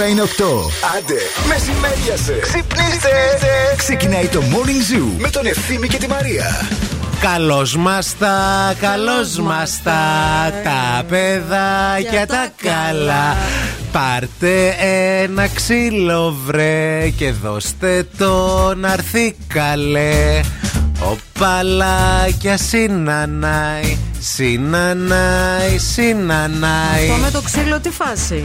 [0.00, 0.26] Η ώρα είναι 8.
[0.96, 1.14] Άντε,
[1.48, 2.38] μεσημέριασε.
[2.40, 3.08] Ξυπνήστε.
[3.76, 6.68] Ξεκινάει το Morning Zoo με τον Ευθύμη και τη Μαρία.
[7.20, 10.00] Καλώς μας τα, καλώς μας τα,
[10.64, 13.36] τα παιδάκια τα καλά.
[13.92, 14.74] Πάρτε
[15.22, 20.40] ένα ξύλο βρε και δώστε το να έρθει καλέ.
[21.00, 27.08] Ο παλάκιας συνανάει Συνανάει, συνανάει.
[27.10, 28.44] Αυτό με το ξύλο τι φάση;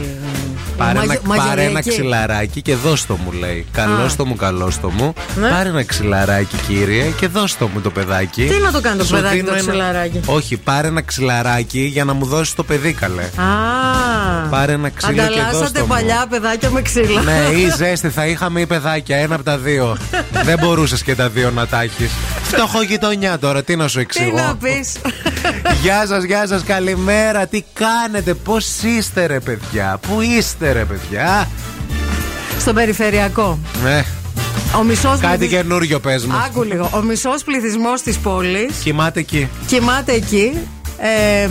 [0.76, 1.88] Πάρε, Μαγε- ένα, πάρε ένα μαγειριακή.
[1.88, 3.66] ξυλαράκι και δώσ' το μου λέει.
[3.72, 4.08] Καλώ Α.
[4.16, 5.12] το μου, καλώ το μου.
[5.40, 5.48] Ναι.
[5.48, 8.44] Πάρε ένα ξυλαράκι, κύριε, και δώσ' το μου το παιδάκι.
[8.44, 11.80] Τι να το κάνει το Σου παιδάκι δίνω το ένα- ξυλαράκι; Όχι, πάρε ένα ξυλαράκι
[11.80, 13.22] για να μου δώσεις το παιδί, καλέ.
[13.22, 14.48] Α.
[14.50, 15.86] Πάρε ένα ξύλο και δώσ' Ανταλλάσσατε το μου.
[15.86, 17.20] παλιά παιδάκια με ξύλα.
[17.22, 19.16] Ναι, ή ζέστη θα είχαμε ή παιδάκια.
[19.16, 19.96] Ένα από τα δύο.
[20.44, 22.10] Δεν μπορούσες και τα δύο να τα έχεις.
[22.42, 24.36] Φτωχό γειτονιά τώρα, τι να σου Τι εξηγώ.
[24.36, 24.92] να πεις.
[25.82, 27.46] Γεια σας, γεια σας, καλημέρα.
[27.46, 29.98] Τι κάνετε, πώς είστε, ρε παιδιά.
[30.08, 31.48] Πού είστε, ρε παιδιά;
[32.60, 33.58] Στον περιφερειακό.
[33.84, 34.04] Ναι,
[34.78, 36.34] Ο μισός κάτι καινούριο πες μου.
[36.46, 36.90] Άκου λίγο.
[36.94, 39.48] Ο μισός πληθυσμός της πόλη Κοιμάται εκεί.
[39.66, 40.58] κοιμάται εκεί.
[40.98, 41.48] Ε,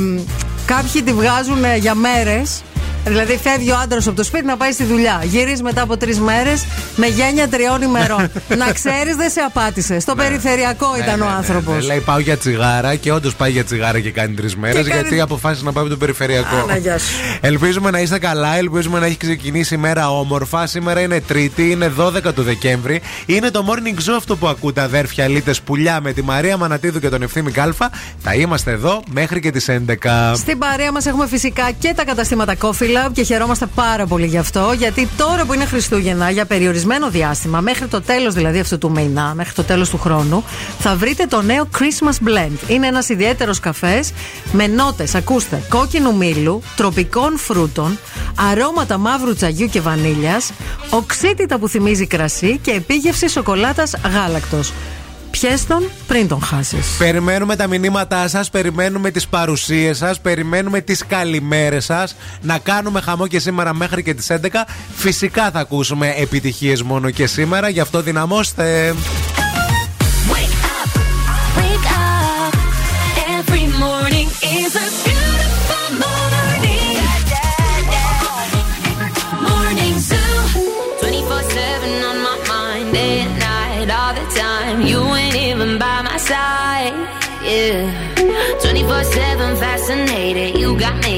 [0.65, 2.63] κάποιοι τη βγάζουν ε, για μέρες.
[3.05, 5.21] Δηλαδή, φεύγει ο άντρας από το σπίτι να πάει στη δουλειά.
[5.23, 8.31] Γυρίζει μετά από τρεις μέρες με γένεια τριών ημερών.
[8.61, 10.01] να ξέρεις, δεν σε απάτησες.
[10.01, 11.71] Στο περιφερειακό ήταν ο άνθρωπο.
[11.73, 14.89] Ναι, λέει πάω για τσιγάρα και όντως πάει για τσιγάρα και κάνει τρεις μέρες Και
[14.89, 16.55] κάνει- γιατί αποφάσισε να πάει από το περιφερειακό.
[16.55, 17.05] Άνα, γεια σου.
[17.41, 20.67] Ελπίζουμε να είστε καλά, ελπίζουμε να έχει ξεκινήσει η μέρα όμορφα.
[20.67, 23.01] Σήμερα είναι Τρίτη, είναι 12 του Δεκέμβρη.
[23.25, 27.09] Είναι το morning show αυτό που ακούτε, αδέρφια Λίτε Πουλιά με τη Μαρία Μανατίδου και
[27.09, 27.89] τον Ευθύμη Κάλφα.
[28.19, 30.33] Θα είμαστε εδώ μέχρι και τις 11.
[30.35, 34.37] Στην παρέα μας έχουμε φυσικά και τα καταστήματα Coffee Lab και χαιρόμαστε πάρα πολύ γι'
[34.37, 34.73] αυτό.
[34.77, 39.33] Γιατί τώρα που είναι Χριστούγεννα, για περιορισμένο διάστημα, μέχρι το τέλος δηλαδή αυτού του μήνα,
[39.35, 40.43] μέχρι το τέλος του χρόνου,
[40.79, 42.69] θα βρείτε το νέο Christmas Blend.
[42.69, 44.11] Είναι ένας ιδιαίτερος καφές
[44.51, 47.99] με νότες, ακούστε, κόκκινου μήλου, τροπικών φρούτων,
[48.51, 50.51] αρώματα μαύρου τσαγιού και βανίλιας,
[50.89, 54.73] οξύτητα που θυμίζει κρασί και επίγευση σοκολάτας γάλακτος.
[55.39, 56.95] Πιες τον πριν τον χάσεις.
[56.97, 62.15] Περιμένουμε τα μηνύματά σας, περιμένουμε τις παρουσίες σας, περιμένουμε τις καλημέρες σας.
[62.41, 64.67] Να κάνουμε χαμό και σήμερα μέχρι και τις 11.
[64.95, 68.95] Φυσικά θα ακούσουμε επιτυχίες μόνο και σήμερα, γι' αυτό δυναμώστε.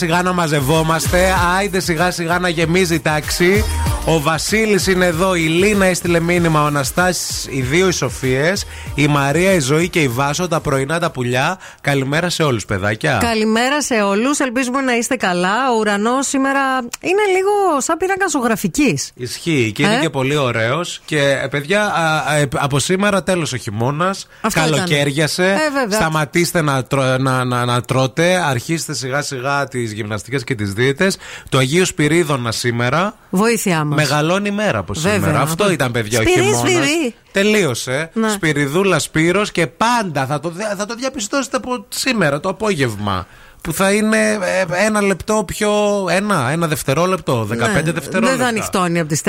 [0.00, 1.34] Σιγά σιγά να μαζευόμαστε.
[1.56, 3.64] Άιντε σιγά σιγά να γεμίζει η τάξη.
[4.10, 8.64] Ο Βασίλης είναι εδώ, η Λίνα έστειλε μήνυμα, ο Αναστάσης, οι δύο οι Σοφίες,
[8.94, 11.58] η Μαρία, η Ζωή και η Βάσο, τα πρωινά τα πουλιά.
[11.80, 13.18] Καλημέρα σε όλους, παιδάκια.
[13.22, 14.38] Καλημέρα σε όλους.
[14.38, 15.72] Ελπίζουμε να είστε καλά.
[15.72, 16.60] Ο ουρανός σήμερα
[17.00, 19.10] είναι λίγο σαν πυρήνα ζωγραφικής.
[19.14, 21.00] Ισχύει και είναι ε; και πολύ ωραίος.
[21.04, 24.26] Και ε, παιδιά, α, ε, από σήμερα τέλος ο χειμώνας.
[24.52, 25.58] Καλοκαίριασε.
[25.88, 26.84] Ε, Σταματήστε να,
[27.18, 28.42] να, να, να, τρώτε.
[28.46, 31.16] Αρχίστε σιγά σιγά τις γυμναστικές και τις δίαιτες.
[31.48, 33.14] Το Αγίου Σπυρίδωνα σήμερα.
[33.30, 33.99] Βοήθειά μας.
[34.00, 35.40] Μεγαλώνει η μέρα από σήμερα.
[35.40, 36.68] Αυτό ήταν, παιδιά, σπυρί, ο χειμώνα.
[36.68, 37.14] Σπυρί.
[37.32, 38.10] Τελείωσε.
[38.12, 38.28] Ναι.
[38.28, 43.26] Σπυριδούλα Σπύρος και πάντα θα το, θα το διαπιστώσετε από σήμερα το απόγευμα
[43.62, 45.70] που θα είναι ε, ένα λεπτό πιο.
[46.10, 48.20] Ένα, ένα δευτερόλεπτο, 15 ναι, δευτερόλεπτα.
[48.20, 49.28] Δεν θα ανοιχτώνει από τις 4.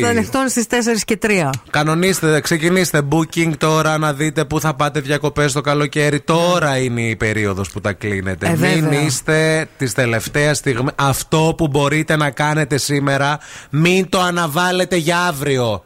[0.00, 1.50] Θα ανοιχτώνει στις 4 και 3.
[1.70, 6.20] Κανονίστε, ξεκινήστε booking τώρα να δείτε πού θα πάτε διακοπές το καλοκαίρι.
[6.20, 8.46] Τώρα είναι η περίοδος που τα κλείνετε.
[8.46, 10.90] Ε, μην είστε τη τελευταία στιγμή.
[10.94, 13.38] Αυτό που μπορείτε να κάνετε σήμερα,
[13.70, 15.84] μην το αναβάλλετε για αύριο.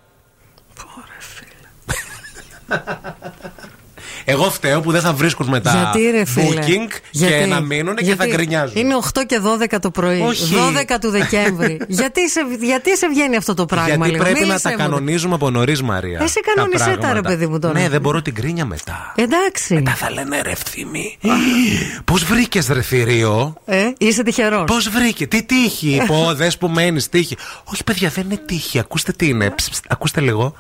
[0.75, 2.83] Πόρε φίλε.
[4.25, 8.15] Εγώ φταίω που δεν θα βρίσκουν μετά γιατί, ρε, booking γιατί, και να μείνουν και
[8.15, 8.77] θα γκρινιάζουν.
[8.77, 9.41] Είναι 8 και
[9.75, 10.21] 12 το πρωί.
[10.21, 10.55] Όχι.
[10.91, 11.81] 12 του Δεκέμβρη.
[11.89, 14.23] γιατί, σε, γιατί σε βγαίνει αυτό το πράγμα, Γιατί λίγο.
[14.25, 14.77] πρέπει Μίλησε να τα μου.
[14.77, 16.19] κανονίζουμε από νωρίς, Μαρία.
[16.23, 17.81] Εσύ κανονισέ τα, ρε παιδί μου τώρα.
[17.81, 19.13] Ναι, δεν μπορώ την κρίνια μετά.
[19.17, 19.75] Εντάξει.
[19.75, 21.19] Μετά θα λένε ρε ευθύμη.
[22.05, 24.65] Πώς βρήκες ρε θηρίο; Ε, είσαι τυχερός.
[24.67, 27.37] Πώς βρήκε, τι τύχη; Πω, δες που μένεις, τύχη.
[27.65, 28.79] Όχι, παιδιά, δεν είναι τύχη.
[28.79, 29.51] Ακούστε τι είναι.
[29.51, 30.55] Ψ, ψ, ακούστε λίγο.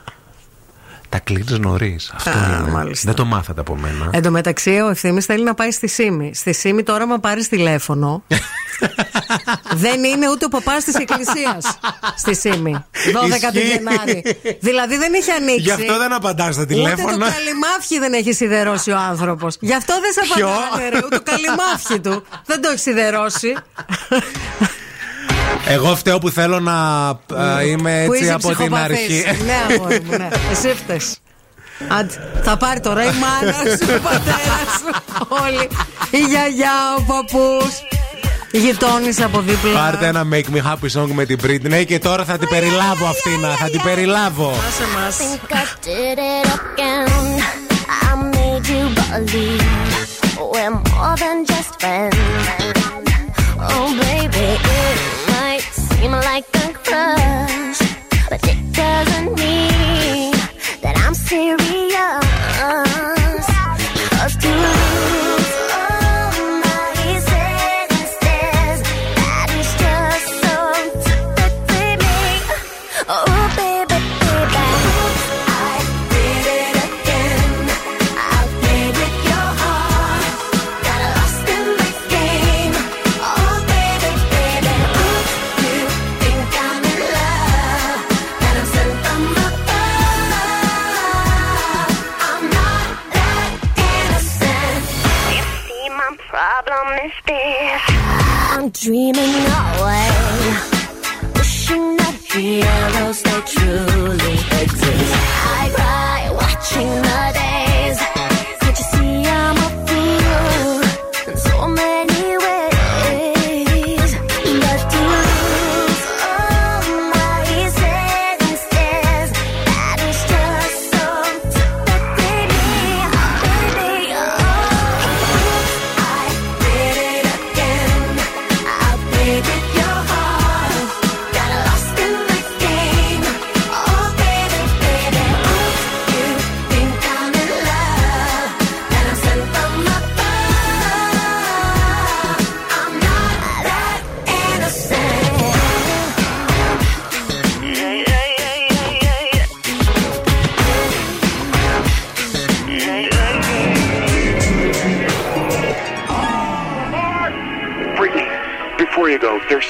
[1.14, 2.12] Τα κλείνεις νωρίς.
[2.14, 2.70] Αυτό Α, είναι.
[2.70, 3.06] μάλιστα.
[3.06, 4.10] Δεν το μάθατε από μένα.
[4.12, 6.30] Εν τω μεταξύ, ο ευθύνη θέλει να πάει στη ΣΥΜΗ.
[6.34, 8.22] Στη ΣΥΜΗ τώρα, μα πάρεις τηλέφωνο.
[9.84, 11.78] δεν είναι ούτε ο παπάς της Εκκλησίας
[12.16, 12.72] στη ΣΥΜΗ.
[12.72, 12.82] 12
[13.52, 13.68] του Ισχύει.
[13.68, 14.36] Γενάρη.
[14.60, 15.60] δηλαδή δεν έχει ανοίξει.
[15.60, 17.12] Γι' αυτό δεν απαντάς στα Ούτε τηλέφωνα.
[17.12, 19.56] το καλυμάφι δεν έχει σιδερώσει ο άνθρωπος.
[19.60, 20.96] Γι' αυτό δεν σε Ποιο; απαντάνε, ρε.
[21.04, 22.24] Ούτε το καλυμάφι του.
[22.44, 23.54] Δεν το έχει σιδερώσει.
[25.66, 26.72] Εγώ φταίω που θέλω να
[27.08, 28.98] α, είμαι Που έτσι είσαι από την ψυχοπαθής.
[29.26, 29.42] αρχή.
[29.44, 30.28] Ναι, αγόρι μου, ναι.
[30.50, 31.16] Εσύ φταίς.
[31.88, 35.02] Άντε, θα πάρει τώρα η μάνα σου, ο πατέρας σου,
[35.44, 35.68] όλοι.
[36.10, 37.74] Η γιαγιά, ο παππούς.
[38.50, 39.72] Η γειτόνισσα από δίπλα.
[39.80, 43.40] Πάρτε ένα Make Me Happy Song με την Britney και τώρα θα την περιλάβω αυτήν.
[43.58, 44.50] Θα την περιλάβω.
[44.68, 45.16] Άσε μας.
[45.16, 47.42] think I did it again.
[48.08, 49.64] I made you believe
[50.52, 52.16] we're more than just friends.
[53.68, 55.23] Oh, baby, it might
[56.04, 57.80] seem like a crush,
[58.28, 60.32] but it doesn't mean
[60.82, 61.63] that I'm serious.
[97.26, 97.80] days.
[97.88, 100.10] I'm dreaming away,
[101.36, 105.14] wishing that heroes they truly exist.
[105.58, 107.43] I cry watching the day.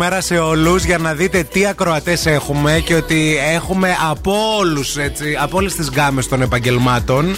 [0.00, 4.96] Καλημέρα, καλημέρα σε όλους για να δείτε τι ακροατές έχουμε και ότι έχουμε από όλους,
[4.96, 7.36] έτσι, από όλες τις γκάμε των επαγγελμάτων.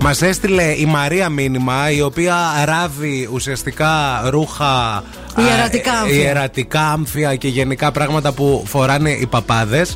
[0.00, 5.04] Μας έστειλε η Μαρία μήνυμα, η οποία ράβει ουσιαστικά ρούχα.
[5.38, 6.22] Ιερατικά α, άμφια.
[6.22, 9.94] ιερατικά άμφια και γενικά πράγματα που φοράνε οι παπάδες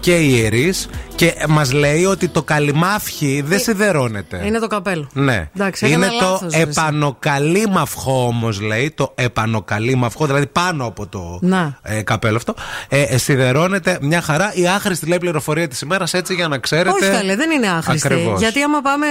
[0.00, 0.88] και οι ιερείς.
[1.16, 4.42] Και μας λέει ότι το καλυμάφι δεν σιδερώνεται.
[4.46, 5.08] Είναι το καπέλο.
[5.12, 5.48] Ναι.
[5.56, 6.68] Εντάξει, είναι έκανα το λάθος, ρε, εσύ.
[6.70, 8.90] επανοκαλύμαυχο όμως, λέει.
[8.94, 11.78] Το επανοκαλύμαυχο, δηλαδή πάνω από το Να.
[11.82, 12.54] ε, καπέλο αυτό.
[12.88, 14.52] Ε, ε, σιδερώνεται μια χαρά.
[14.54, 16.90] Η άχρηστη λέει πληροφορία της ημέρας, έτσι για να ξέρετε.
[16.90, 18.06] Όχι καλέ, δεν είναι άχρηστη.
[18.06, 18.40] Ακριβώς.
[18.40, 19.06] Γιατί άμα, πάμε,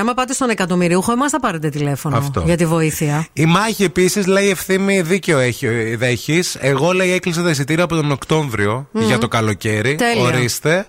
[0.00, 2.42] άμα πάτε στον εκατομμυριούχο, εμάς θα πάρετε τηλέφωνο Αυτό.
[2.46, 3.26] για τη βοήθεια.
[3.32, 6.56] Η μάχη επίσης λέει ευθύμη δίκιο έχει, δέχεις.
[6.60, 9.94] Εγώ λέει έκλεισα τα εισιτήρια από τον οκτωβριο για το καλοκαίρι.
[9.94, 10.22] Τέλεια.
[10.22, 10.86] Ορίστε.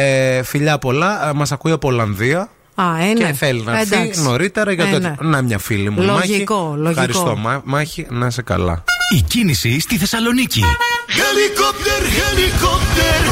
[0.00, 1.32] Ε, φιλιά πολλά.
[1.34, 2.48] Μας ακούει από Ολλανδία.
[2.74, 3.24] Α, ε, ναι.
[3.26, 4.22] Και θέλει να έρθει Εντάξει.
[4.22, 4.98] νωρίτερα για Ε, το.
[4.98, 5.14] ναι.
[5.18, 6.02] Να μια φίλη μου.
[6.02, 6.76] Λογικό, Μάχη.
[6.76, 6.88] λογικό.
[6.90, 8.06] Ευχαριστώ, Μά- Μάχη.
[8.10, 8.84] Να είσαι καλά.
[9.16, 10.64] Η κίνηση στη Θεσσαλονίκη.
[11.20, 13.22] Helicopter, helicopter.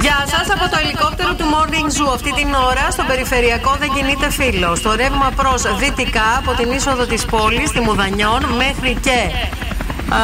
[0.00, 2.12] Γεια σας από το ελικόπτερο του Morning Zoo.
[2.14, 4.78] Αυτή την ώρα στο περιφερειακό δεν κινείται φίλος.
[4.78, 9.18] Στο ρεύμα προς δυτικά από την είσοδο της πόλης, στη Μουδανιών, μέχρι και.
[10.08, 10.18] Α,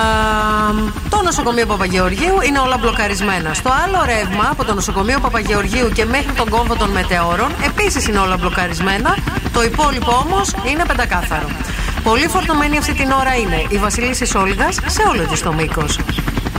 [1.08, 3.54] το νοσοκομείο Παπαγεωργίου είναι όλα μπλοκαρισμένα.
[3.54, 8.18] Στο άλλο ρεύμα από το νοσοκομείο Παπαγεωργίου και μέχρι τον κόμβο των μετεώρων επίσης είναι
[8.18, 9.16] όλα μπλοκαρισμένα.
[9.52, 11.46] Το υπόλοιπο όμως είναι πεντακάθαρο.
[12.02, 15.98] Πολύ φορτωμένη αυτή την ώρα είναι η Βασιλίση Σόλγας σε όλο της το μήκος.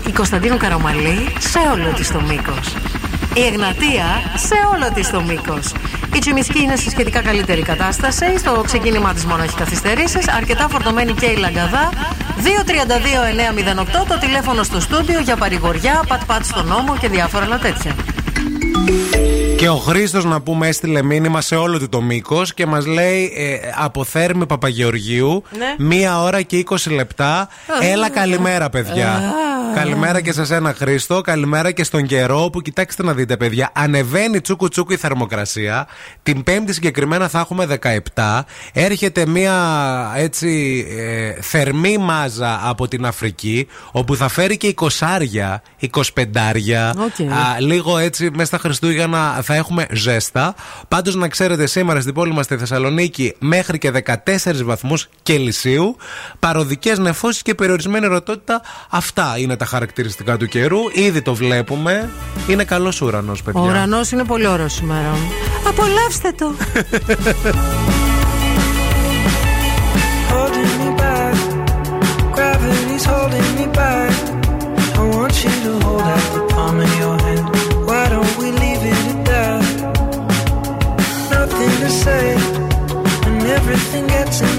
[0.08, 2.76] Η Κωνσταντίνου Καραμαλή σε όλο της το μήκος.
[3.40, 5.72] Η Εγνατία σε όλο της το μήκος.
[6.16, 8.38] Η Τσιμισκή είναι σε σχετικά καλύτερη κατάσταση.
[8.38, 10.28] Στο ξεκίνημά της μόνο έχει καθυστερήσεις.
[10.28, 11.90] Αρκετά φορτωμένη και η Λαγκαδά.
[12.44, 17.96] 232-908 το τηλέφωνο στο στούντιο για παρηγοριά, πατ-πατ στον νόμο και διάφορα άλλα τέτοια.
[19.60, 23.34] Και ο Χρήστος, να πούμε, έστειλε μήνυμα σε όλο του το μήκος και μας λέει
[23.36, 25.86] ε, από Θέρμη Παπαγεωργίου, Ναι.
[25.86, 27.50] μία ώρα και 20 λεπτά.
[27.82, 29.34] Έλα, καλημέρα, παιδιά.
[29.76, 31.22] Καλημέρα και σε ένα Χρήστο.
[31.22, 33.70] Καλημέρα και στον καιρό που κοιτάξτε να δείτε, παιδιά.
[33.74, 35.88] Ανεβαίνει τσούκου τσούκου η θερμοκρασία.
[36.24, 37.68] Την Πέμπτη συγκεκριμένα θα έχουμε
[38.16, 38.42] 17.
[38.74, 39.54] Έρχεται μία
[40.16, 44.88] έτσι ε, θερμή μάζα από την Αφρική, όπου θα φέρει και 20
[45.82, 45.98] 25
[46.98, 47.30] Οκ.
[47.60, 50.56] λίγο έτσι μέσα στα Χριστούγεννα θα έχουμε ζέστα.
[50.88, 55.96] Πάντως να ξέρετε, σήμερα στην πόλη μας στη Θεσσαλονίκη μέχρι και 14 βαθμούς Κελσίου.
[56.40, 58.62] Παροδικές νεφώσεις και περιορισμένη ορατότητα.
[58.90, 60.80] Αυτά είναι τα χαρακτηριστικά του καιρού.
[60.94, 62.10] Ήδη το βλέπουμε.
[62.48, 63.62] Είναι καλός ουρανός, παιδιά.
[63.62, 65.18] Ο ουρανός είναι πολύ ωραίος σήμερα.
[65.68, 66.54] Απολαύστε το!
[70.32, 71.38] holding me back.
[72.36, 74.16] Gravity's holding me back.
[75.00, 76.39] I want you to hold out
[84.32, 84.59] touch.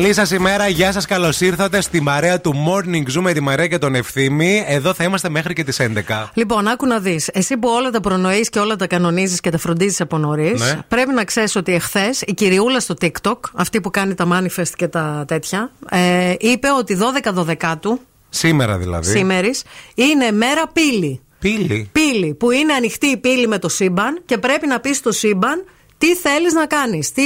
[0.00, 3.66] Καλή σας ημέρα, γεια σας, καλώς ήρθατε στη μαρέα του Morning Zoom με τη Μαρέα
[3.66, 4.64] και τον Ευθύμη.
[4.66, 6.30] Εδώ θα είμαστε μέχρι και τις 11.
[6.34, 7.28] Λοιπόν, άκου να δεις.
[7.28, 10.78] Εσύ που όλα τα προνοείς και όλα τα κανονίζεις και τα φροντίζεις από νωρίς, Ναι.
[10.88, 14.88] πρέπει να ξέρεις ότι εχθές η κυριούλα στο TikTok, αυτή που κάνει τα manifest και
[14.88, 19.10] τα τέτοια, ε, είπε ότι 12-12 του Σήμερα δηλαδή.
[19.10, 19.50] σήμερα
[19.94, 21.20] είναι μέρα πύλη.
[21.38, 21.88] Πύλη.
[21.92, 25.64] Πύλη, που είναι ανοιχτή η πύλη με το σύμπαν και πρέπει να πεις στο σύμπαν
[26.00, 27.22] τι θέλεις να κάνεις, τι,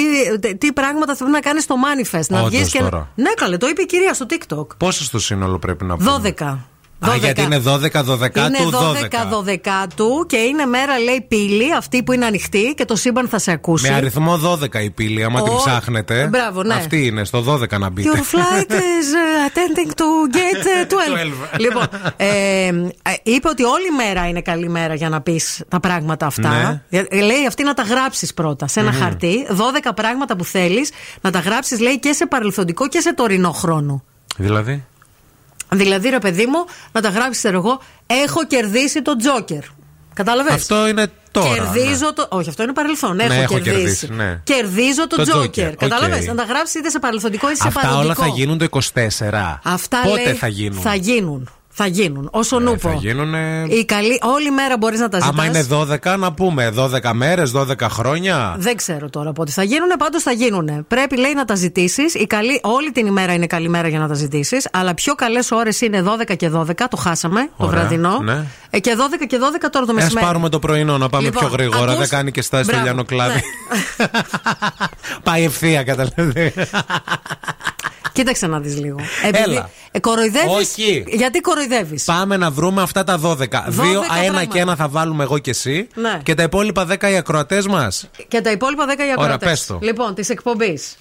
[0.58, 2.78] τι πράγματα θέλει να κάνεις στο manifest; να Όντως βγεις και.
[2.78, 3.08] τώρα.
[3.14, 4.66] Ναι, καλέ, το είπε η κυρία στο TikTok.
[4.76, 6.56] Πόσο στο σύνολο πρέπει να πούμε; 12.
[7.10, 9.86] Α, γιατί είναι 12-12 Είναι του 12.
[9.86, 13.38] 12 του και είναι μέρα, λέει, πύλη, αυτή που είναι ανοιχτή και το σύμπαν θα
[13.38, 13.90] σε ακούσει.
[13.90, 16.26] Με αριθμό 12 η πύλη, άμα την Ω, ψάχνετε.
[16.30, 16.74] μπράβο, ναι.
[16.74, 18.10] Αυτή είναι, στο 12 να μπείτε.
[18.12, 20.04] Your flight is uh, attending to
[20.36, 20.92] gate uh,
[21.52, 21.54] 12.
[21.54, 21.58] 12.
[21.60, 21.86] λοιπόν,
[22.16, 22.26] ε,
[22.66, 22.72] ε,
[23.22, 26.82] είπε ότι όλη μέρα είναι καλή μέρα για να πεις τα πράγματα αυτά.
[26.88, 26.98] Ναι.
[27.08, 29.46] Ε, Λέει αυτή να τα γράψεις πρώτα σε ένα χαρτί.
[29.50, 30.90] 12 πράγματα που θέλεις
[31.20, 34.02] να τα γράψεις, λέει, και σε παρελθοντικό και σε τωρινό χρόνο.
[34.36, 34.84] Δηλαδή;
[35.78, 39.62] Δηλαδή, ρε παιδί μου, να τα γράψεις, ξέρω εγώ, έχω κερδίσει τον Τζόκερ.
[40.14, 41.54] Κατάλαβες; Αυτό είναι τώρα.
[41.54, 42.12] Κερδίζω ναι.
[42.12, 42.26] το.
[42.30, 43.20] Όχι, αυτό είναι παρελθόν.
[43.20, 43.74] Έχω, Ναι, έχω κερδίσει.
[43.80, 44.40] κερδίσει, ναι.
[44.44, 45.70] Κερδίζω τον Το Τζόκερ.
[45.70, 46.26] Joker, Κατάλαβες; οκ.
[46.26, 48.22] Να τα γράψεις είτε σε παρελθοντικό είτε σε Αυτά παρελθοντικό.
[48.22, 49.60] όλα θα γίνουν το 24.
[49.64, 51.50] Αυτά Πότε λέει, θα γίνουν; Θα γίνουν.
[51.76, 52.28] Θα γίνουν.
[52.32, 52.88] Όσον ούπω.
[52.88, 55.32] θα γίνουνε- Η καλή, όλη μέρα μπορείς να τα ζητάς.
[55.32, 58.54] Άμα είναι 12, να πούμε 12 μέρες, 12 χρόνια.
[58.58, 60.86] Δεν ξέρω τώρα πότε θα γίνουν, πάντως θα γίνουν.
[60.88, 62.14] Πρέπει, λέει, να τα ζητήσεις.
[62.62, 64.68] Όλη την ημέρα είναι καλή μέρα για να τα ζητήσεις.
[64.72, 66.88] Αλλά πιο καλές ώρες είναι 12 και 12.
[66.88, 68.18] Το χάσαμε, το Ωραία, βραδινό.
[68.22, 68.44] ναι.
[68.70, 70.26] Ε, και 12 και 12 τώρα το Α μεσημέρι.
[70.26, 71.82] πάρουμε το πρωινό να πάμε Λοιπόν, πιο γρήγορα.
[71.92, 73.32] ακούς- Δεν κάνει και στάση στο Μπράβο, Λιάνο κλάδι.
[73.98, 74.06] ναι.
[75.22, 76.52] Πάει ευθεία, καταλαβαίνετε.
[78.14, 78.96] Κοίταξε να δεις λίγο.
[79.32, 79.70] Έλα.
[79.90, 81.04] Ε, κοροϊδεύεις- Όχι.
[81.08, 83.64] Γιατί κοροϊδεύεις; Πάμε να βρούμε αυτά τα 12.
[83.68, 84.44] Δύο, ένα πράγματα.
[84.44, 85.88] και ένα θα βάλουμε εγώ και εσύ.
[85.94, 86.20] Ναι.
[86.22, 88.10] Και τα υπόλοιπα 10 οι ακροατές μας.
[88.28, 89.48] Και τα υπόλοιπα 10 για Ωραία, ακροατές.
[89.48, 89.78] πες το.
[89.82, 90.96] Λοιπόν, της εκπομπής.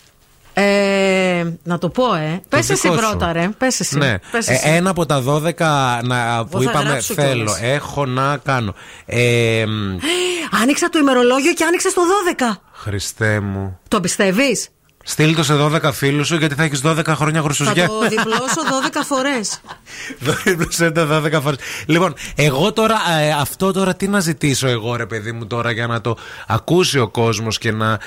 [0.56, 2.42] Ε, να το πω, ε.
[2.50, 3.00] Πες εσύ δικό σου.
[3.10, 3.50] πρώτα, ρε.
[3.58, 3.98] Πες εσύ.
[3.98, 4.16] Ναι.
[4.32, 4.68] Πες Ε, εσύ.
[4.70, 7.60] ένα από τα 12 να, που θα είπαμε γράψω θέλω, κιόλας.
[7.62, 8.74] έχω να κάνω.
[9.06, 9.98] Ε, μ,
[10.62, 12.62] Άνοιξα το ημερολόγιο και άνοιξες το 12.
[12.74, 13.80] Χριστέ μου.
[13.88, 14.68] Το πιστεύεις;
[15.06, 17.88] Στείλ το σε 12 φίλους σου γιατί θα έχεις 12 χρόνια Θα χρυσουζιά.
[17.88, 18.62] το διπλώσω
[18.94, 19.62] 12 φορές.
[20.46, 21.58] Δίπλωσε τα 12 φορές.
[21.86, 25.88] Λοιπόν, εγώ τώρα, ε, αυτό τώρα τι να ζητήσω εγώ, ρε παιδί μου, τώρα για
[25.88, 28.00] να το ακούσει ο κόσμος και να α,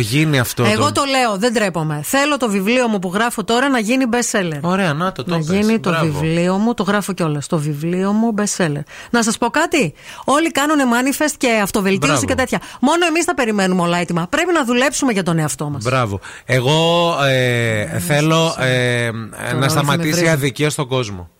[0.00, 0.64] γίνει αυτό.
[0.64, 2.00] Εγώ το λέω, δεν τρέπομαι.
[2.04, 4.58] Θέλω το βιβλίο μου που γράφω τώρα να γίνει best seller.
[4.60, 5.46] Ωραία, να το το να πες.
[5.46, 6.18] γίνει το Μπράβο.
[6.18, 7.46] βιβλίο μου, το γράφω κιόλας.
[7.46, 8.82] Το βιβλίο μου best seller.
[9.10, 9.94] Να σας πω κάτι.
[10.24, 12.26] Όλοι κάνουν manifest και αυτοβελτίωση Μπράβο.
[12.26, 12.60] και τέτοια.
[12.80, 14.26] Μόνο εμείς τα περιμένουμε όλα έτοιμα.
[14.30, 15.82] Πρέπει να δουλέψουμε για τον εαυτό μας.
[15.82, 16.20] Μπράβο.
[16.44, 20.28] Εγώ ε, θέλω ε, να θα με σταματήσει η βρει.
[20.28, 21.30] αδικία στον κόσμο.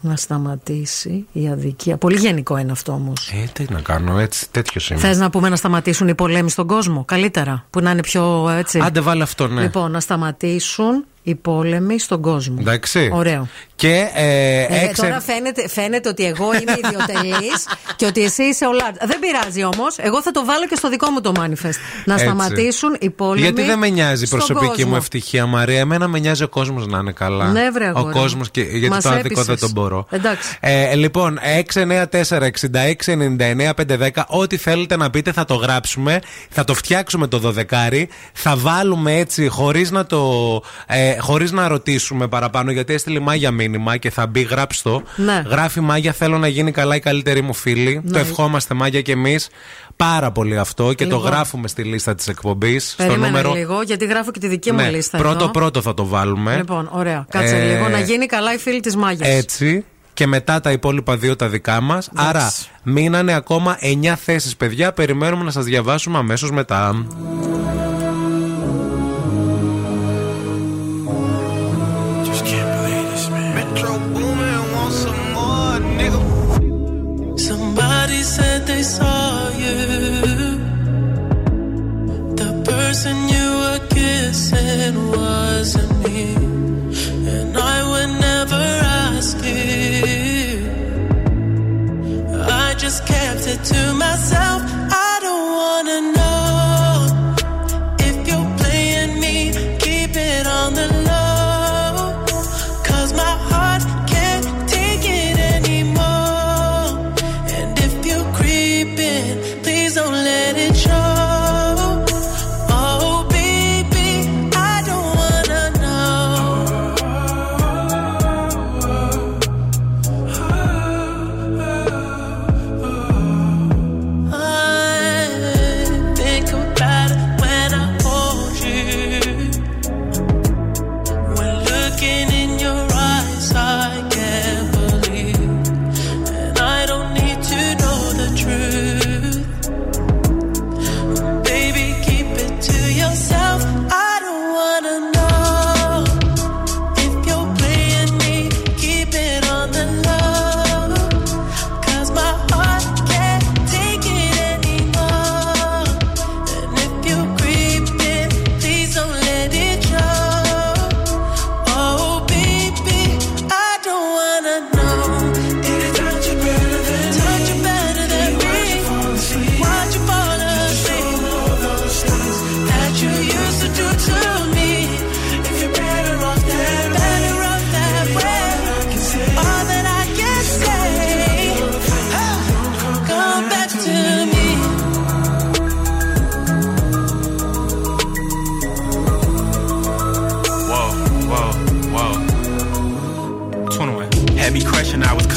[0.00, 1.96] Να σταματήσει η αδικία.
[1.96, 3.28] Πολύ γενικό είναι αυτό όμως.
[3.28, 5.00] Ε, τι να κάνω, έτσι, τέτοιος είμαι.
[5.00, 7.66] Θες να πούμε να σταματήσουν οι πολέμοι στον κόσμο, καλύτερα.
[7.70, 8.78] Που να είναι πιο έτσι.
[8.82, 9.62] Άντε βάλε αυτό, ναι.
[9.62, 12.56] Λοιπόν, να σταματήσουν οι πόλεμοι στον κόσμο.
[12.60, 13.10] Εντάξει.
[13.12, 13.48] Ωραίο.
[13.76, 15.02] Και ε, Ε, έξε...
[15.02, 18.96] Τώρα φαίνεται, φαίνεται ότι εγώ είμαι ιδιωτελής και ότι εσύ είσαι ο Λάρτ.
[19.04, 19.98] Δεν πειράζει όμως.
[19.98, 21.74] Εγώ θα το βάλω και στο δικό μου το manifest.
[22.04, 22.24] Να Έτσι.
[22.24, 23.40] σταματήσουν οι πόλεμοι.
[23.40, 24.88] Γιατί δεν με νοιάζει η στον προσωπική κόσμο.
[24.90, 25.78] μου ευτυχία, Μαρία.
[25.78, 27.50] Εμένα με νοιάζει ο κόσμος να είναι καλά.
[27.50, 28.20] Ναι, βρε, ο αγόρι μου.
[28.20, 29.46] κόσμος, γιατί Μας το άδικο έπεισες.
[29.46, 30.06] δεν τον μπορώ.
[30.10, 30.56] Εντάξει.
[30.60, 31.38] Ε, λοιπόν,
[31.72, 34.24] 694-6699-510.
[34.26, 36.20] Ό,τι θέλετε να πείτε θα το γράψουμε.
[36.50, 38.04] Θα το φτιάξουμε το 12.
[38.32, 40.62] Θα βάλουμε έτσι χωρίς να το.
[40.86, 45.02] Ε, χωρίς να ρωτήσουμε παραπάνω, γιατί έστειλε Μάγια μήνυμα και θα μπει γράψτο.
[45.16, 45.42] Ναι.
[45.48, 48.00] Γράφει Μάγια, θέλω να γίνει καλά η καλύτερη μου φίλη.
[48.04, 48.10] Ναι.
[48.10, 49.48] Το ευχόμαστε Μάγια και εμείς.
[49.96, 51.20] Πάρα πολύ αυτό και Λοιπόν.
[51.20, 52.84] το γράφουμε στη λίστα της εκπομπής.
[52.90, 55.18] Στο Περίμενε νούμερο λίγο, γιατί γράφω και τη δική μου ναι, λίστα.
[55.18, 55.50] πρώτο εδώ.
[55.50, 56.56] πρώτο θα το βάλουμε.
[56.56, 57.26] Λοιπόν, ωραία.
[57.30, 59.28] Κάτσε Ε, λίγο να γίνει καλά η φίλη της Μάγιας.
[59.28, 59.84] Έτσι.
[60.14, 62.10] Και μετά τα υπόλοιπα δύο τα δικά μας.
[62.14, 64.92] Άρα μείνανε ακόμα 9 θέσεις, παιδιά.
[64.92, 67.06] Περιμένουμε να σας διαβάσουμε αμέσως μετά.
[84.84, 86.34] Kissing wasn't me.
[87.26, 90.64] And I would never ask you.
[92.46, 94.03] I just kept it to myself.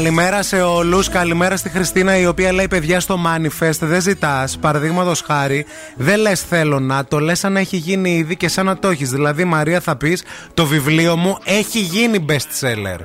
[0.00, 1.08] Καλημέρα σε όλους.
[1.08, 4.58] Καλημέρα στη Χριστίνα η οποία λέει: Παιδιά στο manifest δεν ζητάς.
[4.58, 8.66] Παραδείγματος χάρη, δεν λες θέλω να, το λες σαν να έχει γίνει ήδη και σαν
[8.66, 9.10] να το έχεις.
[9.10, 10.22] Δηλαδή, Μαρία, θα πεις:
[10.54, 12.98] Το βιβλίο μου έχει γίνει best seller.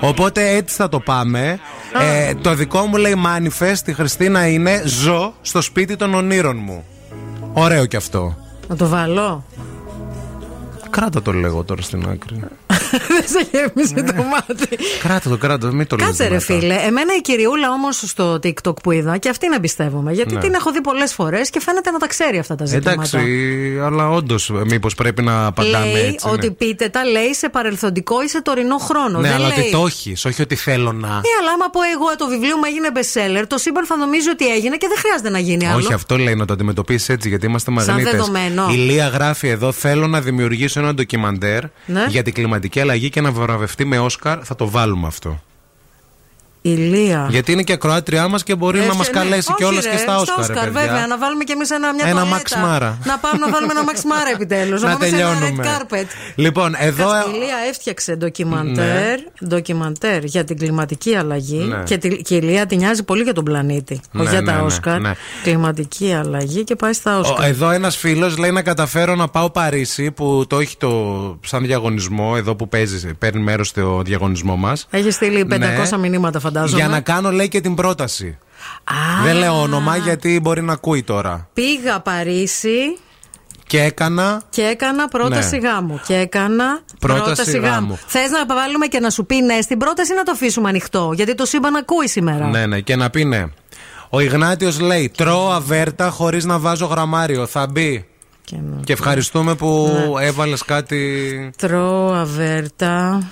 [0.00, 1.58] Οπότε έτσι θα το πάμε.
[2.00, 6.84] Ε, το δικό μου λέει manifest, η Χριστίνα είναι: Ζω στο σπίτι των ονείρων μου.
[7.52, 8.36] Ωραίο κι αυτό.
[8.68, 9.44] Να το βάλω.
[10.90, 12.40] Κράτα το λέγω τώρα στην άκρη.
[12.90, 14.78] Δεν σε γέμισε το μάτι.
[15.02, 16.44] Κράτο το, κράτο, μην το λες Κάτσε ρε δυνατά.
[16.66, 16.74] φίλε.
[16.74, 20.12] Εμένα η κυριούλα όμως στο TikTok που είδα και αυτή να εμπιστεύομαι.
[20.12, 20.40] Γιατί Ναι.
[20.40, 22.92] την έχω δει πολλές φορές και φαίνεται να τα ξέρει αυτά τα ζητήματα.
[22.92, 26.28] Εντάξει, αλλά όντως, μήπως πρέπει να απαντάμε λέει έτσι.
[26.28, 26.52] ότι ναι.
[26.52, 29.20] πείτε τα λέει σε παρελθοντικό ή σε τωρινό χρόνο.
[29.20, 29.58] Ναι, Δεν αλλά λέει...
[29.58, 31.08] ότι το έχει, όχι ότι θέλω να.
[31.08, 34.46] Ναι, αλλά άμα πω εγώ το βιβλίο μου έγινε bestseller, το σύμπαν θα νομίζει ότι
[34.52, 35.76] έγινε και δεν χρειάζεται να γίνει άλλο.
[35.76, 38.10] Όχι, αυτό λέει να το αντιμετωπίσεις έτσι, γιατί είμαστε μαγνήτες.
[38.12, 38.68] δεδομένο.
[38.72, 42.04] Η Λία γράφει εδώ: Θέλω να δημιουργήσω ένα ντοκιμαντέρ Ναι.
[42.08, 44.38] για την κλιματική αλλαγή και να βραβευτεί με Όσκαρ.
[44.42, 45.40] Θα το βάλουμε αυτό.
[46.70, 47.26] Ηλία.
[47.30, 49.12] Γιατί είναι και ακροάτριά μας και μπορεί να Έχει- μας ναι.
[49.20, 50.38] καλέσει Όχι, κιόλας ρε, και στα Όσκαρ.
[50.38, 50.80] Όσκαρ, παιδιά.
[50.80, 52.38] βέβαια, να βάλουμε κι εμείς ένα, μια Ένα τουαλέτα.
[52.42, 52.92] Max Mara.
[53.06, 54.82] Να πάμε να βάλουμε ένα Max Mara επιτέλους.
[54.82, 55.46] να τελειώνουμε.
[55.46, 56.04] Ένα red carpet.
[56.34, 57.10] Λοιπόν, εδώ.
[57.10, 61.82] Κάτσε, η Ηλία έφτιαξε ντοκιμαντέρ, ντοκιμαντέρ για την κλιματική αλλαγή Ναι.
[61.84, 64.00] και, τη, και η Ηλία τη νοιάζει πολύ για τον πλανήτη.
[64.12, 65.00] Ναι, όχι για ναι, τα ναι, Όσκαρ.
[65.00, 65.12] ναι.
[65.42, 67.48] Κλιματική αλλαγή και πάει στα Ο- Όσκαρ.
[67.48, 70.90] Εδώ ένας φίλος λέει να καταφέρω να πάω Παρίσι που το έχει το,
[71.44, 74.86] σαν διαγωνισμό εδώ που παίζει, παίρνει μέρος στο διαγωνισμό μας.
[74.90, 76.08] Έχει στείλει 500 Ναι.
[76.08, 76.55] μηνύματα, φαντάζομαι.
[76.64, 78.38] Για να κάνω λέει και την πρόταση.
[78.84, 81.48] Α, Δεν λέω όνομα γιατί μπορεί να ακούει τώρα.
[81.54, 82.98] Πήγα Παρίσι
[83.66, 84.42] Και έκανα.
[84.50, 85.68] και έκανα πρόταση Ναι.
[85.68, 86.00] γάμου.
[86.06, 87.98] Και έκανα Πρόταση γάμου.
[88.06, 91.10] Θες να βάλουμε και να σου πει ναι στην πρόταση ή να το αφήσουμε ανοιχτό;
[91.14, 92.46] Γιατί το σύμπαν ακούει σήμερα.
[92.48, 93.44] Ναι, ναι, και να πει ναι.
[94.10, 97.46] Ο Ιγνάτιος λέει: Τρώω αβέρτα χωρίς να βάζω γραμμάριο.
[97.46, 98.06] Θα μπει.
[98.44, 100.26] Και να- Και ευχαριστούμε που Ναι.
[100.26, 101.50] έβαλες κάτι.
[101.56, 103.22] Τρώω αβέρτα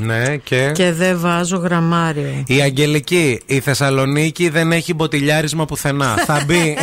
[0.00, 2.44] Ναι, και; και δεν βάζω γραμμάριο.
[2.46, 6.14] Η Αγγελική, η Θεσσαλονίκη δεν έχει μποτιλιάρισμα πουθενά.
[6.26, 6.76] Θα μπει.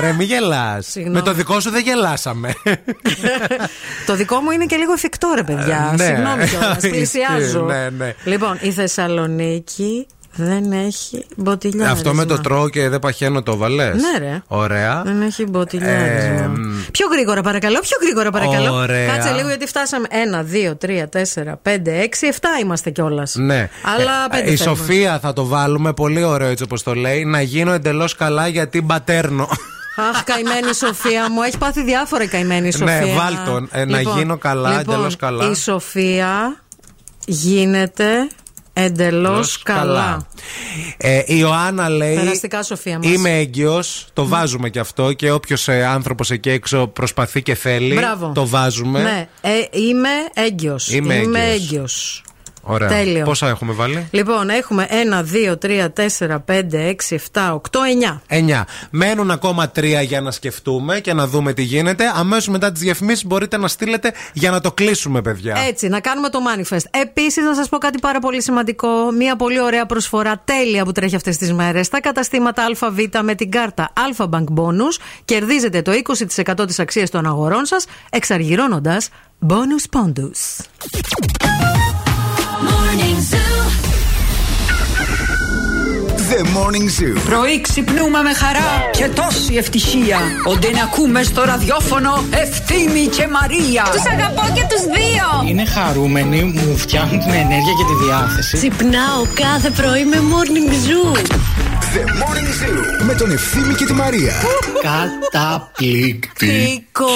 [0.00, 0.86] Ρε, μη γελάς.
[0.86, 1.16] Συγγνώμη.
[1.16, 2.52] Με το δικό σου δεν γελάσαμε.
[4.06, 5.90] το δικό μου είναι και λίγο εφικτό, ρε παιδιά.
[5.92, 6.04] Ε, ναι.
[6.04, 6.76] Συγγνώμη κιόλας.
[6.82, 7.64] Ισχύει, Πλησιάζω.
[7.64, 8.14] ναι, ναι.
[8.24, 11.92] Λοιπόν, η Θεσσαλονίκη δεν έχει μποτιλιάρισμα.
[11.92, 13.94] Αυτό με το τρώω και δεν παχαίνω το βαλές.
[13.94, 14.42] Ναι, ρε.
[14.46, 15.02] Ωραία.
[15.04, 16.44] Δεν έχει μποτιλιάρισμα.
[16.44, 16.50] Ε,
[16.90, 18.74] πιο γρήγορα παρακαλώ, πιο γρήγορα παρακαλώ.
[18.74, 19.14] Ωραία.
[19.14, 20.06] Κάτσε λίγο γιατί φτάσαμε.
[20.10, 23.34] Ένα, δύο, τρία, τέσσερα, πέντε, έξι, εφτά είμαστε κιόλας.
[23.34, 23.70] Ναι.
[23.96, 24.76] Αλλά Ε, πέντε Η θέλουμε.
[24.76, 27.24] Σοφία θα το βάλουμε πολύ ωραίο έτσι όπως το λέει.
[27.24, 29.48] Να γίνω εντελώς καλά γιατί μπατέρνω.
[29.96, 31.42] Αχ, καημένη Σοφία μου.
[31.42, 33.00] Έχει πάθει διάφορα η καημένη Σοφία.
[33.00, 33.68] Ναι, βάλ τον.
[33.72, 35.50] Ε, να γίνω καλά, εντελώς καλά.
[35.50, 36.56] Η Σοφία
[37.26, 38.28] γίνεται
[38.72, 40.26] εντελώς Εντελώς καλά.
[40.96, 42.14] Ε, η Ιωάννα λέει.
[42.14, 43.12] Περαστικά, Σοφία μας.
[43.12, 44.06] Είμαι έγκυος.
[44.12, 45.12] Το βάζουμε κι αυτό.
[45.12, 47.94] Και όποιος ε, άνθρωπος εκεί έξω προσπαθεί και θέλει.
[47.94, 48.32] Μπράβο.
[48.34, 49.02] Το βάζουμε.
[49.02, 50.92] Ναι, ε, είμαι έγκυος.
[50.92, 51.36] Είμαι έγκυος.
[51.36, 52.22] έγκυος.
[52.62, 52.88] Ωραία.
[52.88, 53.24] Τέλειο.
[53.24, 55.88] Πόσα έχουμε βάλει; Λοιπόν, έχουμε 1, 2, 3,
[56.18, 58.22] 4, 5, 6, 7, 8, 9.
[58.26, 58.64] 9.
[58.90, 62.04] Μένουν ακόμα τρία για να σκεφτούμε και να δούμε τι γίνεται.
[62.14, 65.56] Αμέσως μετά τις διαφημίσεις μπορείτε να στείλετε για να το κλείσουμε, παιδιά.
[65.68, 66.84] Έτσι, να κάνουμε το manifest.
[66.90, 69.10] Επίσης, να σας πω κάτι πάρα πολύ σημαντικό.
[69.10, 71.86] Μία πολύ ωραία προσφορά τέλεια που τρέχει αυτές τις μέρες.
[71.86, 77.26] Στα καταστήματα ΑΒ με την κάρτα Alpha Bank Bonus κερδίζετε το 20% της αξίας των
[77.26, 79.08] αγορών σας, εξαργυρώνοντας
[79.48, 80.64] Bonus Pondus.
[82.68, 83.56] Morning Zoo.
[86.30, 87.20] The Morning Zoo.
[87.24, 90.18] Πρωί ξυπνούμε με χαρά και τόση ευτυχία.
[90.46, 93.82] Όντε να ακούμε στο ραδιόφωνο Ευθύμη και Μαρία.
[93.92, 95.48] Τους αγαπώ και τους δύο.
[95.48, 98.56] Είναι χαρούμενοι, μου φτιάχνουν την ενέργεια και τη διάθεση.
[98.56, 101.20] Ξυπνάω κάθε πρωί με Morning Zoo.
[101.94, 103.04] The Morning Zoo.
[103.06, 104.32] Με τον Ευθύμη και τη Μαρία.
[104.82, 106.46] Καταπληκτή.
[106.46, 107.06] Τίκο!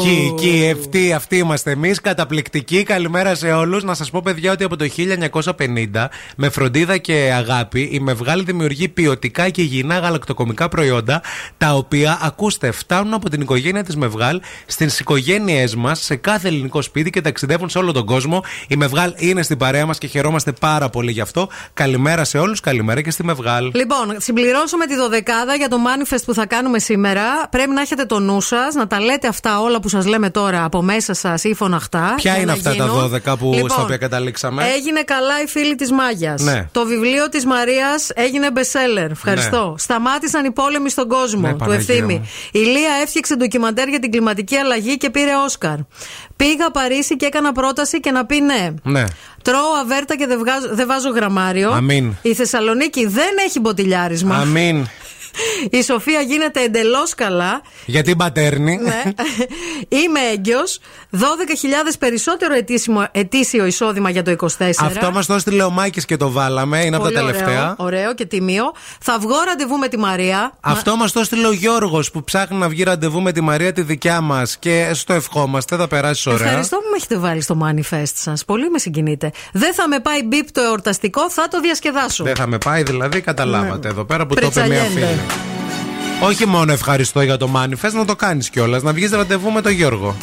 [0.00, 2.00] Εκεί, εκεί, ευτοί, αυτοί είμαστε εμείς.
[2.00, 2.82] Καταπληκτικοί.
[2.82, 3.84] Καλημέρα σε όλους.
[3.84, 8.88] Να σας πω, παιδιά, ότι από το 1950, με φροντίδα και αγάπη, η Μευγάλη δημιουργεί
[8.88, 11.22] ποιοτικά και υγιεινά γαλακτοκομικά προϊόντα,
[11.58, 16.82] τα οποία, ακούστε, φτάνουν από την οικογένεια της Μευγάλ στις οικογένειές μας, σε κάθε ελληνικό
[16.82, 18.44] σπίτι και ταξιδεύουν σε όλο τον κόσμο.
[18.68, 21.48] Η Μευγάλ είναι στην παρέα μας και χαιρόμαστε πάρα πολύ γι' αυτό.
[21.74, 23.70] Καλημέρα σε όλους, καλημέρα και στη Μευγάλ.
[23.74, 27.22] Λοιπόν, συμπληρώσουμε τη δωδεκάδα για το manifest που θα κάνουμε σήμερα.
[27.50, 30.64] Πρέπει να έχετε το νου σας, να τα λέτε αυτά όλα που σας λέμε τώρα
[30.64, 32.12] από μέσα σας ή φωναχτά.
[32.16, 33.10] Ποια για είναι να αυτά γίνουν.
[33.10, 36.42] τα 12 που, Λοιπόν, στα οποία καταλήξαμε; Έγινε καλά η φίλη της Μάγιας.
[36.42, 36.68] Ναι.
[36.72, 39.10] Το βιβλίο της Μαρίας έγινε bestseller.
[39.10, 39.74] Ευχαριστώ.
[39.78, 42.14] Σταμάτησαν οι πόλεμοι στον κόσμο Ναι, του Παναγία ευθύμη.
[42.14, 42.28] μου.
[42.52, 45.76] Η Λία έφτιαξε ντοκιμαντέρ για την κλιματική αλλαγή και πήρε Όσκαρ.
[46.36, 48.68] Πήγα Παρίσι και έκανα πρόταση και να πει ναι.
[48.82, 49.04] Ναι.
[49.46, 51.70] Τρώω αβέρτα και δεν, βγάζω- δεν βάζω γραμμάριο.
[51.70, 52.14] Αμήν.
[52.22, 54.36] Η Θεσσαλονίκη δεν έχει μποτιλιάρισμα.
[54.36, 54.86] Αμήν.
[55.70, 57.60] Η Σοφία γίνεται εντελώς καλά.
[57.86, 58.76] Γιατί μπατέρνει.
[58.82, 59.02] Ναι.
[59.88, 60.78] Είμαι έγκυος.
[61.12, 61.18] 12.000
[61.98, 64.46] περισσότερο ετήσιμο, ετήσιο εισόδημα για το 24.
[64.78, 66.84] Αυτό μας το έστειλε ο Μάκης και το βάλαμε.
[66.84, 67.74] Είναι από τα Πολύ τελευταία.
[67.78, 68.72] Ωραίο, ωραίο και τιμίο.
[69.00, 70.52] Θα βγω ραντεβού με τη Μαρία.
[70.60, 73.82] Αυτό μας το έστειλε ο Γιώργος που ψάχνει να βγει ραντεβού με τη Μαρία τη
[73.82, 76.46] δικιά μας και στο ευχόμαστε, θα περάσεις ωραία.
[76.46, 78.44] Ευχαριστώ που με έχετε βάλει στο manifest σας.
[78.44, 79.30] Πολύ με συγκινείτε.
[79.52, 82.24] Δεν θα με πάει μπίπ το εορταστικό, θα το διασκεδάσω.
[82.24, 85.06] Δεν θα με πάει δηλαδή, καταλάβατε εδώ πέρα που το είπε μια Πριτσαλιέντε.
[85.06, 85.20] φίλη.
[86.22, 88.82] Όχι μόνο ευχαριστώ για το manifest, να το κάνεις κιόλας.
[88.82, 90.16] Να βγεις ραντεβού με τον Γιώργο.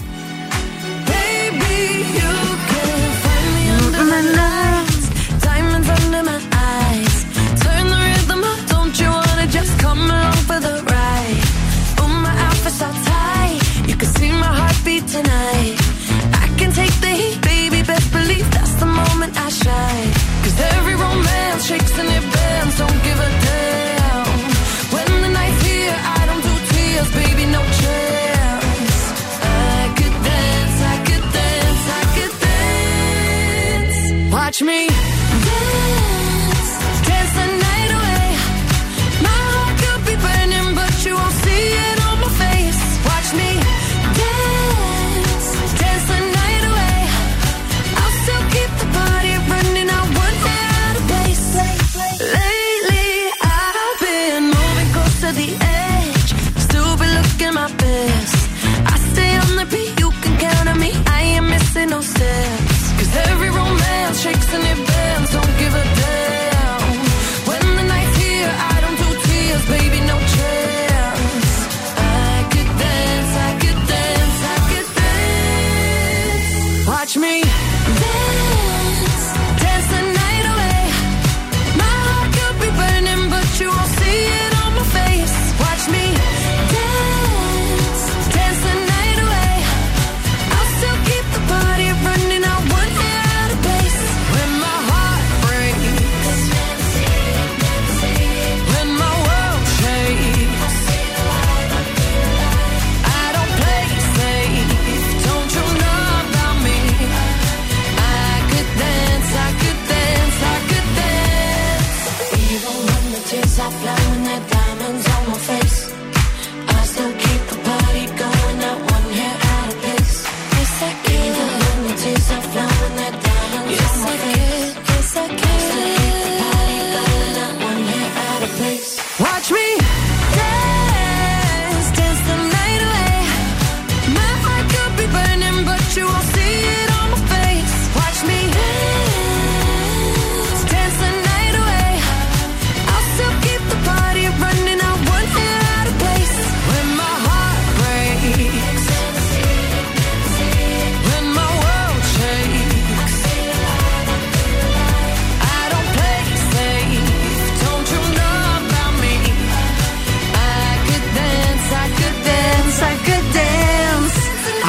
[34.54, 34.93] touch me.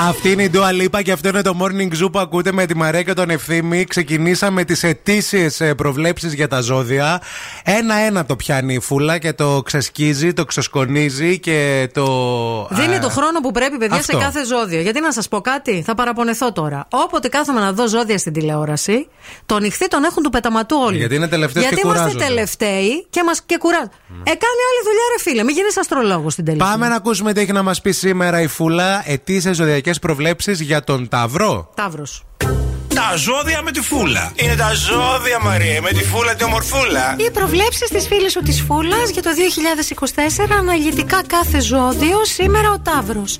[0.08, 2.76] Αυτή είναι η Dua Lipa και αυτό είναι το Morning Zoo που ακούτε με τη
[2.76, 3.84] Μαρία και τον Ευθύμη.
[3.84, 7.20] Ξεκινήσαμε τις ετήσιε προβλέψεις για τα ζώδια.
[7.64, 12.06] Ένα-ένα το πιάνει η φούλα και το ξεσκίζει, το ξεσκονίζει και το.
[12.70, 14.18] Δίνει ε, το χρόνο που πρέπει, παιδιά, αυτό.
[14.18, 14.80] σε κάθε ζώδιο.
[14.80, 16.86] Γιατί να σας πω κάτι, θα παραπονεθώ τώρα.
[16.90, 19.08] Όποτε κάθομαι να δω ζώδια στην τηλεόραση,
[19.46, 20.96] τον νυχθή τον έχουν του πεταματού όλοι.
[20.96, 22.34] Γιατί είναι τελευταίος Γιατί και είμαστε κουράζονται.
[22.34, 23.90] τελευταίοι και μας και κουράζουν.
[24.08, 25.44] Ε, κάνει άλλη δουλειά, ρε φίλε.
[25.44, 26.64] Μην γίνεις αστρολόγος στην τελική.
[26.64, 29.02] Πάμε να ακούσουμε τι έχει να μας πει σήμερα η Φούλα.
[29.06, 31.70] Ετήσιε ζωδιακές προβλέψεις για τον Ταυρό.
[31.74, 32.24] Ταύρος.
[32.94, 34.32] Τα ζώδια με τη φούλα.
[34.34, 37.16] Είναι τα ζώδια, Μαρία, με τη φούλα τη ομορφούλα.
[37.18, 42.78] Οι προβλέψεις της φίλης σου της Φούλας για το 2024 αναλυτικά κάθε ζώδιο σήμερα ο
[42.78, 43.38] Ταύρος.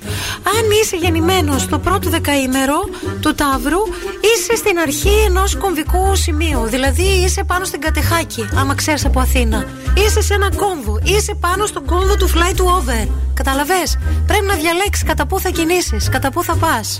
[0.57, 2.79] Αν είσαι γεννημένος στο πρώτο δεκαήμερο
[3.21, 3.81] του Ταύρου,
[4.21, 6.63] είσαι στην αρχή ενός κομβικού σημείου.
[6.65, 9.65] Δηλαδή είσαι πάνω στην Κατεχάκη, άμα ξέρεις από Αθήνα.
[9.97, 13.07] Είσαι σε ένα κόμβο, είσαι πάνω στον κόμβο του fly to over.
[13.33, 13.83] Καταλαβέ.
[14.27, 16.99] Πρέπει να διαλέξεις κατά πού θα κινήσεις, κατά πού θα πας.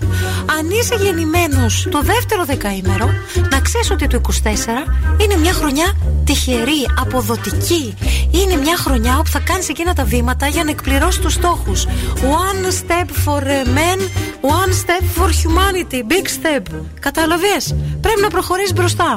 [0.60, 3.10] Αν είσαι γεννημένος το δεύτερο δεκαήμερο,
[3.52, 5.94] να ξέρεις ότι το 24 είναι μια χρονιά
[6.24, 7.94] τυχερή, αποδοτική.
[8.32, 11.86] Είναι μια χρονιά όπου θα κάνεις εκείνα τα βήματα για να εκπληρώσεις τους στόχους.
[12.16, 14.00] One step for men,
[14.46, 16.04] one step for humanity.
[16.14, 16.64] Big step.
[17.00, 17.56] Κατάλαβε.
[18.02, 19.12] Πρέπει να προχωρήσεις μπροστά.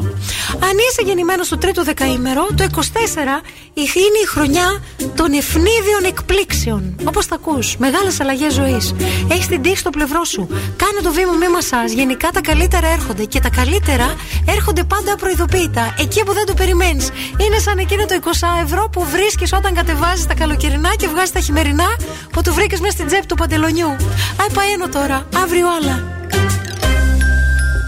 [0.68, 3.42] Αν είσαι γεννημένος στο τρίτο δεκαήμερο, το 24
[3.74, 4.82] είναι η χρονιά
[5.14, 6.96] των ευνίδιων εκπλήξεων.
[7.04, 7.76] Όπως τα ακούς.
[7.76, 8.94] Μεγάλες αλλαγές ζωής.
[9.30, 10.46] Έχεις την τύχη στο πλευρό σου.
[10.76, 11.92] Κάνε το βήμα με μασάζ.
[11.92, 13.24] Γενικά τα καλύτερα έρχονται.
[13.24, 14.14] Και τα καλύτερα
[14.46, 15.94] έρχονται πάντα απροειδοποίητα.
[15.98, 17.08] Εκεί που δεν το περιμένεις.
[17.46, 21.40] Είναι σαν εκείνο το 20 ευρώ που βρίσκεις όταν κατεβάζεις τα καλοκαιρινά και βγάζεις τα
[21.40, 21.96] χειμερινά
[22.32, 23.96] που του βρήκες μέσα στην τσέπη του παντελονιού.
[24.40, 25.17] Άι παένω τώρα.
[25.17, 25.95] Αύριο άλλα.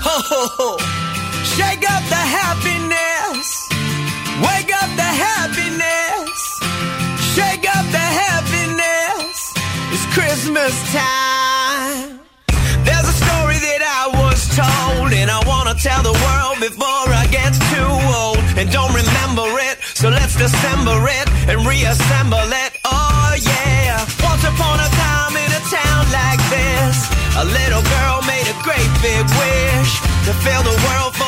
[0.06, 0.70] Ho, ho, ho.
[1.56, 3.48] Shake up the happiness.
[4.46, 6.38] Wake up the happiness.
[7.36, 9.36] Shake up the happiness.
[9.94, 12.08] It's Christmas time.
[12.86, 17.26] There's a story that I was told, and I wanna tell the world before I
[17.40, 18.44] get too old.
[18.60, 22.69] And don't remember it, so let's dissemble it and reassemble it.
[30.27, 31.20] to fill the world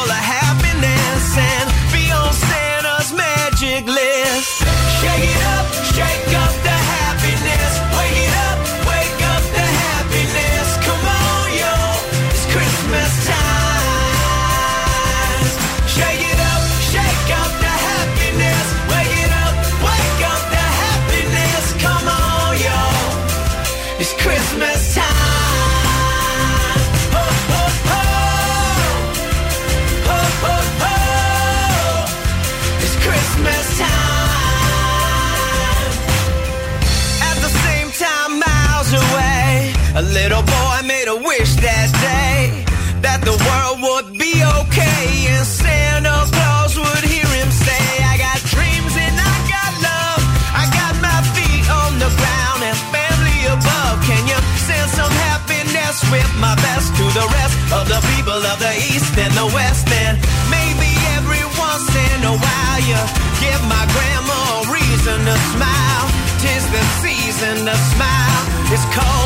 [40.22, 42.62] little boy made a wish that day
[43.02, 48.38] that the world would be okay and Santa Claus would hear him say, I got
[48.54, 50.22] dreams and I got love.
[50.54, 53.98] I got my feet on the ground and family above.
[54.06, 58.58] Can you send some happiness with my best to the rest of the people of
[58.62, 59.90] the East and the West?
[59.90, 63.00] And maybe every once in a while you
[63.42, 66.06] give my grandma a reason to smile.
[66.38, 68.42] Tis the season to smile.
[68.70, 69.21] It's cold,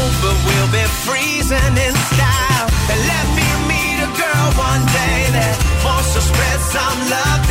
[0.46, 2.66] we'll be freezing in style.
[2.90, 7.45] And let me meet a girl one day that wants to spread some love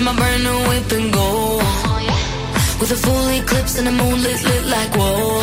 [0.00, 1.28] in my brand new whip and go.
[2.80, 5.40] With a full eclipse and the moonlit lit, like whoa.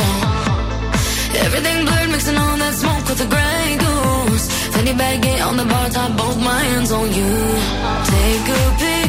[1.46, 4.46] Everything blurred, mixing all that smoke with the gray goose.
[4.74, 7.34] Fanny bag on the bar top, both my hands on you.
[8.14, 9.07] Take a picture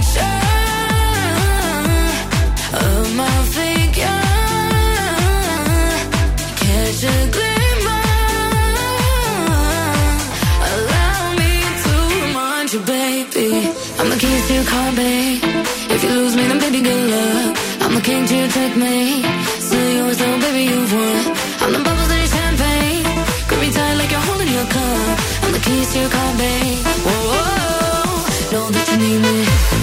[18.08, 19.24] King to your checkmate.
[19.60, 21.36] Still yours, though, baby, you've won.
[21.60, 23.04] I'm the bubbles in your champagne.
[23.48, 25.18] Grip me tight like you're holding your cup.
[25.42, 26.86] I'm the keys to your car, babe.
[27.04, 29.77] Whoa, whoa, know that you need me.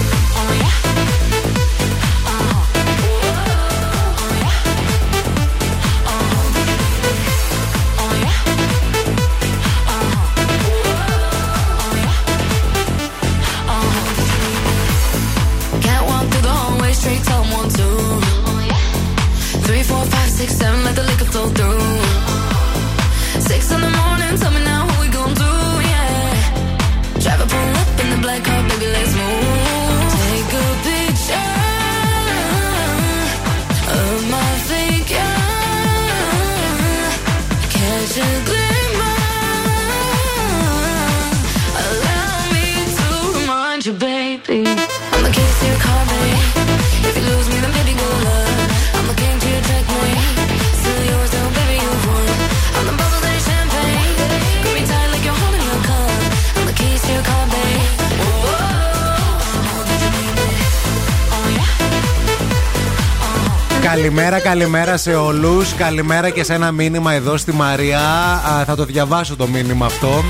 [64.06, 65.74] Καλημέρα, καλημέρα σε όλους.
[65.74, 68.00] Καλημέρα και σε ένα μήνυμα εδώ στη Μαρία.
[68.00, 70.24] Α, θα το διαβάσω το μήνυμα αυτό.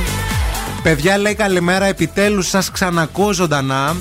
[0.82, 3.96] Παιδιά λέει καλημέρα, επιτέλους σας ξανακούω ζωντανά.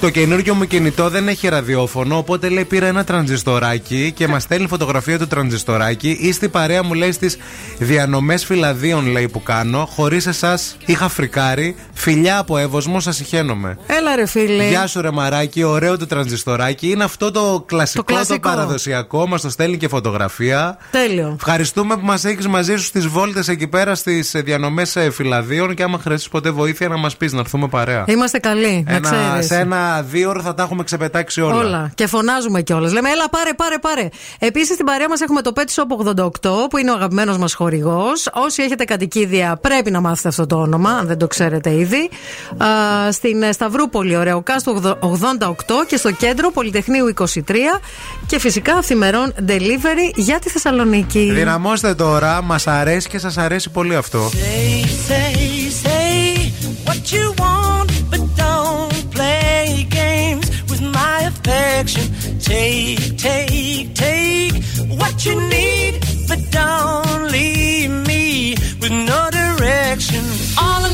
[0.00, 4.66] Το καινούργιο μου κινητό δεν έχει ραδιόφωνο, οπότε λέει πήρα ένα τρανζιστοράκι και μας στέλνει
[4.66, 6.18] φωτογραφία του τρανζιστοράκι.
[6.20, 7.36] Είστε η παρέα μου λέει στις
[7.78, 9.86] διανομές φυλαδίων λέει που κάνω.
[9.90, 11.76] Χωρίς εσάς είχα φρικάρει.
[11.92, 13.78] Φιλιά από εύωσμο, σας ηχαίνομαι.
[13.86, 14.68] Έλα ρε φίλε.
[14.68, 16.90] Γεια σου ρε μαράκι, ωραίο το τρανζιστοράκι.
[16.90, 18.48] Είναι αυτό το κλασικό, το, κλασικό.
[18.48, 19.26] παραδοσιακό.
[19.28, 20.78] Μας το στέλνει και φωτογραφία.
[20.90, 21.32] Τέλειο.
[21.36, 25.74] Ευχαριστούμε που μας έχεις μαζί σου στις βόλτες εκεί πέρα στις διανομές φυλαδίων.
[25.74, 28.04] Και άμα χρειαστείς ποτέ βοήθεια να μας πεις να έρθουμε παρέα.
[28.06, 29.46] Είμαστε καλοί, να Ένα, ξέρεις.
[29.46, 31.54] σε ένα δύο ώρο θα τα έχουμε ξεπετάξει όλα.
[31.54, 31.90] Όλα.
[31.94, 32.92] Και φωνάζουμε κιόλας.
[32.92, 34.08] Λέμε, έλα, πάρε, πάρε, πάρε.
[34.38, 38.28] Επίσης, στην παρέα μας έχουμε το Pet Shop 88, που είναι ο αγαπημένος μας χορηγός.
[38.32, 42.10] Όσοι έχετε κατοικίδια, πρέπει να μάθετε αυτό το όνομα, αν δεν το ξέρετε ήδη.
[42.56, 45.54] Α, στην ε, Σταυρούπολη, ωραίο Κάστο 88
[45.86, 47.32] και στο κέντρο Πολυτεχνείου 23.
[48.26, 51.30] Και φυσικά αυθημερών delivery για τη Θεσσαλονίκη.
[51.32, 54.30] Δυναμώστε τώρα, μας αρέσει και σας αρέσει πολύ αυτό.
[54.30, 55.36] Say, say,
[55.82, 56.06] say
[56.86, 57.55] what you want,
[61.76, 62.38] affection.
[62.40, 64.54] Take, take, take
[64.98, 70.24] what you need, but don't leave me with no direction.
[70.58, 70.85] All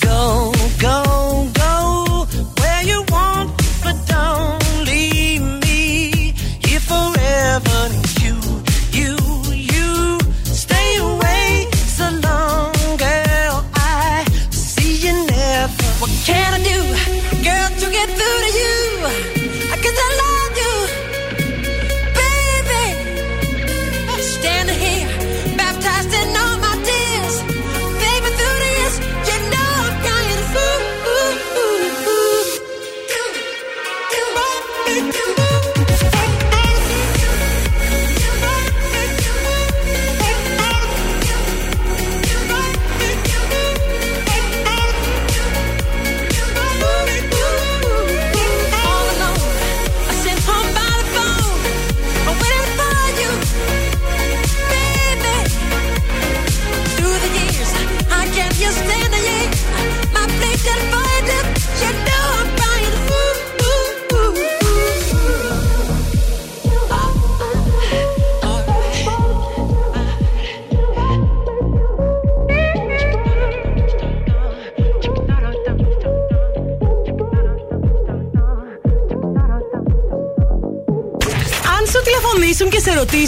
[0.00, 0.43] go,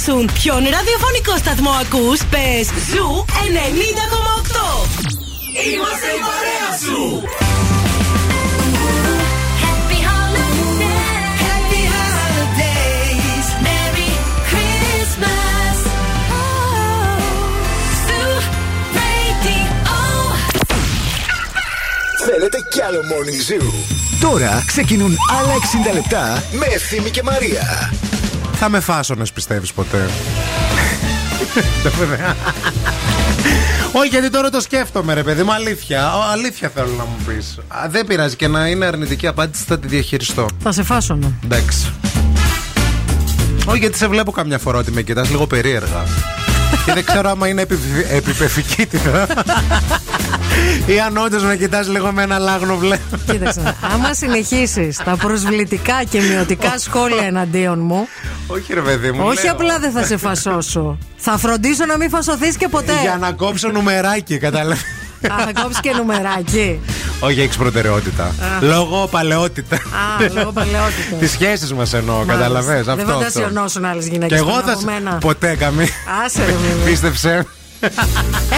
[0.06, 4.88] και σε ρωτήσουν ποιον ραδιοφωνικό σταθμό ακούς, πες Zoo 90,8.
[5.72, 7.22] Είμαστε η παρέα σου.
[9.64, 14.10] Happy holidays, happy holidays, Merry
[14.50, 15.78] Christmas.
[16.38, 17.20] Oh,
[18.06, 18.34] Zoo
[18.98, 19.66] Radio.
[22.26, 23.72] Θέλετε κι άλλο Morning Zoo;
[24.20, 25.54] Τώρα ξεκινούν άλλα
[25.90, 27.90] 60 λεπτά με Ευθύμη και Μαρία.
[28.58, 30.08] Θα με φάσονες πιστεύεις ποτέ;
[33.92, 35.52] Όχι, γιατί τώρα το σκέφτομαι, ρε παιδί μου.
[35.52, 36.14] Αλήθεια.
[36.16, 37.58] Ο, αλήθεια θέλω να μου πεις.
[37.88, 40.46] Δεν πειράζει και να είναι αρνητική απάντηση, θα τη διαχειριστώ.
[40.62, 41.32] Θα σε φάσονα.
[41.44, 41.92] Εντάξει.
[43.66, 46.04] Όχι, γιατί σε βλέπω καμιά φορά ότι με κοιτάς λίγο περίεργα.
[46.84, 47.66] και δεν ξέρω άμα είναι
[48.10, 49.26] επιπεφικήτητα.
[50.86, 53.00] Ή αν όντως με κοιτάς λίγο με ένα λάγνο βλέμμα.
[53.26, 58.08] Κοίταξε, άμα συνεχίσεις τα προσβλητικά και μειωτικά σχόλια εναντίον μου,
[58.46, 59.24] Όχι, ρε παιδί μου.
[59.26, 59.52] όχι λέω.
[59.52, 60.98] απλά δεν θα σε φασώσω.
[61.16, 62.92] Θα φροντίσω να μην φασωθείς και ποτέ.
[63.02, 64.80] Για να κόψω νουμεράκι, καταλαβαίνω.
[65.30, 66.80] Α, θα κόψεις και νουμεράκι.
[67.20, 68.34] Όχι, έχεις προτεραιότητα.
[68.60, 69.76] Λόγω παλαιότητα.
[69.76, 69.80] Α,
[70.34, 71.18] λόγω παλαιότητας.
[71.18, 72.34] Τις σχέσεις μας εννοώ, Μάλιστα.
[72.36, 72.82] καταλαβέ.
[72.82, 73.02] Δεν Αυτό.
[73.02, 73.12] αυτό.
[73.12, 74.28] φαντασιωνώσουν άλλες γυναίκες.
[74.40, 74.76] Και εγώ θα.
[74.76, 75.88] σ- Ποτέ καμία.
[76.24, 76.84] Άσε ρε Μίμη.
[76.90, 77.46] Πίστεψε.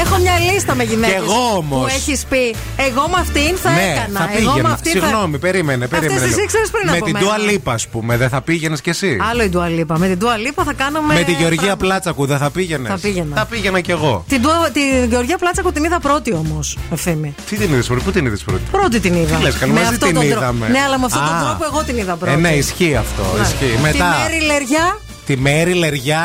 [0.03, 1.15] Έχω μια λίστα με γυναίκες.
[1.17, 1.81] Κι εγώ όμως.
[1.81, 4.19] Που έχεις πει, Εγώ με αυτήν θα ναι, έκανα.
[4.21, 4.73] θα εγώ με πήγαινα.
[4.75, 5.07] αυτήν θα.
[5.07, 5.87] Συγγνώμη, περίμενε.
[5.87, 6.45] περίμενε Αυτές τις λίγο.
[6.45, 7.27] ήξερες πριν Με από την μένα.
[7.27, 9.99] Dua Lipa, ας πούμε, δεν θα πήγαινες κι εσύ; Άλλο η Ντουαλίπα.
[9.99, 11.15] Με την Ντουαλίπα θα κάναμε.
[11.15, 11.77] Με τη Γεωργία πράγμα.
[11.77, 13.37] Πλάτσακου δεν θα πήγαινες; Θα πήγαινα.
[13.37, 14.25] Θα πήγαινα κι εγώ.
[14.29, 17.35] Την, Dua- τη Γεωργία Πλάτσακου την είδα πρώτη όμως, ευθύμη.
[17.49, 19.37] Τι την είδες πρώτη, πού την είδες πρώτη; Πρώτη την είδα.
[19.37, 20.45] Τι λες, καλή, με μαζί αυτόν την τον τρόπο.
[20.45, 20.69] είδαμε.
[20.69, 21.45] Ναι, αλλά με αυτόν τον Α.
[21.45, 22.33] τρόπο εγώ την είδα πρώτη.
[22.33, 23.23] Ε, ναι, ισχύει αυτό.
[23.37, 23.43] Ναι.
[23.43, 23.77] Ισχύει.
[23.77, 24.17] Τη Μετά.
[24.31, 24.99] Μέρη Λεριά.
[25.27, 26.23] Τη Μέρη Λεριά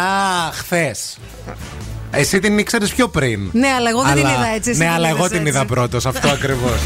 [0.53, 1.17] χθες.
[2.15, 3.49] Εσύ την ήξερες πιο πριν.
[3.51, 5.49] Ναι, αλλά εγώ δεν την είδα έτσι, εσύ Ναι, την αλλά εγώ είδες την έτσι.
[5.49, 6.05] είδα πρώτος.
[6.05, 6.79] Αυτό ακριβώς.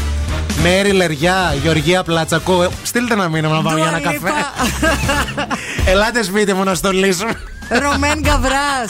[0.62, 2.62] Μέρη Λεριά, Γεωργία Πλατσακό.
[2.62, 4.18] Ε, Στείλτε ένα μήνυμα να πάμε για ένα Dua καφέ.
[4.28, 5.42] Lipa.
[5.86, 7.32] Ελάτε σπίτι μου να στολίσουμε.
[7.68, 8.86] Ρωμέν Γκαβρά.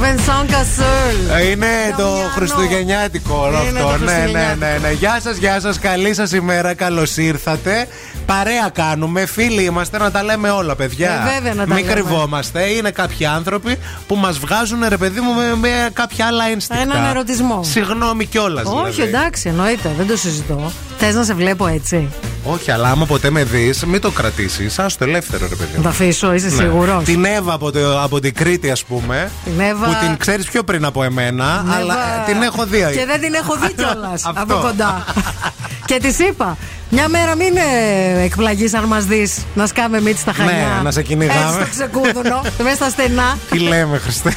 [0.00, 1.30] Βενσόν Κασούλ.
[1.38, 3.90] Ε, Είναι το χριστουγεννιάτικο όλο Είναι αυτό.
[3.92, 4.64] το Ναι, ναι, χριστουγεννιάτικο.
[4.66, 4.92] ναι, ναι.
[4.92, 5.78] Γεια σας, γεια σας.
[5.78, 6.74] Καλή σας ημέρα.
[6.74, 7.86] Καλώς ήρθατε.
[8.26, 9.26] Παρέα κάνουμε.
[9.26, 11.10] Φίλοι είμαστε να τα λέμε όλα, παιδιά.
[11.28, 11.92] Ε, βέβαια να τα Μην λέμε.
[12.00, 12.62] κρυβόμαστε.
[12.62, 16.82] Είναι κάποιοι άνθρωποι που μας βγάζουν, ρε παιδί μου, με, με κάποια άλλα ένστικτα.
[16.82, 17.60] Έναν ερωτισμό.
[17.64, 18.66] Συγγνώμη κιόλας.
[18.66, 20.72] Όχι, εντάξει, εννοείται, δεν το συζητώ.
[21.02, 22.08] Θες να σε βλέπω έτσι;
[22.44, 24.78] Όχι, αλλά άμα ποτέ με δεις, μην το κρατήσεις.
[24.78, 25.82] Α το ελεύθερο, ρε παιδί Να μου.
[25.82, 26.52] τα αφήσω, είσαι Ναι.
[26.52, 29.30] σίγουρος; Την Εύα από, το, από την Κρήτη, ας πούμε.
[29.44, 32.64] Την Εύα- Που την ξέρεις πιο πριν από εμένα, Ναι, αλλά βα- ε, την έχω
[32.66, 32.78] δει.
[32.78, 34.42] Και δεν την έχω δει κιόλας Αυτό.
[34.54, 35.04] από κοντά.
[35.88, 36.56] και της είπα,
[36.90, 40.52] μια μέρα μην ε, εκπλαγείς αν μας δεις να σκάμε μύτη στα χανιά.
[40.52, 41.40] Ναι, να σε κυνηγάμε.
[41.40, 43.38] Έτσι στο ξεκούδουνο, μέσα στα στενά.
[43.50, 44.32] Τι λέμε, Χριστέ;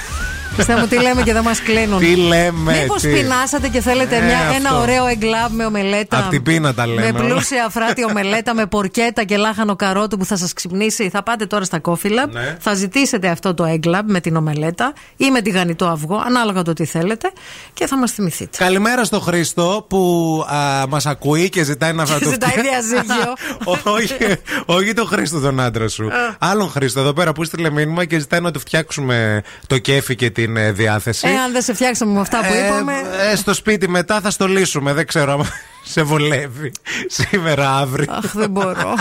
[0.56, 2.00] Πιστεύω μου τι λέμε και δεν μας κλείνουν.
[2.00, 3.08] Τι λέμε, Μήπως τι.
[3.12, 4.54] πεινάσατε και θέλετε Ε, μια, αυτό.
[4.56, 7.28] ένα ωραίο εγκλάβ με ομελέτα; Απ' την πείνα τα λέμε Με όλα.
[7.30, 11.10] πλούσια αφράτη ομελέτα, με πορκέτα και λάχανο καρότου που θα σας ξυπνήσει.
[11.10, 12.30] Θα πάτε τώρα στα Coffee Lab.
[12.32, 12.58] Ναι.
[12.60, 16.86] Θα ζητήσετε αυτό το έγκλαμπ με την ομελέτα ή με τηγανιτό αυγό, ανάλογα το τι
[16.86, 17.32] θέλετε,
[17.74, 18.58] και θα μας θυμηθείτε.
[18.58, 20.44] Καλημέρα στο Χρήστο που
[20.90, 22.70] μας ακούει και ζητάει να Και το ζητάει φτιάξει.
[22.90, 23.34] διαζύγιο.
[23.96, 24.36] όχι,
[24.66, 26.10] όχι το Χρήστο τον άντρα σου.
[26.40, 30.30] Άλλον Χρήστο εδώ πέρα που στείλε μήνυμα και ζητάει να του φτιάξουμε το κέφι και
[30.46, 31.28] την ε, διάθεση.
[31.28, 32.94] Ε, αν δεν σε φτιάξαμε με αυτά που Ε, είπαμε.
[33.32, 34.94] ε, στο σπίτι μετά θα στολίσουμε.
[34.94, 35.46] Δεν ξέρω αν
[35.84, 36.72] σε βολεύει
[37.08, 38.14] σήμερα, αύριο.
[38.14, 38.94] Αχ, δεν μπορώ.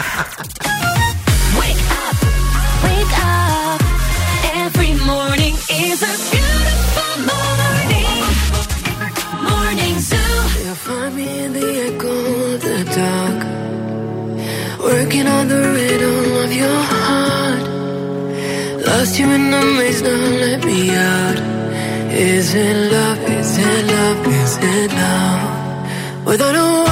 [2.85, 3.81] Wake up.
[4.67, 5.55] Every morning
[5.87, 8.23] is a beautiful morning.
[9.51, 10.41] Morning Zoo.
[10.65, 12.15] You'll find me in the echo
[12.53, 13.41] of the dark.
[14.89, 16.92] Working on the rhythm of your heart.
[19.03, 21.39] Lost you in the maze, now let me out.
[22.13, 23.19] Is it love?
[23.19, 24.27] Is it love?
[24.29, 26.25] Is it love?
[26.25, 26.92] Without a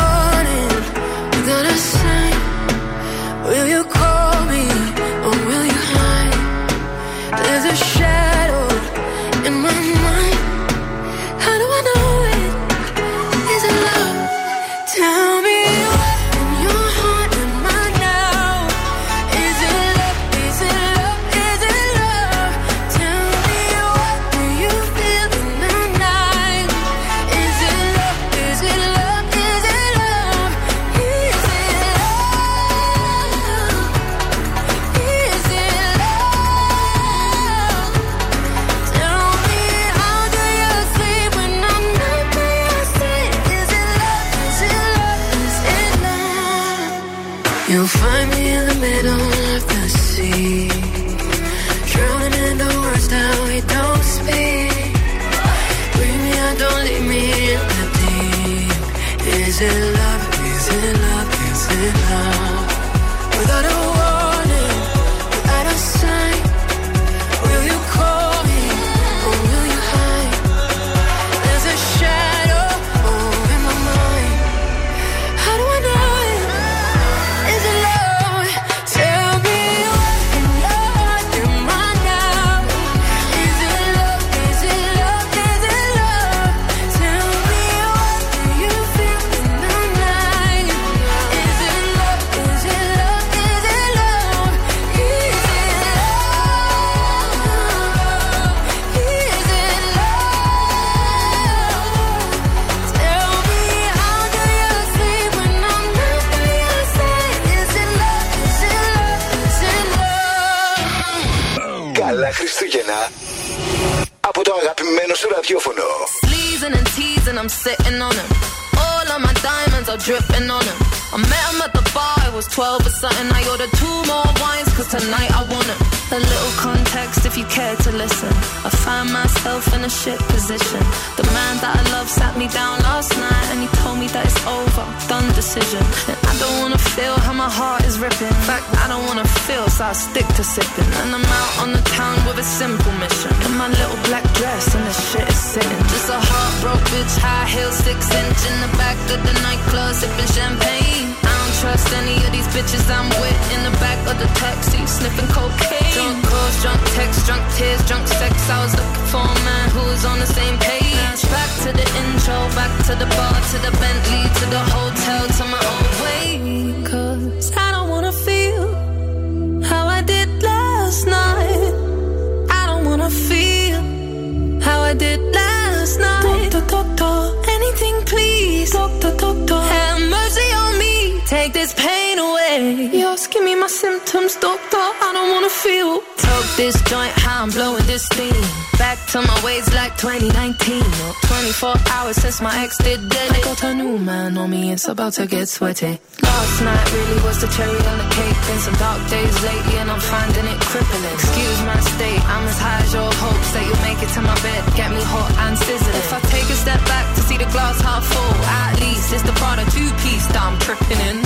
[195.10, 195.98] about to get sweaty.
[196.22, 198.38] Last night really was the cherry on the cake.
[198.46, 201.04] Been some dark days lately, and I'm finding it crippling.
[201.14, 204.36] Excuse my state, I'm as high as your hopes that you'll make it to my
[204.42, 204.62] bed.
[204.76, 205.96] Get me hot and sizzling.
[205.98, 209.22] If I take a step back to see the glass half full, at least it's
[209.26, 211.18] the Prada two piece that I'm tripping in.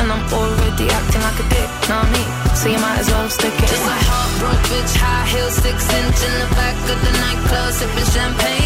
[0.00, 2.30] And I'm already acting like a dick, know what I mean?
[2.56, 3.68] So you might as well stick it.
[3.68, 8.08] Just a heartbroken bitch, high heels, six inch in the back of the nightclub, sipping
[8.14, 8.57] champagne.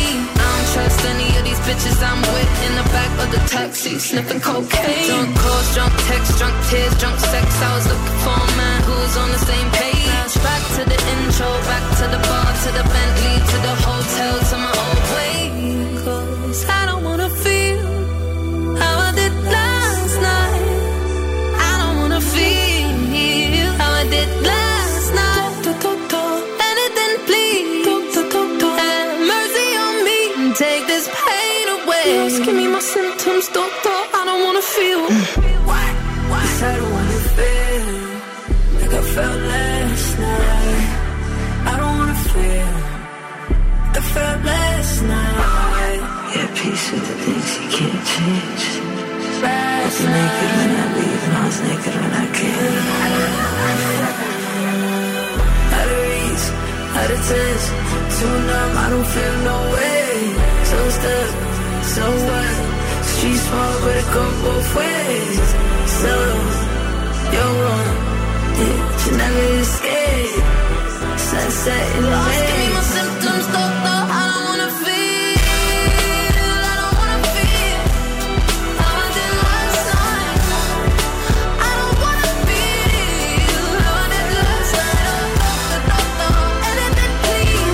[1.73, 5.09] Bitches I'm with in the back of the taxi, sniffing cocaine.
[5.09, 7.47] Drunk calls, drunk texts, drunk tears, drunk sex.
[7.63, 10.33] I was looking for a man who was on the same page.
[10.45, 14.57] Back to the intro, back to the bar, to the Bentley, to the hotel, to
[14.65, 15.52] my old way.
[63.82, 65.48] Street small, but it go both ways.
[66.02, 66.14] So,
[67.34, 67.96] you're wrong,
[68.60, 70.44] yeah, you never escape.
[71.18, 75.36] Sunset in the Lost, give me my symptoms, doctor, I don't wanna feel.
[76.38, 77.82] I don't wanna feel
[78.80, 80.40] how I did last night.
[81.68, 85.84] I don't wanna feel how I did last night.
[85.92, 86.32] Doctor,
[86.72, 87.66] anything please.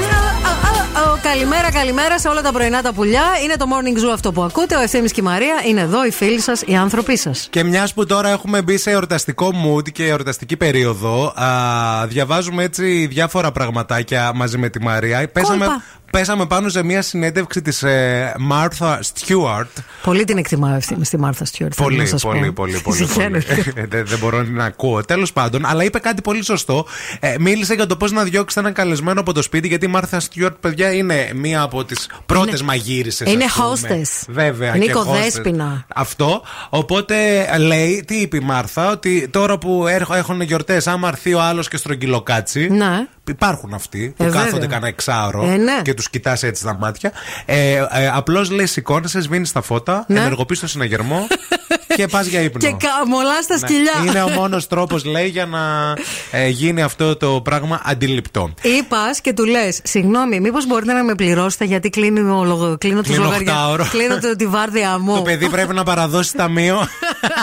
[0.99, 3.22] Ω, Καλημέρα, καλημέρα σε όλα τα πρωινά τα πουλιά.
[3.44, 4.76] Είναι το morning zoo αυτό που ακούτε.
[4.76, 7.46] Ο Ευθύνη και η Μαρία είναι εδώ, οι φίλοι σας, οι άνθρωποι σας.
[7.50, 13.06] Και μιας που τώρα έχουμε μπει σε εορταστικό mood και εορταστική περίοδο, α, διαβάζουμε έτσι
[13.06, 15.28] διάφορα πραγματάκια μαζί με τη Μαρία.
[15.28, 15.66] Πέσαμε,
[16.10, 19.68] πέσαμε πάνω σε μια συνέντευξη της ε, Μάρθα Στιούαρτ.
[20.02, 21.74] Πολύ την εκτιμάω ευθύνη στη Μάρθα Στιούαρτ.
[21.76, 22.30] θέλω να Πολύ, σας πω.
[22.30, 22.82] πολύ, πολύ, πολύ.
[22.82, 22.96] πολύ.
[22.96, 23.72] Συγχαίρετε.
[23.80, 25.04] Ε, δεν, δεν μπορώ να ακούω.
[25.04, 26.86] Τέλος πάντων, αλλά είπε κάτι πολύ σωστό.
[27.20, 30.20] Ε, μίλησε για το πώς να διώξετε έναν καλεσμένο από το σπίτι, γιατί η Μάρθα
[30.20, 33.32] Στιούαρτ, παιδιά, είναι μία από τις πρώτες Είναι- μαγείρισες.
[33.32, 34.24] είναι hostess.
[34.28, 34.76] Βέβαια.
[34.76, 35.84] Είναι και οικοδέσποινα.
[35.86, 35.92] hostess.
[35.94, 36.42] Αυτό.
[36.68, 41.40] Οπότε λέει, τι είπε η Μάρθα, ότι τώρα που έρχο- έχουν γιορτές, άμα έρθει ο
[41.40, 42.68] άλλος και στρογγυλοκάτσι.
[42.68, 43.06] Ναι.
[43.28, 44.66] Υπάρχουν αυτοί που Ε, κάθονται βέβαια.
[44.66, 45.80] κανένα εξάωρο Ε, ναι.
[45.82, 47.12] και τους κοιτάς έτσι στα μάτια.
[47.46, 50.20] Ε, ε, Απλώς λέει σηκώνεσαι, σβήνεις τα φώτα, Ναι.
[50.20, 51.26] ενεργοποιείς το συναγερμό
[51.96, 52.58] και πας για ύπνο.
[52.60, 53.60] Και καμολά στα Ναι.
[53.66, 53.92] σκυλιά.
[54.06, 55.92] Είναι ο μόνος τρόπος, λέει, για να
[56.30, 58.54] ε, γίνει αυτό το πράγμα αντιληπτό.
[58.62, 63.00] Είπας και του λες, συγγνώμη, μήπως μπορείτε να με πληρώσετε γιατί κλείνω, ο λογο- κλείνω
[63.00, 63.58] τους Κλείνω λογαριασμού.
[63.60, 63.86] οχτάωρο.
[63.90, 65.14] Κλείνω το- τη βάρδια μου.
[65.14, 66.88] Το παιδί πρέπει να παραδώσει ταμείο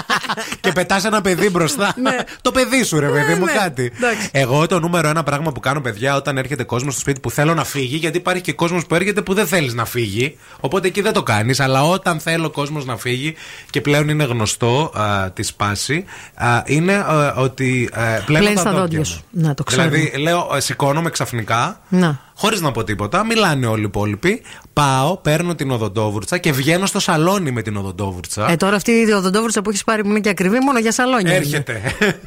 [0.61, 1.95] και πετάς ένα παιδί μπροστά.
[2.41, 3.51] το παιδί σου, ρε παιδί μου, ναι.
[3.51, 3.91] κάτι.
[3.97, 4.29] Εντάξει.
[4.31, 7.53] Εγώ το νούμερο ένα πράγμα που κάνω, παιδιά, όταν έρχεται κόσμος στο σπίτι που θέλω
[7.53, 10.37] να φύγει, γιατί υπάρχει και κόσμος που έρχεται που δεν θέλεις να φύγει.
[10.59, 11.59] Οπότε εκεί δεν το κάνεις.
[11.59, 13.33] Αλλά όταν θέλω κόσμος να φύγει
[13.69, 16.05] και πλέον είναι γνωστό α, της σπάση,
[16.35, 19.05] α, είναι α, ότι ε, πλέον Πλένεις τα τα δόντια δόντια μου.
[19.05, 19.23] σου.
[19.29, 19.89] Να το ξέρω.
[19.89, 21.79] Δηλαδή, λέω, ε, σηκώνομαι ξαφνικά.
[21.89, 22.19] Να.
[22.37, 24.41] Χωρίς να πω τίποτα, μιλάνε όλοι οι υπόλοιποι.
[24.73, 28.49] Πάω, παίρνω την οδοντόβουρτσα και βγαίνω στο σαλόνι με την οδοντόβουρτσα.
[28.51, 31.35] Ε, τώρα αυτή η οδοντόβουρτσα που έχεις πάρει που είναι και ακριβή, μόνο για σαλόνια.
[31.35, 31.35] είναι.
[31.45, 31.81] Έρχεται.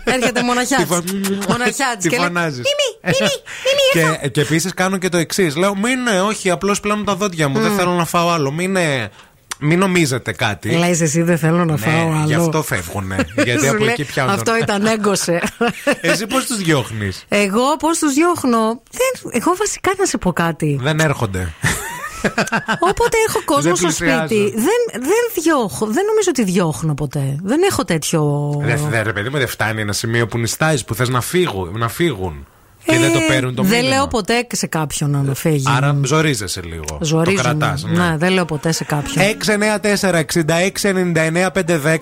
[0.05, 0.77] Έρχεται μοναχιά.
[0.81, 1.03] Τη φω-
[1.49, 2.27] Μοναχιά Τη και λέει.
[2.27, 2.57] φωνάζεις.
[3.03, 3.31] Μίμη, μίμη,
[3.65, 4.17] μίμη, ήρθα.
[4.23, 5.57] Και, και επίσης κάνω και το εξής.
[5.57, 7.59] Λέω, μην είναι, όχι, απλώς πλένω τα δόντια μου.
[7.61, 8.51] Δεν θέλω να φάω άλλο.
[8.53, 8.77] Μην
[9.61, 10.71] μην νομίζετε κάτι.
[10.71, 12.25] Λέει εσύ δεν θέλω να ναι, φάω άλλο.
[12.27, 13.17] Γι' αυτό φεύγουνε.
[13.45, 14.35] γιατί από εκεί πιάνουν.
[14.35, 15.43] Αυτό ήταν έγκωσε.
[16.01, 18.83] εσύ πώς τους διώχνεις; Εγώ πώς τους διώχνω;
[19.31, 20.79] Εγώ βασικά να σε πω κάτι.
[20.83, 21.53] Δεν έρχονται.
[22.81, 25.87] Όποτε έχω κόσμο στο σπίτι, δεν, δεν διώχω.
[25.87, 27.37] Δεν νομίζω ότι διώχνω ποτέ.
[27.43, 28.53] Δεν έχω τέτοιο.
[28.91, 31.09] Ρε, ρε παιδί μου, δεν φτάνει ένα σημείο που νιστάζεις, που θες
[31.73, 32.47] να φύγουν.
[32.85, 33.81] Και ε, δεν το ε, παίρνουν το μήνυμα.
[33.81, 35.65] Δεν λέω ποτέ σε κάποιον να με φύγει.
[35.77, 36.99] Άρα ζορίζεσαι λίγο.
[37.01, 37.43] Ζορίζομαι.
[37.43, 38.09] Το κρατάς, ναι.
[38.09, 38.17] ναι.
[38.17, 39.25] δεν λέω ποτέ σε κάποιον.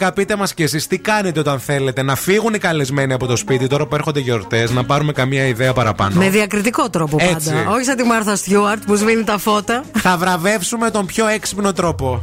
[0.01, 0.11] 694-6699-510.
[0.15, 3.67] Πείτε μας κι εσείς τι κάνετε όταν θέλετε να φύγουν οι καλεσμένοι από το σπίτι
[3.67, 6.15] τώρα που έρχονται γιορτές, να πάρουμε καμία ιδέα παραπάνω.
[6.15, 7.71] Με διακριτικό τρόπο πάντα.
[7.71, 9.85] Όχι σαν τη Μάρθα Στιούαρτ που σβήνει τα φώτα.
[9.93, 12.21] Θα βραβεύσουμε τον πιο έξυπνο τρόπο.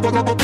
[0.00, 0.43] Bye.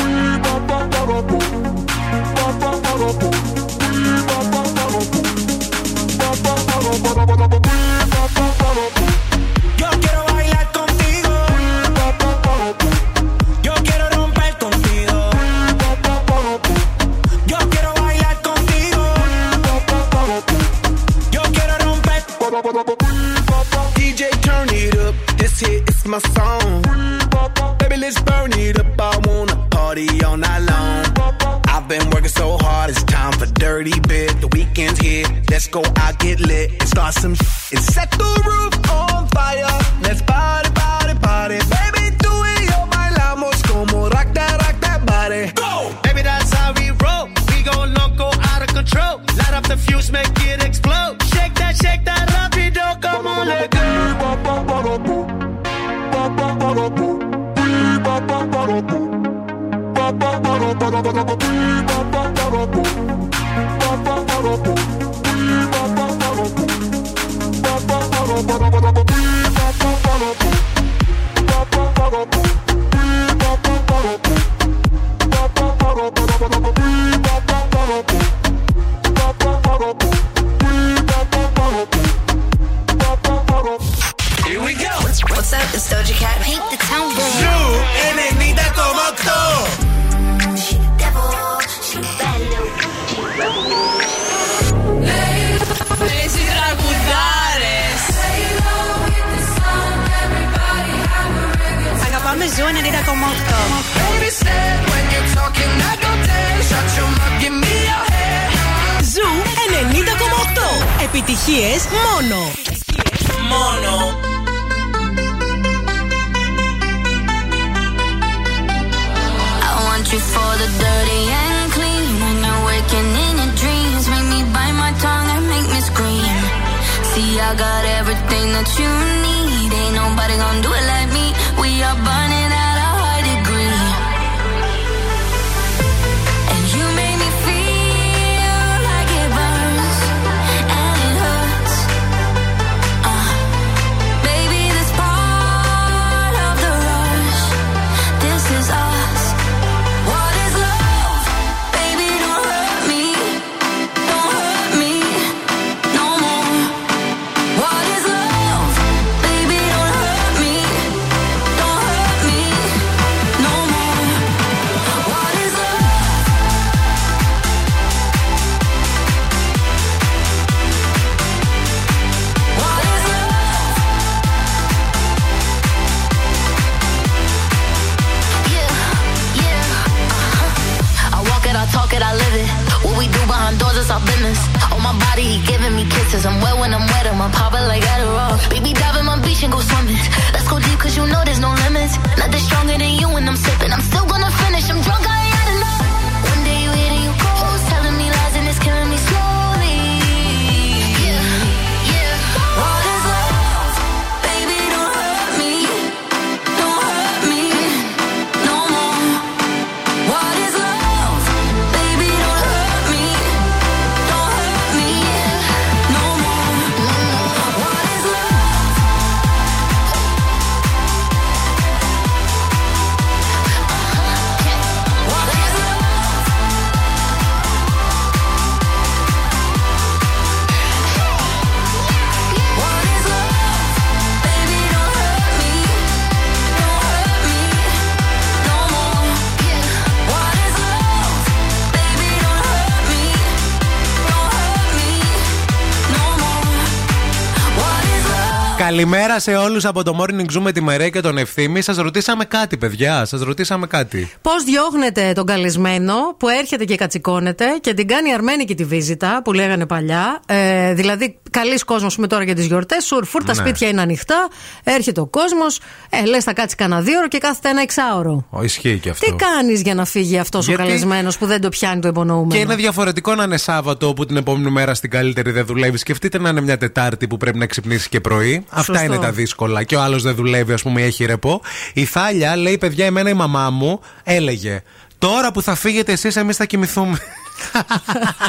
[248.71, 251.61] Καλημέρα σε όλους από το Morning Zoom με τη Μερέ και τον Ευθύμη.
[251.61, 253.05] Σας ρωτήσαμε κάτι, παιδιά.
[253.05, 254.11] Σας ρωτήσαμε κάτι.
[254.21, 259.33] Πώς διώχνετε τον καλεσμένο που έρχεται και κατσικώνεται και την κάνει αρμένικη τη βίζιτα που
[259.33, 260.21] λέγανε παλιά.
[260.25, 262.85] Ε, δηλαδή, καλή κόσμος πούμε τώρα για τις γιορτές.
[262.85, 263.39] Σουρφούρ, τα Ναι.
[263.39, 264.27] σπίτια είναι ανοιχτά.
[264.63, 265.59] Έρχεται ο κόσμος.
[265.89, 268.25] Ε, λες, θα κάτσει κανένα δύο ώρο και κάθεται ένα εξάωρο.
[268.29, 269.05] Ω, ισχύει και αυτό.
[269.05, 272.31] Τι κάνεις για να φύγει αυτός ο Γιατί- καλεσμένος που δεν το πιάνει το υπονοούμενο;
[272.31, 275.79] Και είναι διαφορετικό να είναι Σάββατο που την επόμενη μέρα στην καλύτερη δεν δουλεύεις.
[275.81, 278.45] Σκεφτείτε να είναι μια Τετάρτη που πρέπει να ξυπνήσεις και πρωί.
[278.49, 278.83] Αυτά Σωστό.
[278.85, 279.63] είναι τα δύσκολα.
[279.63, 281.41] Και ο άλλος δεν δουλεύει, ας πούμε, έχει ρεπό.
[281.73, 284.61] Η Θάλια λέει: Παιδιά, εμένα η μαμά μου έλεγε.
[284.97, 286.97] Τώρα που θα φύγετε εσείς, εμείς θα κοιμηθούμε.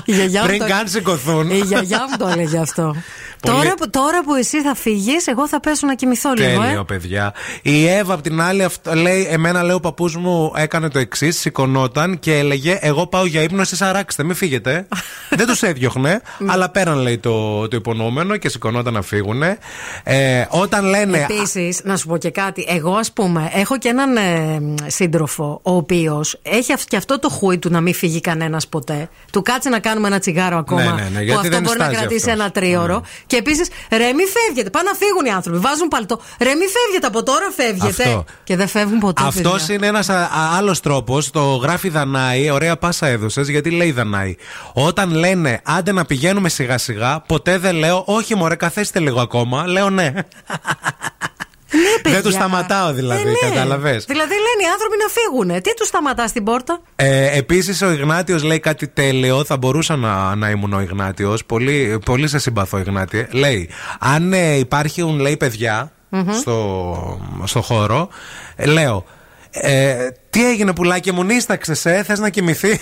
[0.05, 1.51] Η γιαγιά μου Πριν το- καν σηκωθούν.
[1.51, 2.83] Η γιαγιά μου το έλεγε αυτό.
[3.41, 6.61] Πολύ- Τώρα, που, τώρα που εσύ θα φύγεις, εγώ θα πέσω να κοιμηθώ λίγο.
[6.61, 6.85] Τέλειο, Ε.
[6.87, 7.35] παιδιά.
[7.63, 11.39] Η Εύα απ' την άλλη, αυτό, λέει, εμένα λέει ο παππούς μου έκανε το εξής:
[11.39, 14.87] σηκωνόταν και έλεγε: Εγώ πάω για ύπνο, εσείς αράξτε, μην φύγετε.
[15.37, 19.43] Δεν τους έδιωχνε, αλλά πέραν λέει το, το υπονοούμενο και σηκωνόταν να φύγουν.
[20.03, 21.27] Ε, όταν λένε.
[21.31, 22.67] Επίσης, να σου πω και κάτι.
[22.69, 27.29] Εγώ, ας πούμε, έχω και έναν ε, σύντροφο, ο οποίος έχει αυ- και αυτό το
[27.29, 29.02] χούι του να μην φύγει κανένας ποτέ.
[29.33, 30.83] Του κάτσε να κάνουμε ένα τσιγάρο ακόμα.
[30.83, 32.37] Ναι, ναι, ναι, που γιατί αυτό δεν μπορεί να στάζει κρατήσει αυτός.
[32.37, 32.43] Ναι.
[32.43, 33.03] ένα τρίωρο.
[33.27, 34.71] Και επίσης, ρε, μη φεύγετε.
[34.71, 35.59] Πάνε να φύγουν οι άνθρωποι.
[35.59, 36.21] Βάζουν παλτό.
[36.41, 38.03] Ρε, μη φεύγετε από τώρα, φεύγετε.
[38.03, 38.25] Αυτό.
[38.45, 39.23] Και δεν φεύγουν ποτέ.
[39.27, 39.75] Αυτός παιδιά.
[39.75, 40.09] είναι ένας
[40.59, 41.31] άλλος τρόπος.
[41.31, 42.51] Το γράφει Δανάη.
[42.51, 43.49] Ωραία πάσα έδωσες.
[43.49, 44.37] Γιατί λέει Δανάη.
[44.73, 49.67] Όταν λένε άντε να πηγαίνουμε σιγά σιγά, ποτέ δεν λέω όχι, μωρέ, καθέστε λίγο ακόμα.
[49.67, 50.13] Λέω ναι.
[52.03, 53.49] Δεν τους σταματάω δηλαδή, Ε, ναι.
[53.51, 54.05] κατάλαβες.
[54.05, 55.63] Δηλαδή λένε οι άνθρωποι να φύγουν.
[55.63, 59.45] Τι τους σταματάς στην πόρτα; Ε, Επίσης, ο Ιγνάτιος λέει κάτι τέλειο.
[59.45, 61.45] Θα μπορούσα να, να ήμουν ο Ιγνάτιος.
[61.45, 63.27] Πολύ, πολύ σε συμπαθώ, Ιγνάτιε.
[63.31, 63.69] Λέει,
[63.99, 66.33] αν ε, υπάρχουν, λέει, παιδιά Μμμ.
[66.33, 68.09] στο, στο χώρο,
[68.57, 69.05] ε, λέω,
[69.51, 72.81] ε, τι έγινε πουλάκι μου, νίσταξε, ε, θες να κοιμηθεί;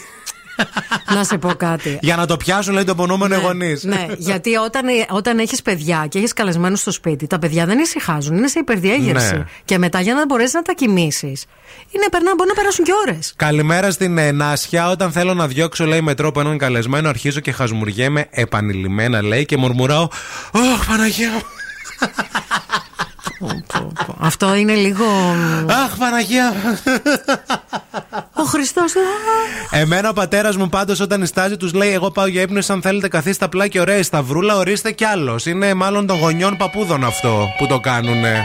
[1.17, 1.99] να σε πω κάτι.
[2.01, 3.85] Για να το πιάσουν, λέει, το πονόμενο ναι, γονείς.
[3.85, 8.37] Ναι, γιατί όταν, όταν έχεις παιδιά και έχεις καλεσμένου στο σπίτι, τα παιδιά δεν ησυχάζουν,
[8.37, 9.35] είναι σε υπερδιέγερση.
[9.35, 9.45] Ναι.
[9.65, 11.47] Και μετά για να μπορέσεις να τα κοιμήσεις,
[11.91, 13.33] είναι περνά, μπορεί να περάσουν και ώρες.
[13.37, 14.91] Καλημέρα στην ε, Νάσια.
[14.91, 19.57] Όταν θέλω να διώξω, λέει, με τρόπο έναν καλεσμένο, αρχίζω και χασμουριέμαι επανειλημμένα, λέει, και
[19.57, 20.09] μουρμουράω.
[20.51, 21.43] Ωχ, Παναγία μου.
[24.19, 25.05] Αυτό είναι λίγο.
[25.67, 26.53] Αχ, Παναγία.
[28.33, 28.93] Ο Χριστός.
[29.71, 32.61] Εμένα ο πατέρας μου πάντως όταν ιστάζει τους λέει: Εγώ πάω για ύπνο.
[32.69, 35.47] Αν θέλετε, καθίστε απλά και ωραία σταυρούλα, ορίστε κι άλλος.
[35.47, 38.45] Είναι μάλλον των γονιών παππούδων αυτό που το κάνουνε.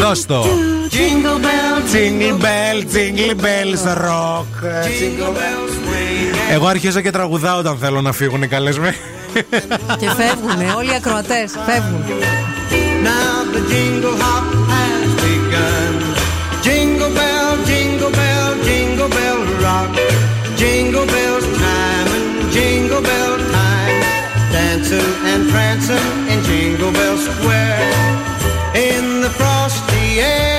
[0.00, 0.44] Δώσ' το.
[0.92, 4.50] Jingle bell, Jingle bell, jingle bells, rock.
[4.98, 6.50] jingle bells swing.
[6.50, 8.96] Εγώ αρχίζω και τραγουδάω όταν θέλω να φύγουν οι καλεσμένοι.
[9.99, 11.47] και φεύγουν, όλοι οι ακροατέ.
[11.65, 12.03] Φεύγουν.
[13.05, 15.93] Now the jingle hop has begun.
[16.65, 19.91] Jingle bell, jingle bell, jingle bell rock.
[20.61, 23.99] Jingle bells time and jingle bell time.
[24.55, 27.91] Dancing and prancing in Jingle Bell Square.
[28.89, 30.58] In the frosty air.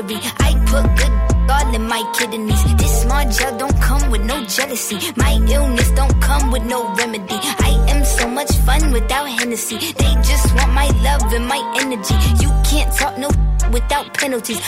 [0.00, 2.62] I put good all in my kidneys.
[2.76, 4.96] This small gel don't come with no jealousy.
[5.16, 7.34] My illness don't come with no remedy.
[7.34, 9.78] I am so much fun without Hennessy.
[9.78, 12.14] They just want my love and my energy.
[12.40, 13.28] You can't talk no
[13.72, 14.60] without penalties.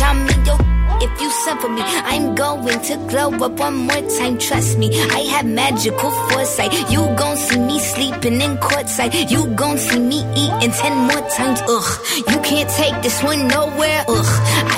[0.00, 0.58] I'm in your
[1.00, 4.36] if you suffer me, I'm going to glow up one more time.
[4.36, 6.72] Trust me, I have magical foresight.
[6.90, 9.30] You gon' see me sleeping in courtside.
[9.30, 11.60] You gon' see me eating ten more times.
[11.68, 14.04] Ugh, you can't take this one nowhere.
[14.08, 14.30] Ugh,
[14.74, 14.77] I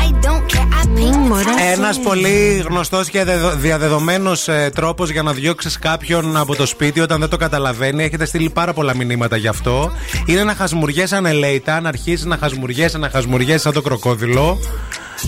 [0.25, 0.67] don't care.
[0.79, 3.25] I paint the town Ένας πολύ γνωστός και
[3.57, 8.03] διαδεδομένος τρόπος για να διώξεις κάποιον από το σπίτι όταν δεν το καταλαβαίνει.
[8.03, 9.91] Έχετε στείλει πάρα πολλά μηνύματα γι' αυτό.
[10.25, 14.59] Είναι να χασμουριέσαι ανελέητα, να αρχίσεις να χασμουριέσαι, να χασμουριέσαι σαν το κροκόδιλο.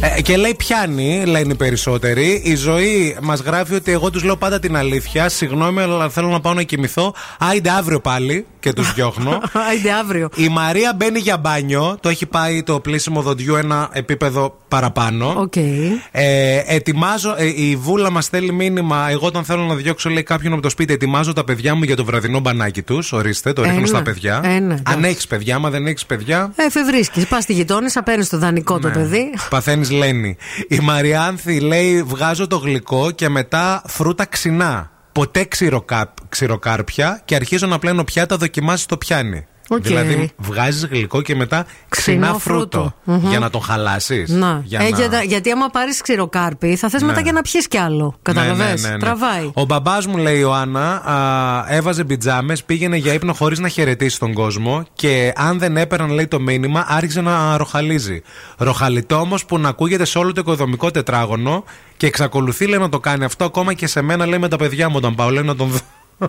[0.01, 2.41] Ε, και λέει πιάνει, λένε οι περισσότεροι.
[2.45, 5.29] Η Ζωή μας γράφει ότι εγώ τους λέω πάντα την αλήθεια.
[5.29, 7.13] Συγγνώμη, αλλά θέλω να πάω να κοιμηθώ.
[7.39, 9.41] Άιντε αύριο πάλι και τους διώχνω.
[9.69, 10.29] Άιντε αύριο.
[10.35, 11.97] Η Μαρία μπαίνει για μπάνιο.
[11.99, 15.33] Το έχει πάει το πλύσιμο δοντιού ένα επίπεδο παραπάνω.
[15.37, 15.55] Οκ.
[15.55, 19.07] Ε, ετοιμάζω, ε, η Βούλα μας στέλνει μήνυμα.
[19.09, 21.95] Εγώ όταν θέλω να διώξω, λέει κάποιον από το σπίτι, ετοιμάζω τα παιδιά μου για
[21.95, 23.11] το βραδινό μπανάκι τους.
[23.13, 23.87] Ορίστε, το ρίχνω Ένα.
[23.87, 24.41] στα παιδιά.
[24.43, 26.51] Ένα, Αν έχεις παιδιά, άμα δεν έχεις παιδιά.
[26.55, 27.27] Ε, εφευρίσκει.
[27.27, 28.93] Πας στη γειτόνισσα, παίρνεις το δανεικό το Ναι.
[28.93, 29.33] παιδί.
[29.49, 30.37] Παθαίνεις Λένη.
[30.67, 34.91] Η Μαριάνθη λέει: Βγάζω το γλυκό και μετά φρούτα ξινά.
[35.11, 36.13] Ποτέ ξηροκά...
[36.29, 39.47] ξηροκάρπια και αρχίζω να πλένω πιάτα, δοκιμάσει το πιάνι.
[39.69, 39.81] Οκ.
[39.81, 42.59] Δηλαδή, βγάζεις γλυκό και μετά ξινά Ξινό φρούτο.
[42.79, 42.93] φρούτο.
[43.03, 43.29] Μμμ.
[43.29, 44.29] Για να τον χαλάσεις.
[44.29, 44.63] Να.
[44.69, 47.07] Ε, για- γιατί άμα πάρεις ξηροκάρπι, θα θες Ναι.
[47.07, 48.15] μετά και να πιεις κι άλλο.
[48.21, 48.63] Καταλαβέ.
[48.63, 48.97] Ναι, ναι, ναι, ναι.
[48.97, 49.51] Τραβάει.
[49.53, 54.19] Ο μπαμπάς μου, λέει η Ιωάννα, α, έβαζε πιτζάμες, πήγαινε για ύπνο χωρίς να χαιρετήσει
[54.19, 58.21] τον κόσμο και αν δεν έπαιρναν, λέει, το μήνυμα, άρχισε να ροχαλίζει.
[58.57, 61.63] Ροχαλιτό όμως που να ακούγεται σε όλο το οικοδομικό τετράγωνο
[61.97, 64.89] και εξακολουθεί, λέει, να το κάνει αυτό ακόμα και σε μένα, λέει, με τα παιδιά
[64.89, 65.77] μου όταν πάω, λέει, να τον δω.
[66.17, 66.27] Ο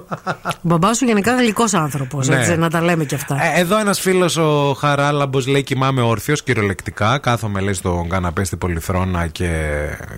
[0.62, 2.28] μπαμπάς σου γενικά γλυκός άνθρωπος.
[2.28, 2.55] Ναι.
[2.56, 3.39] Να τα λέμε κι αυτά.
[3.43, 7.19] Ε, εδώ ένας φίλος ο Χαράλαμπος λέει: Κοιμάμαι όρθιος, κυριολεκτικά.
[7.19, 9.51] Κάθομαι, λέει, στον καναπέ στη πολυθρόνα και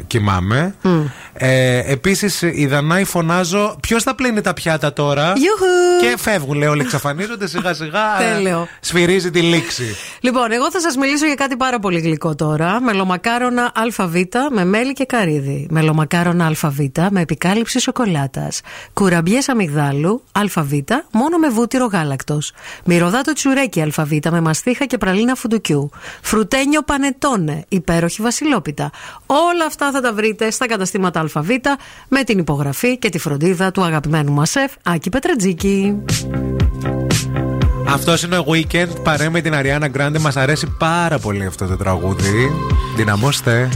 [0.07, 0.75] κοιμάμαι.
[0.83, 1.01] Μμ.
[1.33, 6.11] Ε, Επίσης, η Δανάη φωνάζω: Ποιος θα πλύνει τα πιάτα τώρα; Ιουχου.
[6.11, 8.23] Και φεύγουν, λέει, όλοι εξαφανίζονται σιγά σιγά.
[8.23, 8.69] ε, Τέλειο.
[8.81, 9.97] Σφυρίζει τη λήξη.
[10.21, 12.81] Λοιπόν, εγώ θα σας μιλήσω για κάτι πάρα πολύ γλυκό τώρα.
[12.81, 14.15] Μελομακάρονα ΑΒ
[14.53, 15.67] με μέλι και καρύδι.
[15.71, 16.79] Μελομακάρονα ΑΒ
[17.11, 18.61] με επικάλυψη σοκολάτας.
[18.93, 20.73] Κουραμπιές αμυγδάλου ΑΒ
[21.13, 22.53] μόνο με βούτυρο γάλακτος.
[22.85, 25.91] Μυρωδάτο τσουρέκι ΑΒ με μαστίχα και πραλίνα φουντουκιού.
[26.23, 28.91] Φρουτένιο πανετόνε, υπέροχη βασιλόπιτα.
[29.27, 31.49] Όλα αυτά θα τα βρείτε στα καταστήματα ΑΒ
[32.09, 35.97] με την υπογραφή και τη φροντίδα του αγαπημένου μας σεφ Άκη Πετρατζίκη.
[37.89, 40.19] Αυτός είναι ο weekend παρέ με την Αριάννα Γκράντε.
[40.19, 42.51] Μας αρέσει πάρα πολύ αυτό το τραγούδι.
[42.97, 43.69] Δυναμώστε.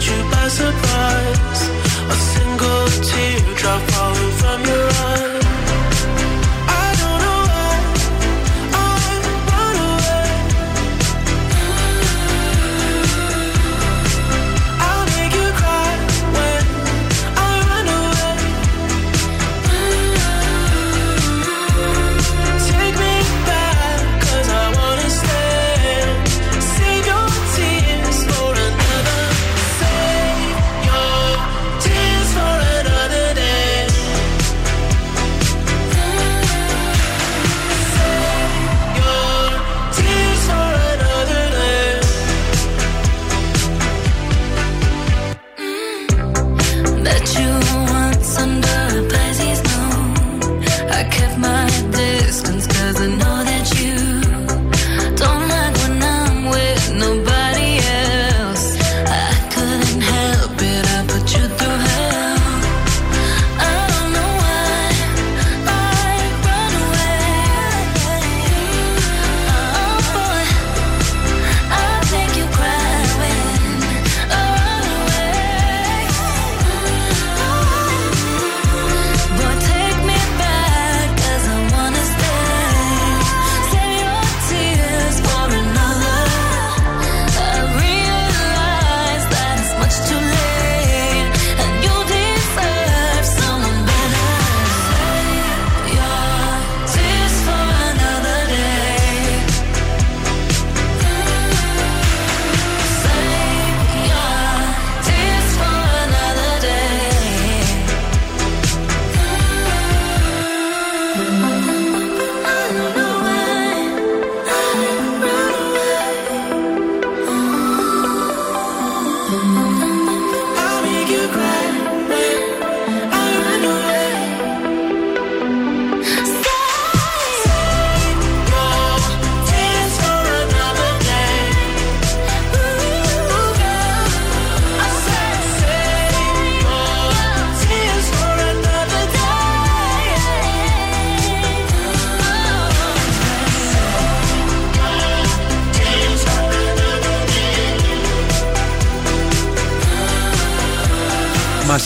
[0.00, 0.70] 去白色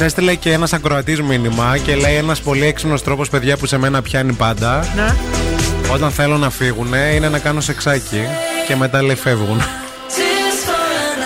[0.03, 4.03] έστειλε και ένας ακροατής μήνυμα και λέει ένας πολύ έξυπνος τρόπος, παιδιά, που σε μένα
[4.03, 4.87] πιάνει πάντα.
[4.97, 5.16] Ναι.
[5.93, 8.23] Όταν θέλω να φύγουν είναι να κάνω σεξάκι
[8.66, 9.61] και μετά λέει φεύγουν.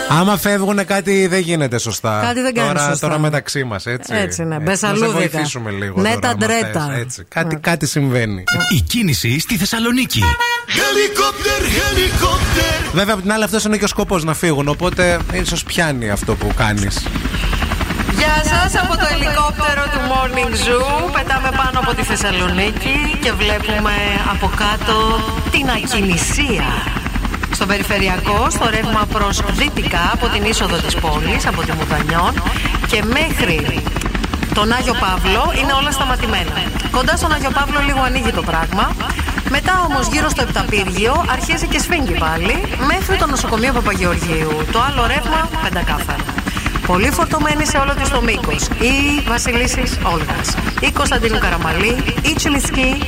[0.09, 2.21] Άμα φεύγουν κάτι δεν γίνεται σωστά.
[2.25, 3.07] Κάτι δεν κάνεις τώρα, σωστά.
[3.09, 4.15] Τώρα μεταξύ μας, έτσι.
[4.15, 5.13] Έτσι, ναι, Να σε μπεσαλούδικα.
[5.13, 6.01] βοηθήσουμε λίγο.
[6.01, 6.91] Ναι, τώρα, τα άμα ντρέτα.
[6.93, 7.25] θες, Έτσι.
[7.29, 8.45] Κάτι, κάτι συμβαίνει.
[8.77, 10.23] Η κίνηση στη Θεσσαλονίκη.
[10.69, 12.91] Χελικόπτερ, χελικόπτερ.
[12.93, 14.69] Βέβαια, απ' την άλλη, αυτός είναι και ο σκοπός να φύγουν.
[14.69, 17.07] Οπότε ίσως πιάνει αυτό που κάνεις.
[18.43, 21.13] Γεια σας από το ελικόπτερο του Morning Zoo.
[21.13, 23.93] Πετάμε πάνω από τη Θεσσαλονίκη και βλέπουμε
[24.33, 24.95] από κάτω
[25.51, 26.67] την ακινησία.
[27.51, 32.33] Στο περιφερειακό, στο ρεύμα προς δυτικά από την είσοδο της πόλης, από τη Μουδανιών
[32.87, 33.83] και μέχρι
[34.55, 36.57] τον Άγιο Παύλο είναι όλα σταματημένα.
[36.91, 38.97] Κοντά στον Άγιο Παύλο λίγο ανοίγει το πράγμα.
[39.51, 42.57] Μετά όμως γύρω στο Επταπύργιο αρχίζει και σφίγγει πάλι
[42.87, 44.53] μέχρι το νοσοκομείο Παπαγεωργίου.
[44.73, 46.36] Το άλλο ρεύμα πεντακάθαρο.
[46.87, 48.67] Πολύ φορτωμένη σε όλο της το μήκος.
[48.67, 52.99] Η Βασιλίσης Όλγας, η Κωνσταντίνου Καραμαλή, η Τσιλισκή,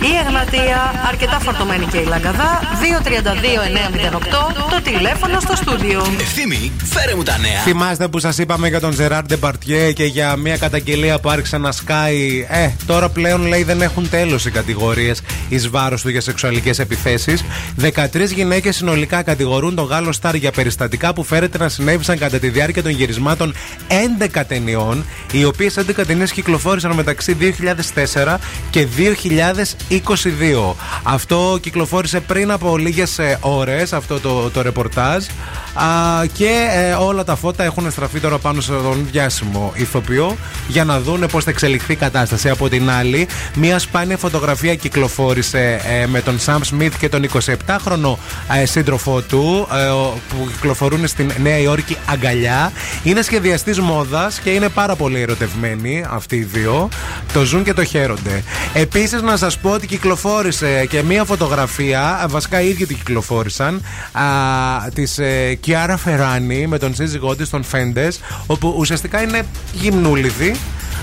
[0.00, 2.60] η Εγνατία, αρκετά φορτωμένη και η Λαγκαδά.
[2.80, 6.06] 232-908 το τηλέφωνο στο στούντιο.
[6.20, 7.60] Ευθύμη, φέρε μου τα νέα.
[7.60, 11.72] Θυμάστε που σας είπαμε για τον Ζεράρ Ντεμπαρτιέ και για μια καταγγελία που άρχισε να
[11.72, 12.46] σκάει.
[12.50, 15.20] Ε, τώρα πλέον λέει δεν έχουν τέλος οι κατηγορίες
[15.50, 17.44] εις βάρος του για σεξουαλικές επιθέσεις.
[17.80, 22.48] 13 γυναίκες συνολικά κατηγορούν τον Γάλλο Στάρ για περιστατικά που φέρεται να συνέβησαν κατά τη
[22.48, 23.54] διάρκεια των γυρισμάτων
[23.88, 28.38] 11 ταινιών, οι οποίες 11 ταινίες κυκλοφόρησαν μεταξύ 2004
[28.70, 30.74] και 2022.
[31.02, 35.24] Αυτό κυκλοφόρησε πριν από λίγες ώρες, αυτό το, το ρεπορτάζ.
[35.74, 35.84] Α,
[36.32, 40.36] και ε, όλα τα φώτα έχουν στραφεί τώρα πάνω στον διάσημο ηθοποιό
[40.68, 42.48] για να δούνε πώς θα εξελιχθεί η κατάσταση.
[42.48, 48.16] Από την άλλη, μία σπάνια φωτογραφία κυκλοφόρησε ε, με τον Σαμ Σμιθ και τον 27χρονο
[48.60, 52.72] ε, σύντροφό του ε, ο- που κυκλοφορούν στην Νέα Υόρκη αγκαλιά.
[53.02, 56.88] Είναι σχεδιαστής μόδας και είναι πάρα πολύ ερωτευμένοι αυτοί οι δύο.
[57.32, 58.42] Το ζουν και το χαίρονται.
[58.72, 63.82] Επίσης, να σας πω ότι κυκλοφόρησε και μία φωτογραφία, α, βασικά οι ίδιοι την κυκλοφόρησαν,
[64.94, 69.42] της ε, Κιάρα Φεράνη με τον σύζυγό της, τον Φέντες, όπου ουσιαστικά είναι
[69.72, 70.54] γυμνούλιδοι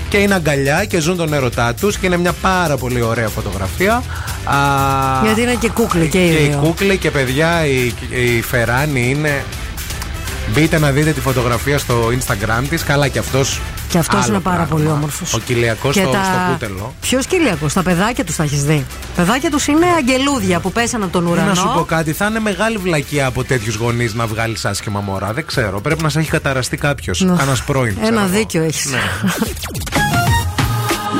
[0.08, 3.94] και είναι αγκαλιά και ζουν τον έρωτά τους και είναι μια πάρα πολύ ωραία φωτογραφία.
[4.44, 4.54] Α,
[5.24, 6.58] Γιατί είναι και κούκλοι και οι και η δύο.
[6.62, 9.44] κούκλη και παιδιά η, η Φεράνη είναι.
[10.54, 14.40] Μπείτε να δείτε τη φωτογραφία στο Instagram της Καλά και αυτός Και αυτός άλλο είναι
[14.40, 14.74] πάρα πράγμα.
[14.74, 15.34] πολύ όμορφος.
[15.34, 18.86] Ο Κυλιακός στο, στο κούτελο Ποιος Κυλιακό, τα παιδάκια τους τα έχεις δει;
[19.16, 21.48] Παιδάκια τους είναι αγγελούδια που πέσαν από τον ουρανό.
[21.48, 25.32] Να σου πω κάτι, θα είναι μεγάλη βλακεία από τέτοιους γονείς να βγάλεις άσχημα μωρά.
[25.32, 25.80] Δεν ξέρω.
[25.80, 27.20] Πρέπει να σε έχει καταραστεί κάποιος.
[27.20, 27.36] Ναι.
[27.36, 27.94] Κανένα πρώην.
[27.94, 28.30] ξέρω Ένα εγώ.
[28.30, 28.86] δίκιο έχεις.
[28.90, 29.00] Ναι.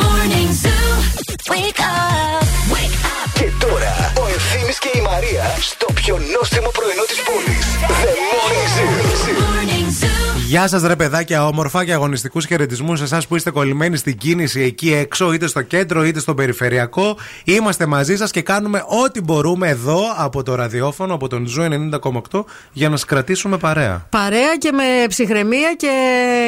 [0.01, 0.89] Morning Zoo.
[1.53, 2.45] Wake up.
[2.75, 3.31] Wake up.
[3.35, 7.67] Και τώρα ο Ευθύμης και η Μαρία στο πιο νόστιμο πρωινό της πόλης.
[8.03, 9.58] The Morning Zoo.
[10.49, 10.59] Morning Zoo.
[10.59, 14.61] Γεια σας, ρε παιδάκια, όμορφα και αγωνιστικούς χαιρετισμούς σε εσάς που είστε κολλημένοι στην κίνηση
[14.61, 17.17] εκεί έξω, είτε στο κέντρο είτε στο περιφερειακό.
[17.45, 21.63] Είμαστε μαζί σας και κάνουμε ό,τι μπορούμε εδώ από το ραδιόφωνο, από τον Zoo
[22.33, 24.07] 90,8 για να σας κρατήσουμε παρέα.
[24.11, 25.91] Παρέα και με ψυχραιμία και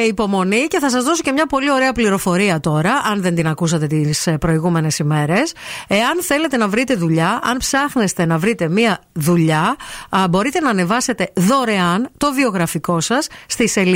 [0.07, 3.87] υπομονή και θα σας δώσω και μια πολύ ωραία πληροφορία τώρα, αν δεν την ακούσατε
[3.87, 5.53] τις ε, προηγούμενες ημέρες.
[5.87, 9.75] Εάν θέλετε να βρείτε δουλειά, αν ψάχνεστε να βρείτε μια δουλειά,
[10.09, 13.89] α, μπορείτε να ανεβάσετε δωρεάν το βιογραφικό σας στη σελίδα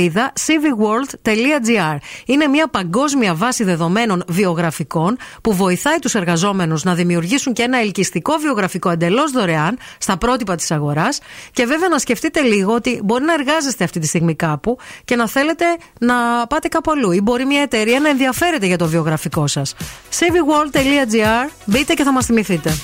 [0.46, 1.96] cvworld.gr.
[2.26, 8.36] Είναι μια παγκόσμια βάση δεδομένων βιογραφικών που βοηθάει τους εργαζόμενους να δημιουργήσουν και ένα ελκυστικό
[8.36, 11.18] βιογραφικό εντελώς δωρεάν στα πρότυπα της αγοράς
[11.52, 15.28] και βέβαια να σκεφτείτε λίγο ότι μπορεί να εργάζεστε αυτή τη στιγμή κάπου και να
[15.28, 15.64] θέλετε
[16.00, 19.74] να πάτε κάπου αλλού ή μπορεί μια εταιρεία να ενδιαφέρεται για το βιογραφικό σας.
[20.18, 22.76] cvworld.gr Μπείτε και θα μας θυμηθείτε.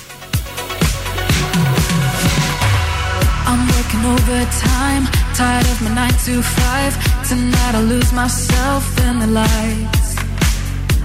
[3.45, 6.93] I'm working overtime, tired of my nine to five.
[7.27, 10.15] Tonight I'll lose myself in the lights.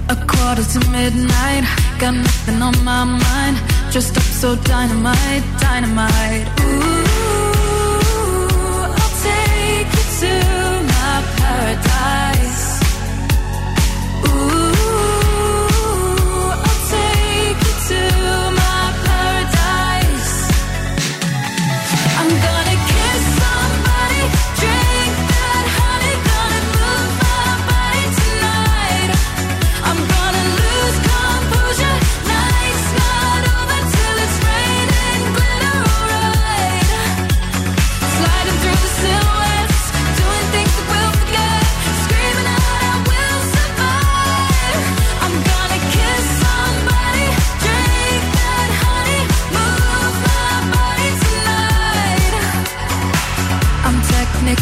[0.09, 1.63] A quarter to midnight,
[1.99, 3.57] got nothing on my mind.
[3.91, 6.47] Dressed up so dynamite, dynamite.
[6.61, 6.88] Ooh,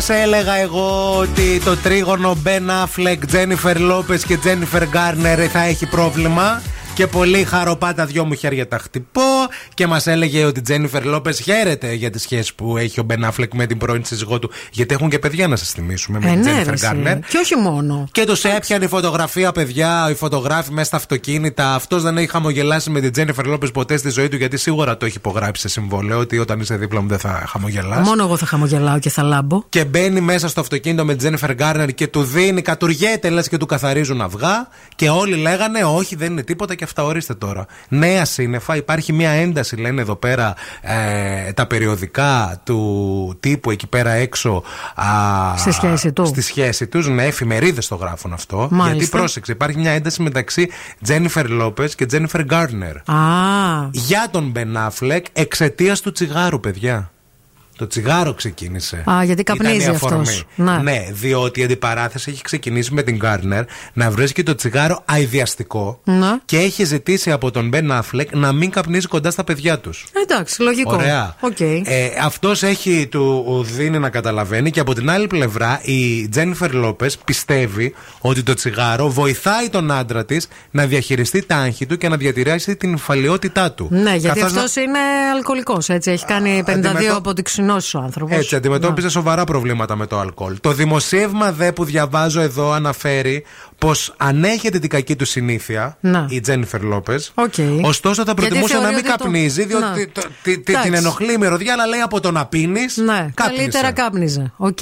[0.00, 5.86] σας έλεγα εγώ ότι το τρίγωνο Μπεν Αφλεκ, Τζένιφερ Λόπες και Τζένιφερ Γκάρνερ θα έχει
[5.86, 6.62] πρόβλημα.
[7.00, 9.20] Και πολύ χαρωπά τα δυο μου χέρια τα χτυπώ.
[9.74, 13.24] Και μας έλεγε ότι η Τζένιφερ Λόπες χαίρεται για τη σχέση που έχει ο Μπεν
[13.24, 14.50] Αφλεκ με την πρώην σύζυγό του.
[14.72, 16.86] Γιατί έχουν και παιδιά να σας θυμίσουμε με Ε, την ναι, Τζένιφερ ρε, εσύ.
[16.86, 17.18] Γκάρνερ.
[17.18, 18.08] Και όχι μόνο.
[18.12, 21.74] Και τους έπιανε η φωτογραφία, παιδιά, οι φωτογράφοι μέσα στα αυτοκίνητα.
[21.74, 25.06] Αυτός δεν έχει χαμογελάσει με την Τζένιφερ Λόπες ποτέ στη ζωή του, γιατί σίγουρα το
[25.06, 28.00] έχει υπογράψει σε συμβόλαιο ότι όταν είσαι δίπλα μου δεν θα χαμογελάσει.
[28.08, 29.64] Μόνο εγώ θα χαμογελάω και θα λάμπω.
[29.68, 33.56] Και μπαίνει μέσα στο αυτοκίνητο με την Τζένιφερ Γκάρνερ και του δίνει, κατουριέται λες και
[33.56, 34.68] του καθαρίζουν αυγά.
[34.96, 37.66] Και όλοι λέγανε, Όχι, δεν είναι τίποτα και αυτά ορίστε τώρα.
[37.88, 44.10] Νέα σύννεφα, υπάρχει μια ένταση, λένε εδώ πέρα ε, τα περιοδικά του τύπου εκεί πέρα
[44.10, 44.62] έξω.
[44.94, 46.26] Α, Στη σχέση του.
[46.26, 48.68] Στη σχέση τους, ναι, εφημερίδες το γράφουν αυτό.
[48.70, 48.92] Μάλιστα.
[48.92, 50.68] Γιατί πρόσεξε, υπάρχει μια ένταση μεταξύ
[51.02, 52.96] Τζένιφερ Λόπες και Τζένιφερ Γκάρνερ.
[52.96, 53.14] Α,
[53.90, 57.10] Για τον Μπεν Αφλεκ εξαιτίας του τσιγάρου, παιδιά.
[57.80, 59.04] Το τσιγάρο ξεκίνησε.
[59.10, 60.20] Α, γιατί Ήταν η καπνίζει αφορμή.
[60.20, 60.44] αυτός.
[60.54, 60.76] Ναι.
[60.82, 66.26] ναι, διότι η αντιπαράθεση έχει ξεκινήσει με την Γκάρνερ να βρίσκει το τσιγάρο αηδιαστικό ναι.
[66.44, 70.06] και έχει ζητήσει από τον Μπεν Αφλεκ να μην καπνίζει κοντά στα παιδιά τους.
[70.22, 70.94] Εντάξει, λογικό.
[70.94, 71.36] Ωραία.
[71.40, 71.60] Οκ.
[71.60, 71.84] Ε,
[72.24, 77.94] Αυτός έχει του δίνει να καταλαβαίνει και από την άλλη πλευρά η Τζένιφερ Λόπες πιστεύει
[78.20, 82.76] ότι το τσιγάρο βοηθάει τον άντρα της να διαχειριστεί τα άγχη του και να διατηρήσει
[82.76, 83.88] την νηφαλιότητά του.
[83.90, 84.98] Ναι, γιατί Καθώς να- αυτό είναι
[85.34, 85.88] αλκοολικός.
[85.88, 87.20] Έτσι, έχει κάνει 52 αντιμετω-
[87.70, 88.36] αποτοξινώσει ο άνθρωπος.
[88.36, 90.56] Έτσι, αντιμετώπιζε σοβαρά προβλήματα με το αλκοόλ.
[90.60, 93.44] Το δημοσίευμα δε που διαβάζω εδώ αναφέρει
[93.78, 96.26] πως ανέχεται την κακή του συνήθεια Να.
[96.30, 97.32] η Τζένιφερ Λόπες.
[97.34, 97.52] Οκ.
[97.82, 99.94] Ωστόσο θα Γιατί προτιμούσε να θεωρεί μην ότι το- καπνίζει, διότι Να.
[100.12, 100.88] το- τη- τη- Εντάξει.
[100.90, 102.96] την ενοχλεί η μυρωδιά, αλλά λέει από το να πίνεις.
[102.96, 104.52] Ναι, καλύτερα κάπνιζε.
[104.56, 104.78] Οκ.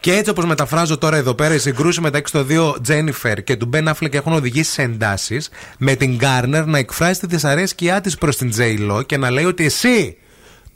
[0.00, 3.66] Και έτσι όπως μεταφράζω τώρα εδώ πέρα, η συγκρούση μεταξύ των δύο Τζένιφερ και του
[3.66, 5.48] Μπεν Αφλεκ έχουν οδηγήσει σε εντάσεις
[5.78, 9.64] με την Γκάρνερ να εκφράσει τη δυσαρέσκειά της προς την Τζέιλο και να λέει ότι
[9.64, 10.16] εσύ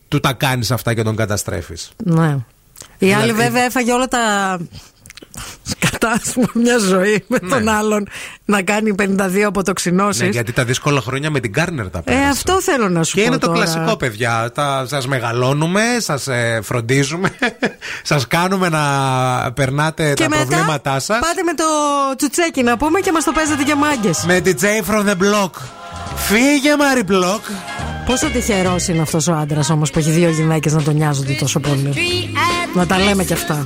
[0.09, 1.91] του τα κάνεις αυτά και τον καταστρέφεις.
[2.05, 2.37] Ναι.
[2.99, 4.19] Η άλλη Δηλαδή- βέβαια έφαγε όλα τα
[5.63, 8.09] σκατά ας πούμε, μια ζωή με τον άλλον
[8.45, 10.23] να κάνει 52 αποτοξινώσεις.
[10.23, 12.29] Ναι, γιατί τα δύσκολα χρόνια με την Γκάρνερ τα Ε, πέρασε.
[12.29, 13.59] αυτό θέλω να σου Και πω είναι το τώρα.
[13.59, 14.51] κλασικό, παιδιά.
[14.55, 17.31] Τα, σας μεγαλώνουμε, σας ε, φροντίζουμε,
[18.03, 18.83] σας κάνουμε να
[19.53, 21.19] περνάτε Και τα μετά προβλήματά σας.
[21.19, 21.65] πάτε με το
[22.17, 24.25] τσουτσέκι να πούμε και μας το παίζετε για μάγκες.
[24.27, 25.51] Με DJ from the block.
[26.17, 27.45] Φύγε Μάρι Μπλοκ.
[28.07, 31.61] Πόσο τυχερός είναι αυτός ο άντρας όμως που έχει δύο γυναίκες να τον νοιάζονται τόσο
[31.61, 31.93] πολύ,
[32.75, 33.65] Να τα λέμε κι αυτά.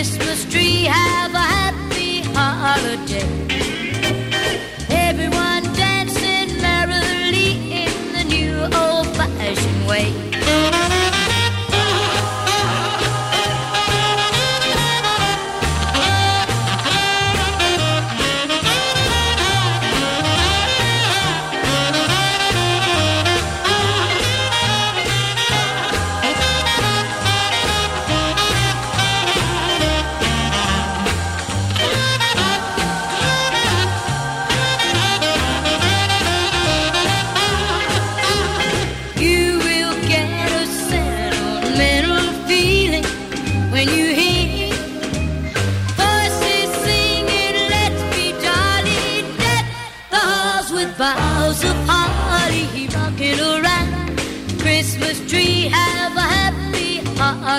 [0.00, 1.19] Christmas tree has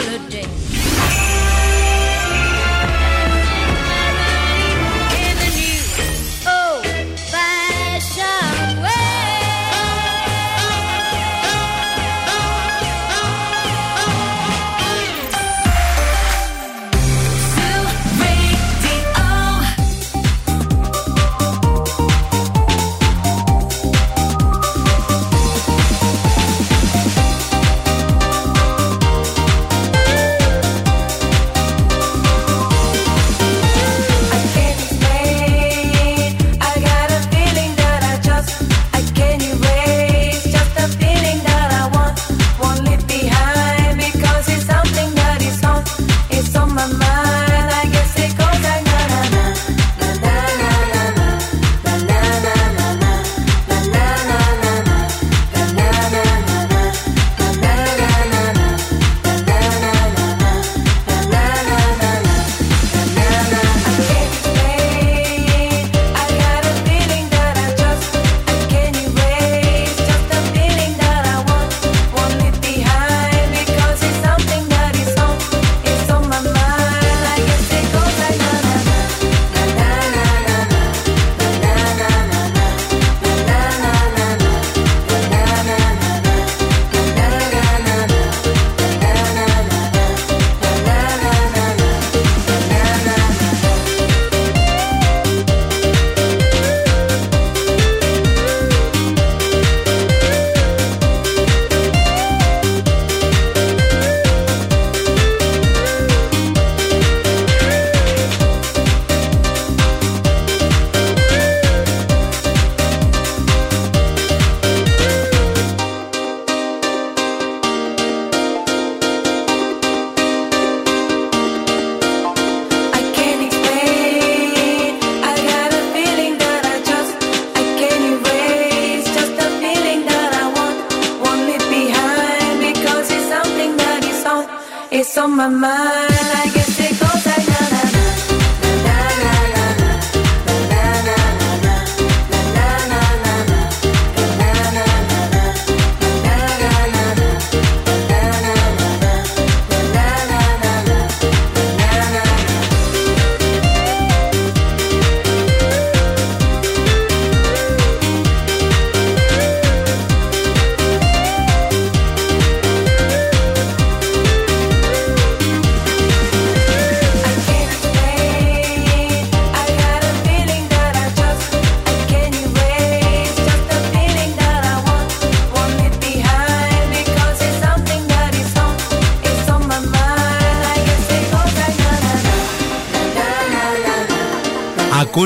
[0.01, 0.30] colored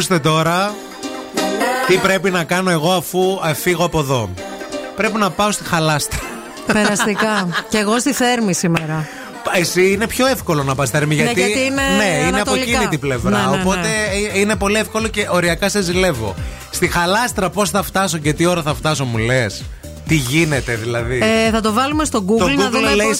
[0.06, 0.76] ακούστε τώρα
[1.88, 4.30] τι πρέπει να κάνω εγώ αφού ε, φύγω από εδώ.
[4.96, 6.20] Πρέπει να πάω στη χαλάστρα.
[6.74, 7.48] Περαστικά.
[7.70, 9.08] Και εγώ στη θέρμη σήμερα.
[9.54, 12.54] Εσύ είναι πιο εύκολο να πας θέρμη ναι, γιατί, ναι, γιατί είναι, ναι, είναι από
[12.54, 13.30] εκείνη την πλευρά.
[13.30, 13.62] Ναι, ναι, ναι.
[13.62, 13.88] οπότε
[14.34, 16.36] ε, είναι πολύ εύκολο και οριακά σε ζηλεύω.
[16.70, 19.64] Στη χαλάστρα πώς θα φτάσω και τι ώρα θα φτάσω, μου λες;
[20.08, 22.40] Τι γίνεται δηλαδή; Ε, θα το βάλουμε στο Google.
[22.40, 23.18] Το να Google λέει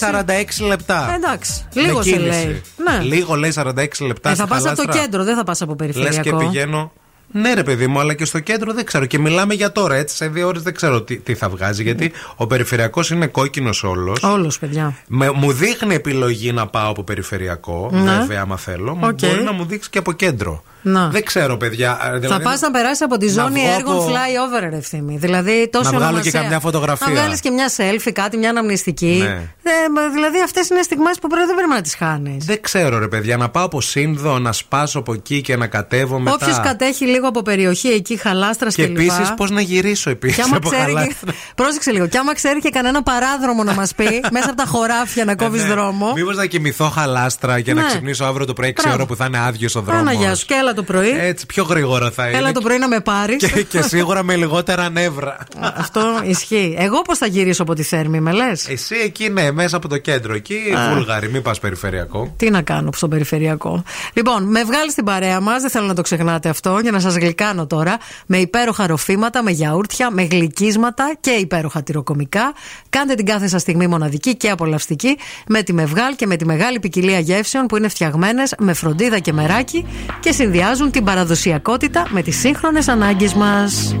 [0.60, 1.12] 46 λεπτά.
[1.16, 2.62] Εντάξει, λίγο σε λέει.
[2.92, 3.04] Ναι.
[3.04, 4.30] Λίγο λέει 46 λεπτά.
[4.30, 6.16] Ε, θα πας από το κέντρο, δεν θα πας από περιφερειακό.
[6.16, 6.92] Λες και πηγαίνω.
[7.32, 9.06] Ναι, ρε παιδί μου, αλλά και στο κέντρο δεν ξέρω.
[9.06, 10.16] Και μιλάμε για τώρα, έτσι.
[10.16, 14.22] Σε δύο ώρες δεν ξέρω τι, τι θα βγάζει, γιατί ο περιφερειακός είναι κόκκινος όλος.
[14.22, 14.96] Όλος, παιδιά.
[15.06, 18.18] Με, μου δείχνει επιλογή να πάω από περιφερειακό, ναι.
[18.18, 18.98] βέβαια, άμα θέλω.
[19.02, 19.26] Okay.
[19.28, 20.62] Μπορεί να μου δείξει και από κέντρο.
[20.82, 21.08] Να.
[21.08, 21.98] Δεν ξέρω, παιδιά.
[22.04, 24.06] Ε, δηλαδή, θα πας να περάσεις από τη ζώνη έργων από...
[24.06, 25.00] flyover, ρε.
[25.16, 27.06] Δηλαδή, τόσο να βγάλω και καμιά φωτογραφία.
[27.06, 29.18] Να βγάλεις και μια selfie, κάτι, μια αναμνηστική.
[29.22, 29.54] Ναι.
[29.68, 32.44] Ε, μα, δηλαδή, αυτές είναι στιγμές που πρέπει, δεν πρέπει να τις χάνεις.
[32.44, 36.18] Δεν ξέρω, ρε παιδιά, να πάω από σύνδο, να σπάσω από εκεί και να κατέβω
[36.18, 36.36] μετά.
[36.42, 38.96] Όποιος κατέχει λίγο από περιοχή εκεί, χαλάστρας Και κλπ.
[38.98, 40.82] επίσης πώς να γυρίσω Και επίση άμα από ξέρει.
[40.92, 41.32] χαλάστρα.
[41.54, 42.06] Πρόσεξε λίγο.
[42.06, 45.64] Και άμα ξέρει και κανένα παράδρομο να μας πει, μέσα από τα χωράφια να κόβεις
[45.66, 46.12] δρόμο.
[46.14, 47.86] Μήπως να κοιμηθώ χαλάστρα και να Ναι.
[47.88, 48.96] ξυπνήσω αύριο το πρωί 6 Μπράβο.
[48.96, 50.00] ώρα που θα είναι άδειο ο δρόμος.
[50.00, 51.10] Άναγια σου και έλα το πρωί.
[51.18, 52.36] Έτσι, πιο γρήγορα θα είναι.
[52.38, 53.36] Έλα το πρωί να με πάρεις.
[53.36, 55.36] Και, και σίγουρα με λιγότερα νεύρα.
[55.76, 56.74] Αυτό ισχύει.
[56.78, 59.98] Εγώ πώς θα γυρίσω από τη θέρμη, με λες; Εσύ εκεί, ναι, μέσα από το
[59.98, 60.34] κέντρο.
[60.34, 60.94] Εκεί, Α.
[60.94, 62.34] Βούλγαρη, μην πας περιφερειακό.
[62.36, 63.82] Τι να κάνω στον περιφερειακό.
[64.12, 67.16] Λοιπόν, με βγάλει στην παρέα μας, δεν θέλω να το ξεχνάτε αυτό, για να σας
[67.16, 67.98] γλυκάνω τώρα.
[68.26, 72.54] Με υπέροχα ροφήματα, με γιαούρτια, με γλυκίσματα και υπέροχα τυροκομικά.
[72.88, 76.78] Κάντε την κάθε σας στιγμή μοναδική και απολαυστική με τη Μευγάλ και με τη μεγάλη
[76.78, 79.86] ποικιλία γεύσεων που είναι φτιαγμένες με φροντίδα και μεράκι
[80.20, 83.96] και συνδυάζουν την παραδοσιακότητα με τις σύγχρονες ανάγκες μας.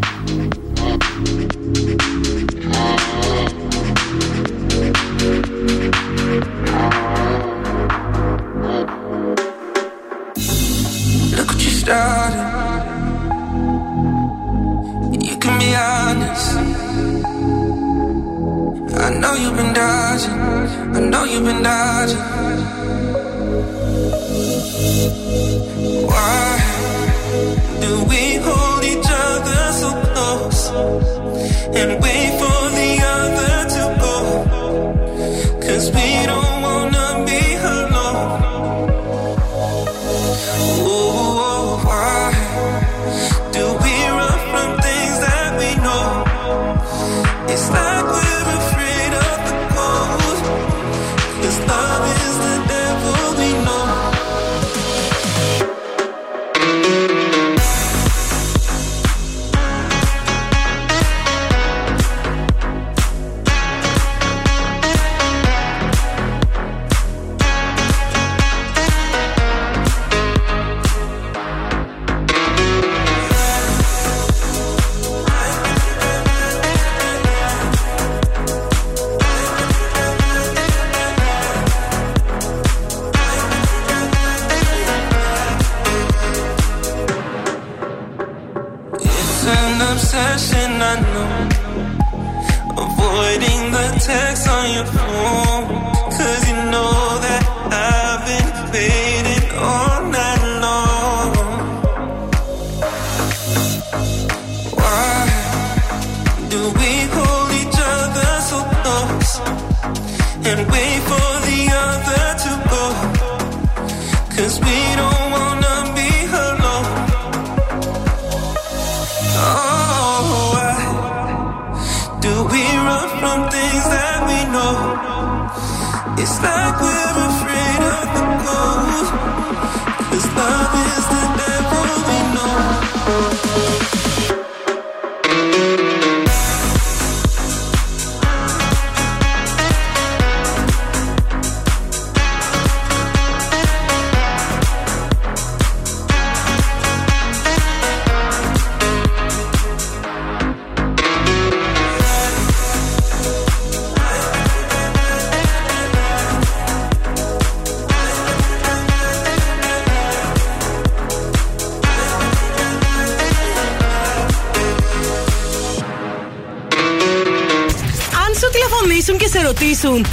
[19.56, 20.96] Been dodging.
[20.96, 22.45] I know you've been dodging.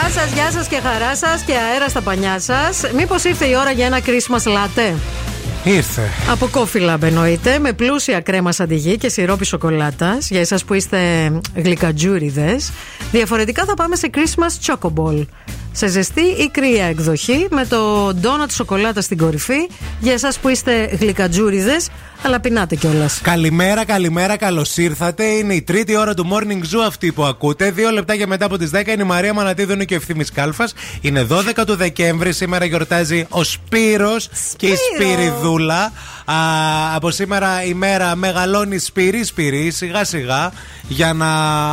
[0.00, 2.82] Γεια σας, γεια σας και χαρά σας και αέρα στα πανιά σας.
[2.94, 4.94] Μήπως ήρθε η ώρα για ένα Christmas latte;
[5.64, 6.10] Ήρθε.
[6.30, 10.30] Από Coffee Lab εννοείται, με πλούσια κρέμα σαντιγί και σιρόπι σοκολάτας.
[10.30, 10.98] Για εσάς που είστε
[11.54, 12.72] γλυκατζούριδες.
[13.12, 15.26] Διαφορετικά θα πάμε σε Christmas Choco Ball.
[15.72, 19.68] σε ζεστή ή κρύα εκδοχή με το ντόνατ σοκολάτα στην κορυφή.
[20.00, 21.88] Για εσάς που είστε γλυκατζούριδες,
[22.26, 23.20] αλλά πεινάτε κιόλας.
[23.22, 25.24] Καλημέρα, καλημέρα, καλώς ήρθατε.
[25.24, 27.70] Είναι η τρίτη ώρα του morning zoo αυτή που ακούτε.
[27.70, 30.74] Δύο λεπτάκια μετά από τις 10 είναι η Μαρία Μανατίδου είναι και ο Ευθύμης Κάλφας.
[31.00, 32.32] Είναι 12 του Δεκέμβρη.
[32.32, 35.92] Σήμερα γιορτάζει ο Σπύρος και η Σπυριδούλα.
[36.24, 36.34] Α,
[36.94, 40.52] από σήμερα η μέρα μεγαλώνει σπυρί σπυρί σιγά σιγά
[40.88, 41.28] για να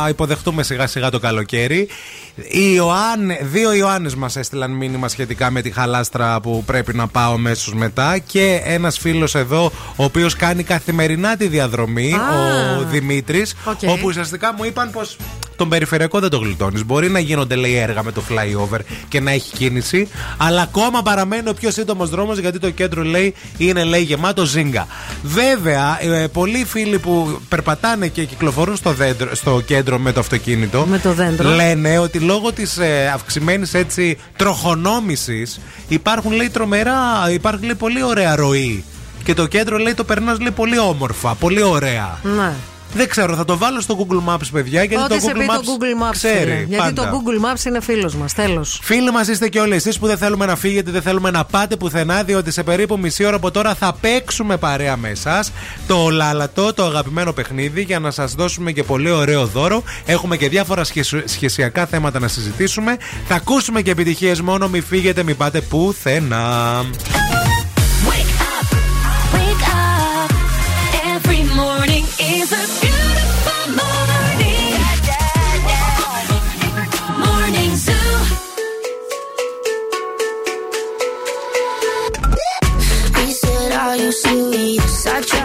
[0.08, 1.88] υποδεχτούμε σιγά σιγά το καλοκαίρι.
[2.36, 7.32] Οι Ιωάννες, δύο Ιωάννες μας έστειλαν μήνυμα σχετικά με τη χαλάστρα που πρέπει να πάω
[7.32, 8.18] αμέσως μετά.
[8.18, 12.76] Και ένας φίλος εδώ, ο οποίος κάνει καθημερινά τη διαδρομή, Α.
[12.78, 13.54] ο Δημήτρης.
[13.64, 13.78] Οκ.
[13.90, 15.16] Όπου ουσιαστικά μου είπαν πως
[15.56, 16.84] τον περιφερειακό δεν το γλιτώνεις.
[16.84, 18.78] Μπορεί να γίνονται λέει έργα με το flyover
[19.08, 23.34] και να έχει κίνηση, αλλά ακόμα παραμένει ο πιο σύντομος δρόμος γιατί το κέντρο λέει
[23.56, 24.86] είναι λέει γεμάτο ζίγκα.
[25.22, 30.86] Βέβαια, ε, πολλοί φίλοι που περπατάνε και κυκλοφορούν στο, δέντρο, στο κέντρο με το αυτοκίνητο
[30.86, 31.48] Με το δέντρο.
[31.54, 38.36] λένε ότι λόγω της ε, αυξημένης έτσι τροχονόμησης υπάρχουν λέει τρομερά, υπάρχει λέει πολύ ωραία
[38.36, 38.84] ροή.
[39.24, 42.18] Και το κέντρο λέει το περνάς λέει πολύ όμορφα, πολύ ωραία.
[42.22, 42.52] Ναι.
[42.96, 44.84] Δεν ξέρω, θα το βάλω στο Google Maps, παιδιά.
[44.84, 46.12] Γιατί Ό,τι το σε Google πει Maps το Google Maps.
[46.12, 46.38] ξέρει.
[46.38, 46.64] φίλε.
[46.68, 47.10] Γιατί πάντα.
[47.10, 48.32] το Google Maps είναι φίλος μας.
[48.32, 48.78] Τέλος.
[48.82, 51.76] Φίλοι μας είστε και όλοι εσείς που δεν θέλουμε να φύγετε, δεν θέλουμε να πάτε
[51.76, 55.52] πουθενά, διότι σε περίπου μισή ώρα από τώρα θα παίξουμε παρέα με εσάς
[55.86, 59.82] το λάλατο, το αγαπημένο παιχνίδι, για να σας δώσουμε και πολύ ωραίο δώρο.
[60.04, 62.96] Έχουμε και διάφορα σχεσου- σχεσιακά θέματα να συζητήσουμε.
[63.28, 66.84] Θα ακούσουμε και επιτυχίες μόνο, μην φύγετε, μην πάτε πουθενά.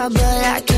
[0.08, 0.69] But I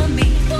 [0.00, 0.59] for me.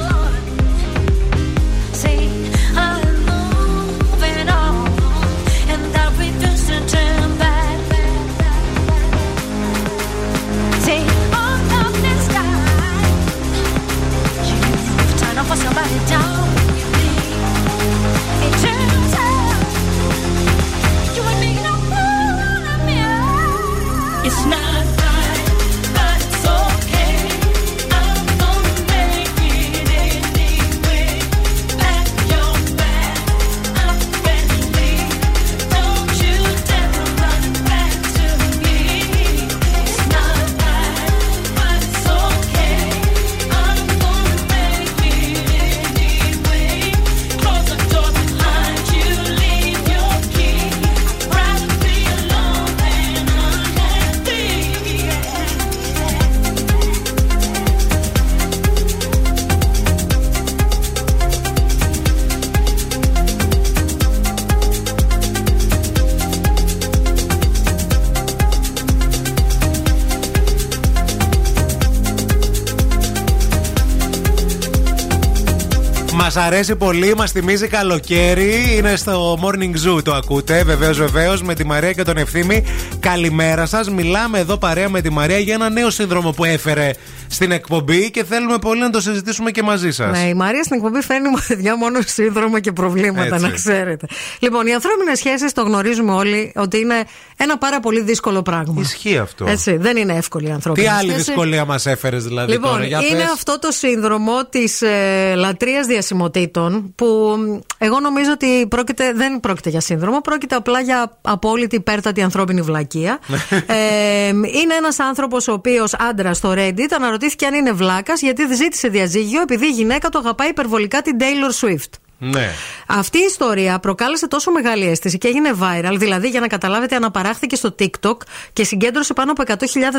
[76.71, 78.77] Αρέσει πολύ, μας θυμίζει καλοκαίρι.
[78.77, 80.63] Είναι στο Morning Zoo, το ακούτε.
[80.65, 82.65] Βεβαίως, βεβαίως, με τη Μαρία και τον Ευθύμη.
[83.01, 83.91] Καλημέρα σας.
[83.91, 86.91] Μιλάμε εδώ παρέα με τη Μαρία για ένα νέο σύνδρομο που έφερε
[87.29, 90.19] στην εκπομπή και θέλουμε πολύ να το συζητήσουμε και μαζί σας.
[90.19, 93.47] Ναι, η Μαρία στην εκπομπή φέρνει παιδιά μόνο σύνδρομο και προβλήματα, Έτσι.
[93.47, 94.07] να ξέρετε.
[94.39, 97.05] Λοιπόν, οι ανθρώπινες σχέσεις το γνωρίζουμε όλοι ότι είναι
[97.43, 98.75] ένα πάρα πολύ δύσκολο πράγμα.
[98.81, 99.45] Ισχύει αυτό.
[99.49, 101.25] Έτσι, δεν είναι εύκολη η ανθρώπινη Τι άλλη σχέση.
[101.25, 103.31] δυσκολία μας έφερες δηλαδή Λοιπόν, τώρα, για είναι πες.
[103.33, 107.07] αυτό το σύνδρομο της ε, λατρείας διασημοτήτων που
[107.39, 112.61] μ, εγώ νομίζω ότι πρόκειται, δεν πρόκειται για σύνδρομο, πρόκειται απλά για απόλυτη υπέρτατη ανθρώπινη
[112.61, 113.19] βλακεία.
[113.67, 118.89] ε, είναι ένας άνθρωπος ο οποίος άντρα στο Reddit αναρωτήθηκε αν είναι βλάκας γιατί ζήτησε
[118.89, 121.91] διαζύγιο επειδή η γυναίκα του αγαπάει υπερβολικά την Taylor Swift.
[122.23, 122.51] Ναι.
[122.87, 127.57] Αυτή η ιστορία προκάλεσε τόσο μεγάλη αίσθηση και έγινε viral, δηλαδή για να καταλάβετε, αναπαράχθηκε
[127.57, 128.17] στο TikTok
[128.53, 129.55] και συγκέντρωσε πάνω από 100.000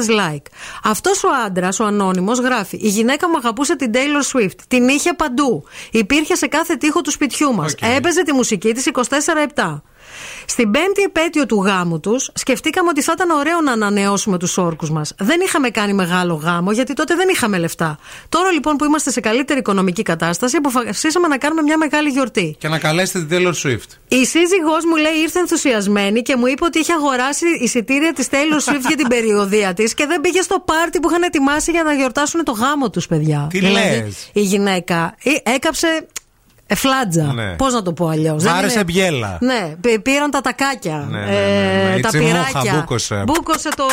[0.10, 0.46] like.
[0.84, 4.56] Αυτός ο άντρας, ο ανώνυμος, γράφει: Η γυναίκα μου αγαπούσε την Taylor Swift.
[4.68, 5.64] Την είχε παντού.
[5.92, 7.76] Υπήρχε σε κάθε τοίχο του σπιτιού μας.
[7.96, 8.90] Έπαιζε τη μουσική της
[9.56, 9.82] 24-7.
[10.46, 14.90] Στην πέμπτη επέτειο του γάμου τους, σκεφτήκαμε ότι θα ήταν ωραίο να ανανεώσουμε τους όρκους
[14.92, 15.14] μας.
[15.18, 17.98] Δεν είχαμε κάνει μεγάλο γάμο, γιατί τότε δεν είχαμε λεφτά.
[18.30, 22.56] Τώρα λοιπόν που είμαστε σε καλύτερη οικονομική κατάσταση, αποφασίσαμε να κάνουμε μια μεγάλη γιορτή.
[22.60, 23.98] Και να καλέσετε την Taylor Swift.
[24.08, 28.72] Η σύζυγός μου λέει ήρθε ενθουσιασμένη και μου είπε ότι είχε αγοράσει εισιτήρια της Taylor
[28.72, 31.94] Swift για την περιοδία της και δεν πήγε στο πάρτι που είχαν ετοιμάσει για να
[31.94, 33.48] γιορτάσουν το γάμο τους, παιδιά.
[33.50, 36.08] Τι Δηλαδή, λες; Η γυναίκα ε, έκαψε
[36.76, 37.34] φλάτζα.
[37.34, 37.56] Ναι.
[37.56, 39.38] Πώς να το πω αλλιώς; Βάρεσε μπιέλα.
[39.42, 41.08] Ναι, π- πήραν τα τακάκια.
[41.10, 41.96] Ναι, ναι, ναι, ναι.
[41.98, 42.74] Η τα τσιμούχα πυράκια.
[42.74, 43.24] μπούκωσε.
[43.26, 43.86] Μπούκωσε το.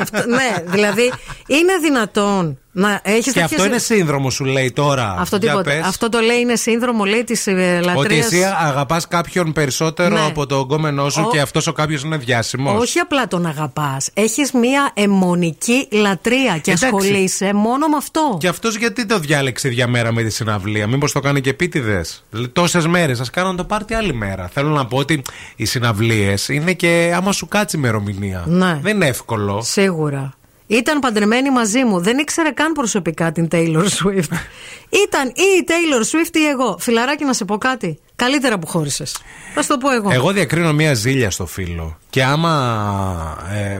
[0.00, 1.12] αυτό- ναι, δηλαδή
[1.46, 5.16] είναι δυνατόν να έχεις Και αυτό είναι σύνδρομο, σου λέει τώρα.
[5.18, 5.70] Αυτό, Για τίποτα.
[5.70, 5.84] πες.
[5.86, 7.52] αυτό το λέει είναι σύνδρομο, λέει της ε,
[7.84, 7.96] λατρείας.
[7.96, 10.20] Ότι εσύ αγαπάς κάποιον περισσότερο Ναι.
[10.26, 12.80] από τον γκόμενό σου Ο- και αυτός ο κάποιος είναι διάσημος.
[12.82, 14.10] Όχι απλά τον αγαπάς.
[14.14, 16.84] Έχεις μία αιμονική λατρεία και Εντάξει.
[16.84, 18.36] ασχολείσαι μόνο με αυτό.
[18.40, 22.48] Και αυτός γιατί το διάλεξε διαμέρα με τη συναυλία; Μήπως το κάνει και επίτηδες; Δηλαδή,
[22.48, 23.20] τόσες μέρες.
[23.20, 24.50] Α κάνουν το πάρτι άλλη μέρα.
[24.52, 25.22] Θέλω να πω ότι
[25.56, 28.44] οι συναυλίες είναι και άμα σου κάτσει ημερομηνία.
[28.46, 28.78] Ναι.
[28.82, 29.62] Δεν είναι εύκολο.
[29.62, 30.34] Σίγουρα.
[30.66, 32.00] Ήταν παντρεμένη μαζί μου.
[32.00, 34.32] Δεν ήξερε καν προσωπικά την Taylor Swift.
[35.06, 36.76] Ήταν ή η Taylor Swift ή εγώ.
[36.78, 37.98] Φιλαράκι, να σε πω κάτι.
[38.16, 39.16] Καλύτερα που χώρισες.
[39.54, 40.10] Θα σου το πω εγώ.
[40.12, 41.98] Εγώ διακρίνω μία ζήλια στο φίλο.
[42.10, 43.72] Και άμα ε,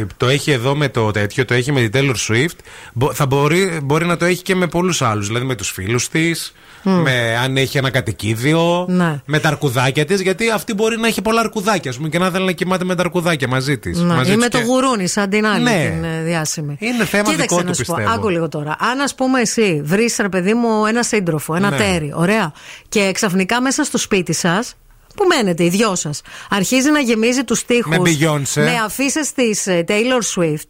[0.00, 2.56] ε, το έχει εδώ με το τέτοιο, το έχει με την Taylor Swift,
[2.92, 5.26] μπο- θα μπορεί, μπορεί να το έχει και με πολλούς άλλους.
[5.26, 9.20] Δηλαδή με τους φίλους της, με, αν έχει ένα κατοικίδιο, Ναι.
[9.24, 10.20] με τα αρκουδάκια της.
[10.20, 12.94] Γιατί αυτή μπορεί να έχει πολλά αρκουδάκια, ας πούμε, και να θέλει να κοιμάται με
[12.94, 13.98] τα αρκουδάκια μαζί της.
[13.98, 15.90] Ναι, ή με το γουρούνι, σαν την άλλη Ναι.
[15.94, 16.76] την ε, διάσημη.
[16.80, 18.14] Είναι θέμα Κοίταξε δικό να του, σου πω, πιστεύω.
[18.16, 18.76] Άκου λίγο τώρα.
[18.78, 21.76] Αν ας πούμε εσύ βρεις, ρε παιδί μου, ένα σύντροφο, ένα Ναι.
[21.76, 22.52] τέρι, ωραία,
[22.88, 24.74] και ξαφνικά μέσα στο σπίτι σας.
[25.16, 26.20] Που μένετε, οι δυο σας.
[26.50, 27.88] Αρχίζει να γεμίζει τους τοίχου.
[27.88, 28.62] Με Beyoncé.
[28.62, 30.68] Με αφήσεις της Taylor Swift.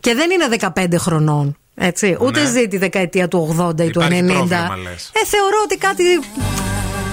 [0.00, 1.56] Και δεν είναι 15 χρονών.
[1.74, 2.46] Έτσι, ούτε Ναι.
[2.50, 4.04] ζει τη δεκαετία του 80 ή του 90.
[4.04, 5.10] Υπάρχει πρόβλημα, λες.
[5.12, 6.02] Ε, θεωρώ ότι κάτι.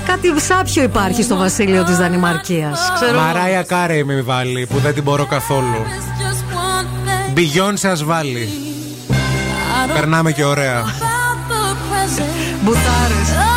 [0.06, 2.92] Κάτι σάπιο υπάρχει στο βασίλειο της Δανημαρκίας.
[2.96, 3.20] Ξέρω.
[3.20, 5.86] Μαράια Κάρεϊ με βάλει που δεν την μπορώ καθόλου.
[7.34, 8.50] Μπιγιόν ας βάλει.
[9.94, 10.84] Περνάμε και ωραία.
[12.64, 13.49] Μπουτάρες.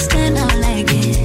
[0.00, 0.38] Understand.
[0.38, 1.19] I like it.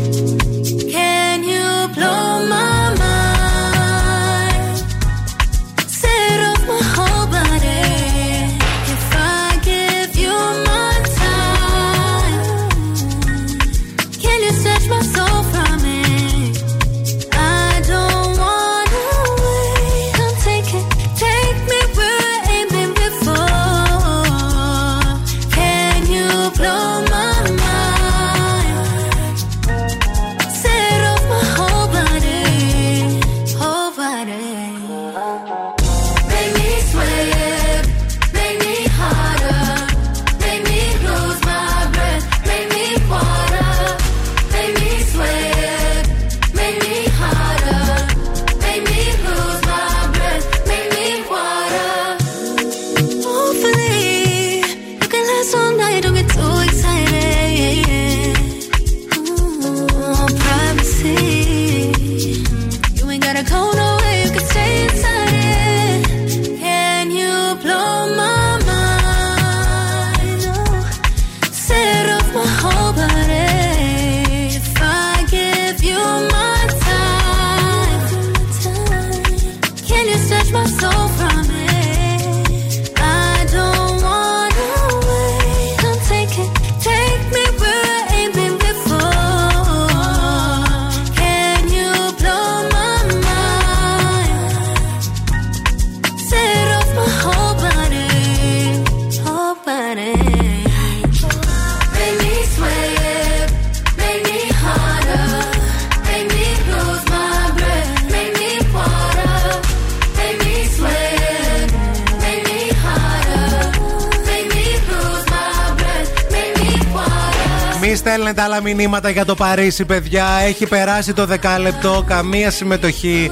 [119.05, 120.25] Άλλα μηνύματα για το Παρίσι, παιδιά.
[120.47, 122.03] Έχει περάσει το δεκάλεπτο.
[122.07, 123.31] Καμία συμμετοχή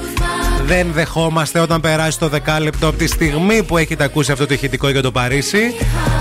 [0.66, 4.88] δεν δεχόμαστε όταν περάσει το δεκάλεπτο από τη στιγμή που έχετε ακούσει αυτό το ηχητικό
[4.88, 5.74] για το Παρίσι.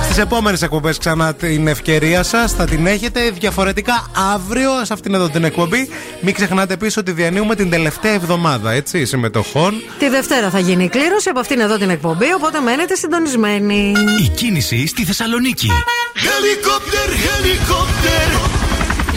[0.04, 5.30] Στις επόμενες εκπομπές ξανά την ευκαιρία σας θα την έχετε διαφορετικά αύριο σε αυτήν εδώ
[5.30, 5.90] την εκπομπή.
[6.22, 9.74] Μην ξεχνάτε επίσης ότι διανύουμε την τελευταία εβδομάδα έτσι, συμμετοχών.
[10.00, 13.94] Τη Δευτέρα θα γίνει η κλήρωση από αυτήν εδώ την εκπομπή, οπότε μένετε συντονισμένοι.
[14.24, 15.68] Η κίνηση στη Θεσσαλονίκη.
[16.16, 18.73] Helicopter, helicopter.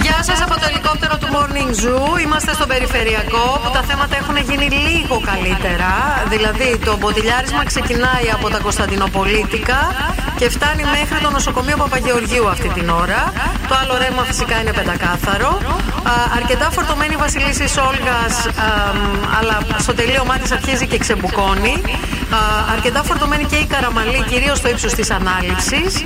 [0.07, 2.21] Γεια σας από το ελικόπτερο του Morning Zoo.
[2.25, 5.91] Είμαστε στο περιφερειακό που τα θέματα έχουν γίνει λίγο καλύτερα.
[6.29, 9.79] Δηλαδή το μποτιλιάρισμα ξεκινάει από τα Κωνσταντινοπολίτικα
[10.37, 13.33] και φτάνει μέχρι το νοσοκομείο Παπαγεωργίου αυτή την ώρα.
[13.69, 15.51] Το άλλο ρεύμα φυσικά είναι πεντακάθαρο.
[16.11, 18.35] Α, αρκετά φορτωμένη η Βασιλίση Όλγας,
[19.39, 21.75] αλλά στο τελείωμά της αρχίζει και ξεμπουκώνει.
[22.37, 22.39] Α,
[22.73, 26.05] αρκετά φορτωμένη και η Καραμαλή, κυρίως στο ύψος της ανάληψης.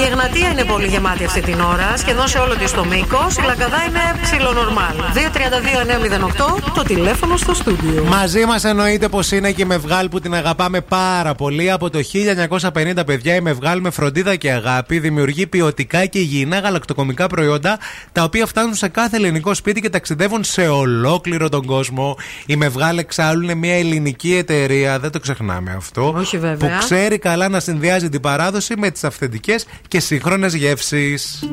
[0.00, 3.36] Η Εγνατία είναι πολύ γεμάτη αυτή την ώρα, σχεδόν σε όλο της το μήκος.
[3.36, 4.94] Η Λαγκαδά είναι ψιλονορμάλ.
[5.14, 8.04] 232-908 το τηλέφωνο στο στούντιο.
[8.04, 11.70] Μαζί μας εννοείται πως είναι και η Μευγάλ που την αγαπάμε πάρα πολύ.
[11.70, 17.26] Από το 1950, παιδιά, η Μευγάλ με φροντίδα και αγάπη δημιουργεί ποιοτικά και υγιεινά γαλακτοκομικά
[17.26, 17.78] προϊόντα
[18.12, 22.16] τα οποία φτάνουν σε κάθε ελληνικό σπίτι και ταξιδεύουν σε ολόκληρο τον κόσμο.
[22.46, 26.14] Η Μευγάλ εξάλλου είναι μια ελληνική εταιρεία, δεν το ξεχνάμε αυτό.
[26.16, 26.70] Όχι βέβαια.
[26.70, 31.44] Που ξέρει καλά να συνδυάζει την παράδοση με τις αυθεντικές και σύγχρονες γεύσεις.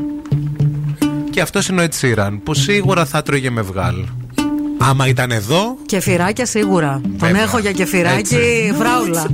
[1.40, 3.96] Και αυτός είναι ο Ed Sheeran, που σίγουρα θα τρώγε Μευγάλ.
[4.78, 5.78] Άμα ήταν εδώ.
[5.86, 7.02] Κεφυράκια σίγουρα.
[7.04, 7.42] Τον Βέβαια.
[7.42, 8.74] έχω για κεφυράκι Έτσι.
[8.78, 9.26] φράουλα.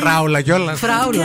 [0.00, 0.78] Φράουλα κιόλας.
[0.78, 1.24] Φράουλα.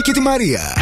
[0.00, 0.72] Ευθύμη και τη Μαρία.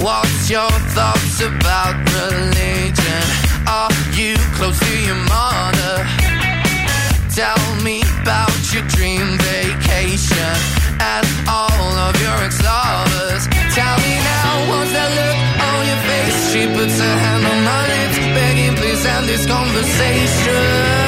[0.00, 3.24] What's your thoughts about religion?
[3.78, 5.96] Are you close to your mother?
[7.40, 10.56] Tell me about your dream vacation
[11.14, 11.26] and
[11.58, 13.11] all of your ex-lovers.
[16.82, 21.01] puts a hand on my lips, begging please end this conversation.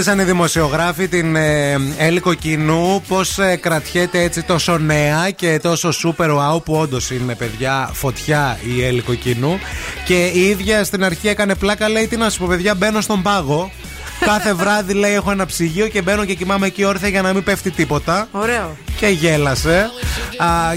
[0.00, 1.76] ρωτήσαν οι δημοσιογράφοι την ε,
[3.08, 8.58] πώς ε, κρατιέται έτσι τόσο νέα και τόσο σούπερ wow που όντως είναι παιδιά φωτιά
[8.76, 9.58] η Έλικο Κοινού.
[10.04, 13.22] Και η ίδια στην αρχή έκανε πλάκα, λέει: Τι να σου πω, παιδιά, μπαίνω στον
[13.22, 13.70] πάγο.
[14.20, 17.42] Κάθε βράδυ λέει έχω ένα ψυγείο και μπαίνω και κοιμάμαι εκεί όρθια για να μην
[17.42, 18.28] πέφτει τίποτα.
[18.30, 18.76] Ωραίο.
[18.96, 19.90] Και γέλασε.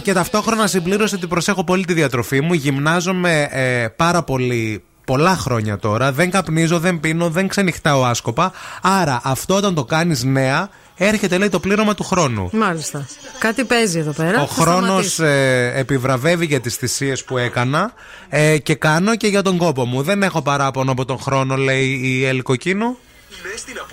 [0.01, 2.53] Και ταυτόχρονα συμπλήρωσε ότι προσέχω πολύ τη διατροφή μου.
[2.53, 6.11] Γυμνάζομαι ε, πάρα πολύ πολλά χρόνια τώρα.
[6.11, 8.51] Δεν καπνίζω, δεν πίνω, δεν ξενυχτάω άσκοπα.
[8.81, 12.49] Άρα αυτό όταν το κάνεις νέα, έρχεται λέει το πλήρωμα του χρόνου.
[12.51, 13.07] Μάλιστα.
[13.39, 14.41] Κάτι παίζει εδώ πέρα.
[14.41, 17.93] Ο χρόνος ε, επιβραβεύει για τις θυσίες που έκανα
[18.29, 20.01] ε, και κάνω και για τον κόπο μου.
[20.01, 22.97] Δεν έχω παράπονο από τον χρόνο, λέει η Ελκοκίνου.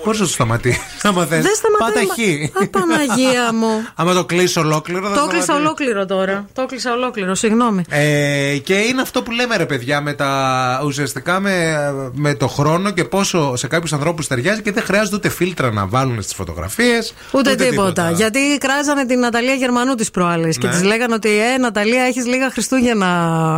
[0.04, 1.40] Πώ θα το σταματήσει, Να θε.
[1.40, 2.50] Δεν σταματάει.
[2.52, 2.64] Πάτα.
[2.64, 3.86] Απαναγία μου.
[3.94, 5.10] άμα το κλείσω ολόκληρο.
[5.10, 6.46] Το κλείσα ολόκληρο τώρα.
[6.52, 7.82] Το κλείσα ολόκληρο, συγγνώμη.
[7.88, 11.74] Ε, και είναι αυτό που λέμε ρε παιδιά με τα, ουσιαστικά με,
[12.12, 15.86] με το χρόνο και πόσο σε κάποιους ανθρώπους ταιριάζει και δεν χρειάζεται ούτε φίλτρα να
[15.86, 17.14] βάλουν στις φωτογραφίες.
[17.32, 17.88] Ούτε, ούτε, τίποτα.
[17.92, 18.10] τίποτα.
[18.10, 20.52] Γιατί κράζανε την Ναταλία Γερμανού τη προάλλη ναι.
[20.52, 23.08] και τη λέγανε ότι Ε, Ναταλία, έχεις λίγα Χριστούγεννα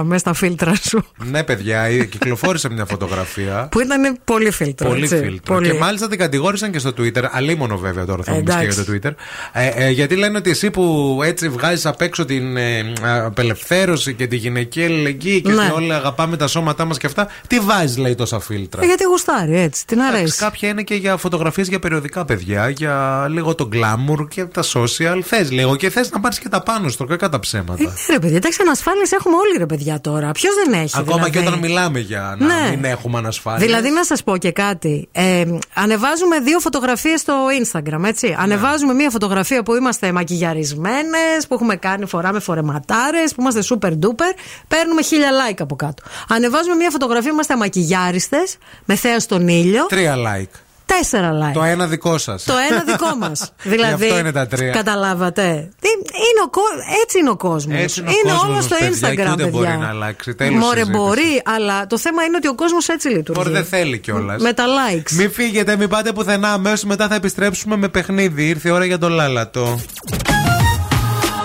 [0.05, 1.05] μες στα φίλτρα σου.
[1.31, 3.69] ναι, παιδιά, κυκλοφόρησε μια φωτογραφία.
[3.71, 4.89] που ήταν πολύ φίλτρα.
[4.89, 5.55] Πολύ φίλτρα.
[5.55, 7.23] Πολύ και μάλιστα την κατηγόρησαν και στο Twitter.
[7.31, 9.01] Αλίμονο βέβαια τώρα θα μου πεις και για Εντάξει.
[9.03, 9.13] το Twitter.
[9.53, 12.93] Ε, ε, γιατί λένε ότι εσύ που έτσι βγάζεις απ' έξω την ε,
[13.25, 15.63] απελευθέρωση και τη γυναική αλληλεγγύη και Ναι.
[15.65, 17.29] ότι όλοι αγαπάμε τα σώματά μας και αυτά.
[17.47, 20.39] Τι βάζεις, λέει, τόσα φίλτρα; Ε, γιατί γουστάρει έτσι, την Εντάξει, αρέσει.
[20.39, 25.19] Κάποια είναι και για φωτογραφίες για περιοδικά παιδιά, για λίγο το glamour και τα social.
[25.23, 27.83] Θες λίγο και θες να πάρεις και τα πάνω στο κακά τα ψέματα.
[28.09, 30.31] Ε, ρε παιδιά, εντάξει, ανασφάλειες έχουμε όλοι ρε παιδιά τώρα.
[30.33, 30.95] Ποιος δεν έχει.
[30.99, 32.71] Ακόμα δηλαδή; και όταν μιλάμε για να Ναι.
[32.71, 33.67] μην έχουμε ανασφάλεια.
[33.67, 35.09] Δηλαδή, να σας πω και κάτι.
[35.13, 35.45] Ε,
[35.75, 38.29] ανεβάζουμε δύο φωτογραφίες στο Instagram, έτσι.
[38.29, 38.35] Ναι.
[38.39, 44.35] Ανεβάζουμε μία φωτογραφία που είμαστε μακιγιαρισμένες, που έχουμε κάνει, φοράμε φορεματάρες, που είμαστε super duper.
[44.69, 46.03] Παίρνουμε χίλια like από κάτω.
[46.29, 49.87] Ανεβάζουμε μία φωτογραφία που είμαστε μακιγιάριστες, με θέα στον ήλιο.
[49.87, 50.72] Τρία like.
[50.99, 51.53] Τέσσερα like.
[51.55, 52.45] Το ένα δικό σας.
[52.45, 53.53] Το ένα δικό μας.
[53.63, 53.97] δηλαδή.
[54.07, 54.73] Γι' αυτό είναι τα τρία.
[54.73, 55.69] Καταλάβατε.
[55.81, 56.63] Τι- Είναι ο, κο-
[57.03, 57.79] έτσι είναι ο κόσμος.
[57.81, 59.51] Έτσι είναι ο Είναι κόσμος όλος μας, στο παιδιά, και Instagram, ούτε παιδιά.
[59.61, 60.35] μπορεί να αλλάξει.
[60.35, 60.99] Τέλος Μωρέ, συζήτηση.
[60.99, 63.41] μπορεί, αλλά το θέμα είναι ότι ο κόσμος έτσι λειτουργεί.
[63.43, 64.43] Μπορεί δεν θέλει κιόλας.
[64.43, 65.11] Με τα likes.
[65.11, 66.53] Μην φύγετε, μην πάτε πουθενά.
[66.53, 68.49] Αμέσως μετά θα επιστρέψουμε με παιχνίδι.
[68.49, 69.81] Ήρθε η ώρα για το λάλατο.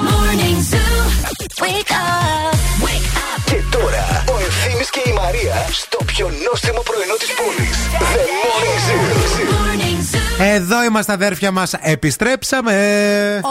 [0.07, 1.64] Morning Zoo.
[1.64, 2.56] Wake up.
[3.48, 3.53] Wake up.
[3.53, 7.78] Και τώρα ο Ευθύνη και η Μαρία στο πιο νόστιμο πρωινό της πόλης.
[8.14, 9.02] The Morning Zoo.
[9.53, 10.45] Morning Zoo.
[10.56, 11.74] Εδώ είμαστε αδέρφια μας.
[11.82, 12.74] Επιστρέψαμε.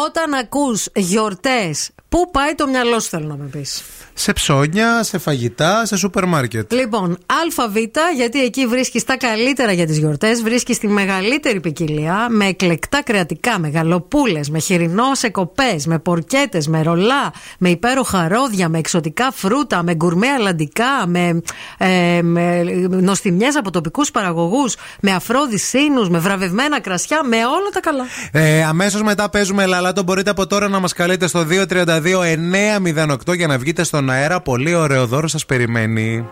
[0.07, 3.83] Όταν ακούς γιορτές, πού πάει το μυαλό σου, θέλω να με πεις.
[4.19, 6.73] Σε ψώνια, σε φαγητά, σε σούπερ μάρκετ.
[6.73, 7.19] Λοιπόν,
[7.57, 7.77] ΑΒ,
[8.17, 13.59] γιατί εκεί βρίσκεις τα καλύτερα για τις γιορτές, βρίσκεις τη μεγαλύτερη ποικιλία με εκλεκτά κρεατικά,
[13.59, 19.33] με γαλοπούλες, με χοιρινός σε κοπέ, με πορκέτες, με ρολά, με υπέροχα ρόδια, με εξωτικά
[19.33, 21.41] φρούτα, με γκουρμέ αλλαντικά, με,
[21.79, 27.81] ε, με νοστιμιές από τοπικούς παραγωγούς, με αφρόδι σύνους, με βραβευμένα κρασιά, με όλα τα
[27.81, 28.05] καλά.
[28.33, 30.03] Ε, Αμέσως μετά παίζουμε λαλάτο.
[30.03, 34.41] Μπορείτε από τώρα να μας καλείτε στο 232-908 για να βγείτε στον αέρα.
[34.41, 36.29] Πολύ ωραίο δώρο σα περιμένει.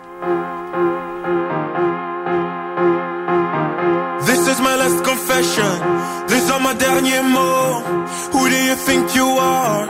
[4.29, 5.73] This is my last confession.
[6.31, 8.15] These are my derniers mots.
[8.33, 9.85] Who do you think you are?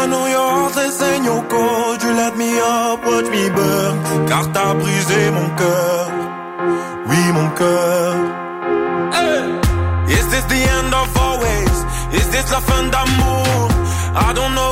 [0.00, 2.00] I know your heart is in your code.
[2.04, 3.94] You let me up, watch me burn.
[4.28, 6.04] Car t'as brisé mon cœur.
[7.08, 8.12] Oui, mon cœur.
[9.16, 9.44] Hey!
[10.16, 11.76] Is this the end of always?
[12.18, 13.66] Is this la fin d'amour?
[14.26, 14.71] I don't know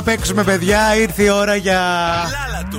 [0.00, 0.96] να παίξουμε, παιδιά.
[0.96, 1.80] Ήρθε η ώρα για.
[2.30, 2.78] Λάλατο.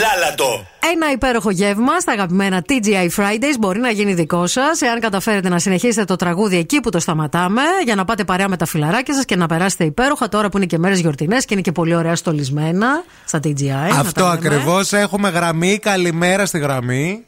[0.00, 0.66] Λάλατο.
[0.92, 5.58] Ένα υπέροχο γεύμα στα αγαπημένα TGI Fridays μπορεί να γίνει δικό σας, εάν καταφέρετε να
[5.58, 9.24] συνεχίσετε το τραγούδι εκεί που το σταματάμε, για να πάτε παρέα με τα φιλαράκια σας
[9.24, 12.16] και να περάσετε υπέροχα τώρα που είναι και μέρες γιορτινές και είναι και πολύ ωραία
[12.16, 13.66] στολισμένα στα TGI.
[13.66, 14.32] να Αυτό τα λέμε.
[14.56, 14.92] ακριβώς.
[14.92, 15.78] Έχουμε γραμμή.
[15.78, 17.24] Καλημέρα στη γραμμή.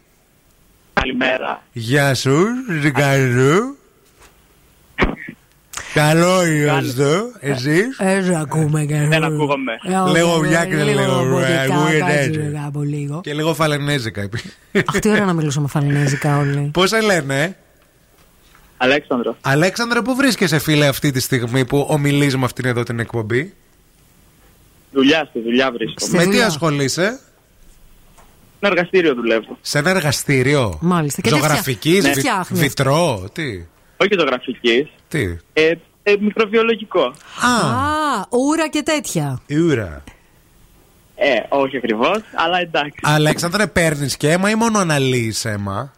[0.93, 1.63] Καλημέρα.
[1.73, 2.45] Γεια σου,
[2.83, 3.75] Ρικάρδο.
[5.95, 9.73] Καλό είμαστε, εσείς; Έτσι ακούμε και Δεν ακούγομαι.
[10.13, 12.31] Λίγο βιάκρι, λίγο ρομποτικά, ρουέ, κάτσε έτσι.
[12.39, 13.21] λίγο από λίγο.
[13.21, 14.23] Και λίγο φαλενέζικα.
[14.23, 14.39] είπε.
[14.87, 16.71] Αχ, τι ώρα να μιλούσαμε φαλινέζικα όλοι.
[16.73, 17.57] Πώς σε λένε,
[18.77, 19.37] Αλέξανδρο.
[19.41, 23.55] Αλέξανδρε, πού βρίσκεσαι, φίλε, αυτή τη στιγμή που ομιλείς με αυτήν εδώ την εκπομπή;
[24.93, 26.25] Δουλειά στη δουλειά βρίσκομαι.
[26.25, 27.19] με τι ασχολείσαι, Σε
[28.61, 29.59] ένα εργαστήριο δουλεύω.
[29.61, 31.21] σε ένα εργαστήριο; Μάλιστα.
[31.21, 33.65] Και τι Ζωγραφικής, φτιά- τι φτιάχνεις; βιτρό, τι;
[33.97, 34.87] Όχι ζωγραφικής.
[35.09, 35.73] Τι; Ε,
[36.03, 37.03] ε, μικροβιολογικό.
[37.03, 37.13] Α,
[38.31, 39.41] ούρα και τέτοια.
[39.51, 40.03] Ούρα.
[41.17, 43.01] Ε, όχι ακριβώς, αλλά εντάξει.
[43.03, 45.93] Αλέξανδρε, παίρνεις και αίμα ή μόνο αναλύεις αίμα;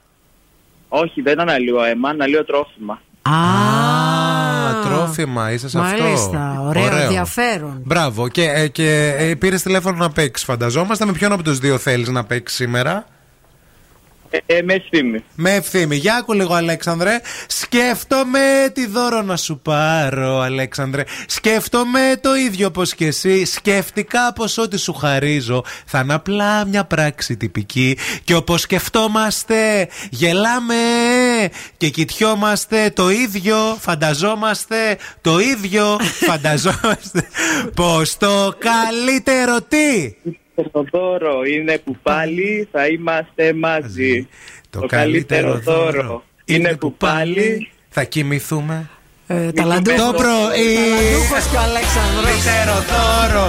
[0.89, 3.01] Όχι, δεν αναλύω αίμα, αναλύω τρόφιμα.
[3.23, 3.35] Α,
[4.85, 6.03] τρόφιμα, είσαι σε αυτό.
[6.03, 7.81] Μάλιστα, ωραίο, ενδιαφέρον.
[7.85, 8.29] Μπράβο.
[8.29, 11.05] Και, ε, και ε, πήρες τηλέφωνο να παίξεις, φανταζόμαστε.
[11.05, 13.07] Με ποιον από τους δύο θέλεις να παίξεις σήμερα;
[14.31, 15.25] Ε, ε, με ευθύμη.
[15.35, 15.97] Με ευθύμη.
[15.97, 17.21] Για άκου λίγο, Αλέξανδρε.
[17.47, 21.03] Σκέφτομαι τι δώρο να σου πάρω, Αλέξανδρε.
[21.27, 23.45] Σκέφτομαι το ίδιο πως και εσύ.
[23.45, 27.99] Σκέφτηκα πως ό,τι σου χαρίζω θα είναι απλά μια πράξη τυπική.
[28.25, 30.75] Και όπως σκεφτόμαστε, γελάμε
[31.77, 33.57] και κοιτιόμαστε το ίδιο.
[33.81, 35.99] Φανταζόμαστε το ίδιο.
[36.29, 37.29] Φανταζόμαστε
[37.75, 40.15] πως το καλύτερο τι;
[40.73, 44.29] Το δώρο είναι που πάλι θα είμαστε μαζί.
[44.71, 48.91] Το, καλύτερο δώρο είναι που πάλι θα κοιμηθούμε.
[49.27, 50.01] Ε, ταλαντούχος.
[50.01, 50.75] Το πρωί.
[50.75, 52.17] Ταλαντούχος και ο Αλέξανδρος.
[52.17, 53.47] Το καλύτερο δώρο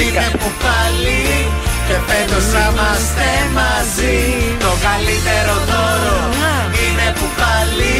[0.00, 1.20] είναι που πάλι
[1.86, 3.28] και φέτος θα είμαστε
[3.58, 4.18] μαζί.
[4.64, 6.18] Το καλύτερο δώρο
[6.80, 7.96] είναι που πάλι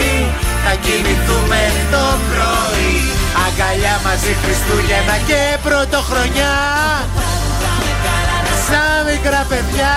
[0.65, 1.61] θα κοιμηθούμε
[1.93, 2.95] το πρωί.
[3.45, 6.55] Αγκαλιά μαζί Χριστούγεννα και πρωτοχρονιά.
[9.51, 9.93] Σαν μικρά παιδιά.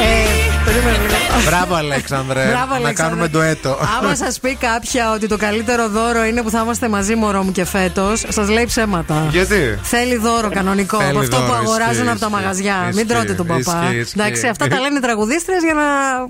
[0.00, 1.14] Ε, περίμενε λίγο.
[1.46, 2.44] Μπράβο Αλέξανδρε.
[2.46, 2.92] Μπράβο, Να Αλέξανδρε.
[3.02, 3.78] κάνουμε ντουέτο.
[3.98, 7.52] Άμα σας πει κάποια ότι το καλύτερο δώρο είναι που θα είμαστε μαζί, μωρό μου
[7.52, 9.26] και φέτος, σας λέει ψέματα.
[9.30, 10.96] Γιατί; Θέλει δώρο κανονικό.
[10.98, 12.40] Θέλει από αυτό που δώρο, αγοράζουν ισχύει, από τα ισχύει.
[12.42, 12.76] μαγαζιά.
[12.80, 13.58] Μην Ισχύει, τρώτε τον παπά.
[13.84, 14.20] ισχύει, ισχύει.
[14.20, 15.82] Εντάξει, αυτά τα λένε οι τραγουδίστρες για να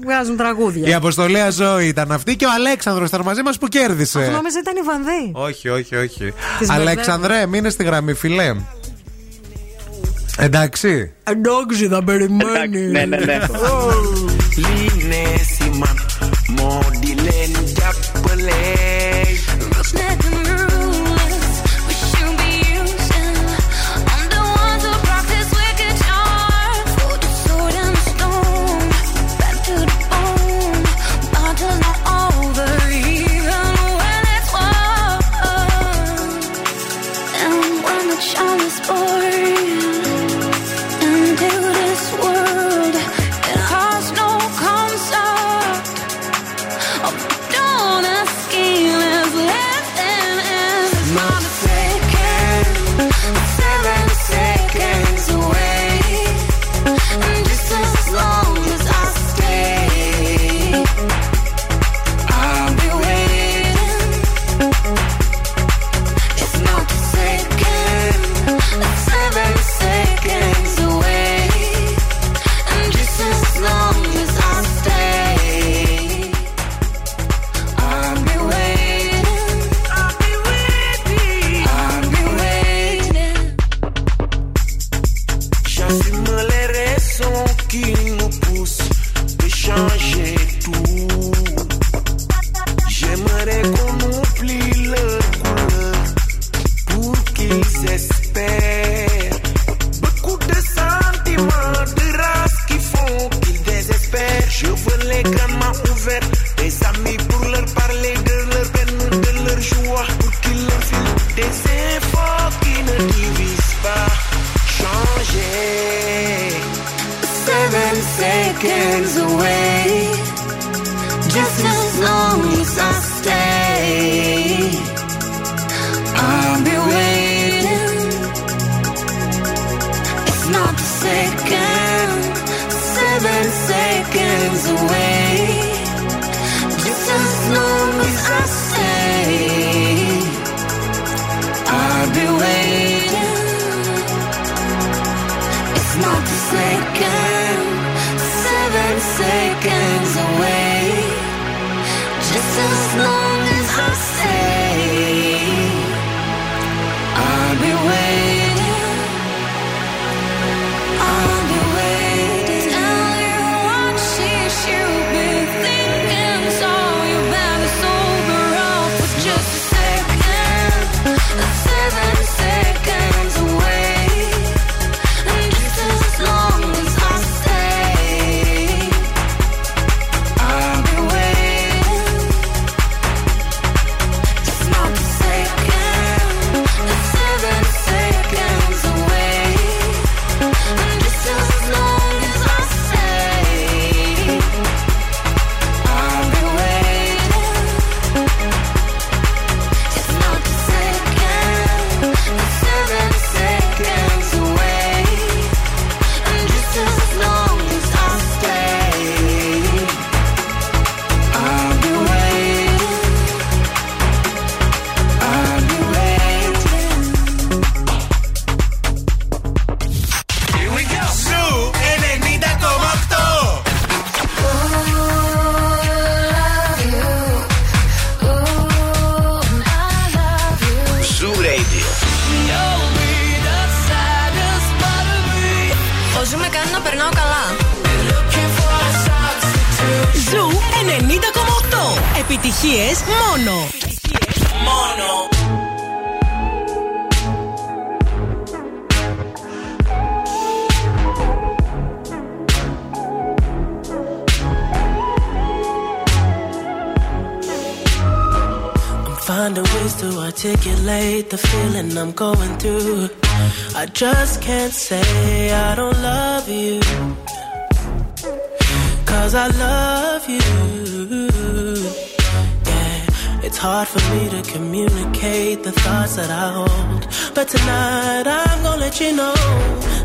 [0.04, 0.88] βγάζουν τραγούδια.
[0.88, 4.18] Η αποστολή Αζώη ήταν αυτή και ο Αλέξανδρος ήταν μαζί μας που κέρδισε.
[4.18, 5.30] Αυτό νόμιζα ήταν η Βανδύ.
[5.32, 6.32] Όχι, όχι, όχι.
[6.58, 8.54] Τις Αλέξανδρε, μείνε στη γραμμή, φιλέ.
[10.38, 11.12] Εντάξει.
[11.24, 12.92] Εντάξει, θα περιμένεις.
[12.92, 13.38] Ναι, ναι, ναι.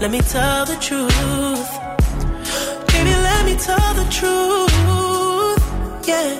[0.09, 1.69] Let me tell the truth.
[2.91, 5.61] Baby, let me tell the truth.
[6.07, 6.31] Yeah.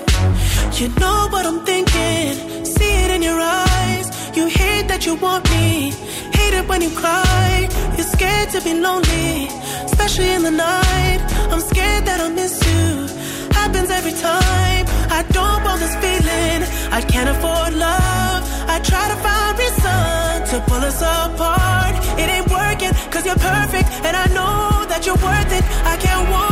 [0.74, 2.64] You know what I'm thinking.
[2.64, 4.06] See it in your eyes.
[4.36, 5.92] You hate that you want me.
[6.36, 7.68] Hate it when you cry.
[7.96, 9.46] You're scared to be lonely,
[9.84, 11.20] especially in the night.
[11.52, 13.06] I'm scared that I'll miss you.
[13.54, 14.84] Happens every time.
[15.18, 16.60] I don't want this feeling.
[16.90, 18.42] I can't afford love.
[18.66, 21.59] I try to find reason to pull us apart.
[23.20, 23.90] Cause you're perfect.
[24.06, 25.62] And I know that you're worth it.
[25.84, 26.49] I can't walk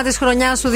[0.00, 0.70] χρώμα της χρονιάς του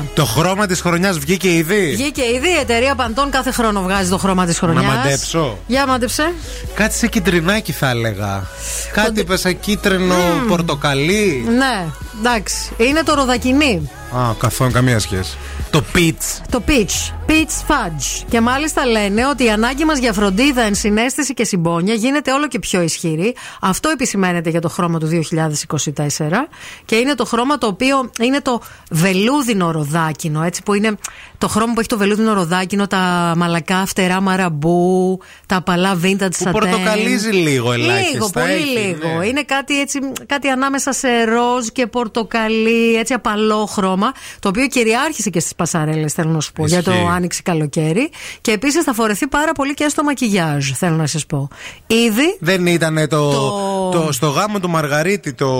[0.00, 0.06] 2024.
[0.14, 1.90] Το χρώμα της χρονιάς βγήκε ήδη.
[1.90, 4.84] Βγήκε ήδη η εταιρεία Παντών κάθε χρόνο βγάζει το χρώμα της χρονιάς.
[4.84, 5.58] Να μαντέψω.
[5.66, 6.32] Για μάντεψε.
[6.74, 8.46] Κάτι σε κυτρινάκι θα έλεγα.
[8.92, 10.14] Κάτι είπες σε κίτρινο
[10.48, 11.44] πορτοκαλί.
[11.56, 11.86] Ναι,
[12.18, 12.72] εντάξει.
[12.76, 13.90] Είναι το ροδακινί.
[14.16, 15.36] Α, καθόλου καμία σχέση.
[15.70, 16.40] Το πιτς.
[16.50, 17.12] Το peach.
[17.32, 18.24] Peach fudge.
[18.30, 22.58] Και μάλιστα λένε ότι η ανάγκη μας για φροντίδα, ενσυναίσθηση και συμπόνια γίνεται όλο και
[22.58, 23.34] πιο ισχυρή.
[23.60, 26.48] Αυτό επισημαίνεται για το χρώμα του 2024.
[26.84, 30.42] Και είναι το χρώμα το οποίο είναι το βελούδινο ροδάκινο.
[30.42, 30.94] Έτσι που είναι
[31.38, 36.44] το χρώμα που έχει το βελούδινο ροδάκινο, τα μαλακά φτερά μαραμπού, τα απαλά vintage Που
[36.44, 36.50] satin.
[36.52, 38.10] πορτοκαλίζει λίγο ελάχιστα.
[38.12, 39.18] Λίγο, πολύ έχει, λίγο.
[39.18, 39.26] ναι.
[39.26, 45.30] Είναι κάτι έτσι, κάτι ανάμεσα σε ροζ και πορτοκαλί, έτσι απαλό χρώμα, το οποίο κυριάρχησε
[45.30, 46.92] και στις πασαρέλες, θέλω να σου πω, για το
[47.30, 47.40] Ισχύει.
[47.40, 48.10] άνοιξη καλοκαίρι.
[48.40, 51.48] Και επίσης θα φορεθεί πάρα πολύ και στο μακιγιάζ, θέλω να σας πω.
[51.86, 52.36] Ήδη.
[52.40, 54.12] Δεν ήταν το, Το- το...
[54.12, 55.50] στο γάμο του Μαργαρίτη το,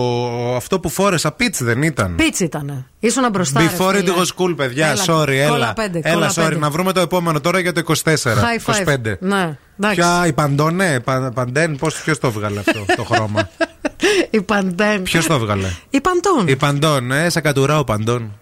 [0.57, 2.15] αυτό που φόρεσα peach δεν ήταν.
[2.15, 2.87] Peach ήταν.
[2.99, 3.61] Ήσουν μπροστά.
[3.61, 4.13] ρε Before it φίλε.
[4.17, 4.87] was cool, παιδιά.
[4.89, 5.49] Έλα, sorry, έλα.
[5.49, 6.35] κόλλα πέντε, έλα, κόλλα sorry.
[6.49, 6.59] πέντε.
[6.59, 7.93] Να βρούμε το επόμενο τώρα για το 24.
[8.15, 8.95] High five.
[8.95, 9.19] 25.
[9.21, 10.01] Ναι, εντάξει.
[10.01, 13.49] Ποια, η Pantone, πα, Pantene, πώς, ποιος το έβγαλε αυτό το χρώμα;
[14.31, 15.03] Η Pantene.
[15.03, 16.49] ποιος το έβγαλε; Η Pantone.
[16.49, 18.33] Η Pantone, ε, σε κατουρά ο Pantone.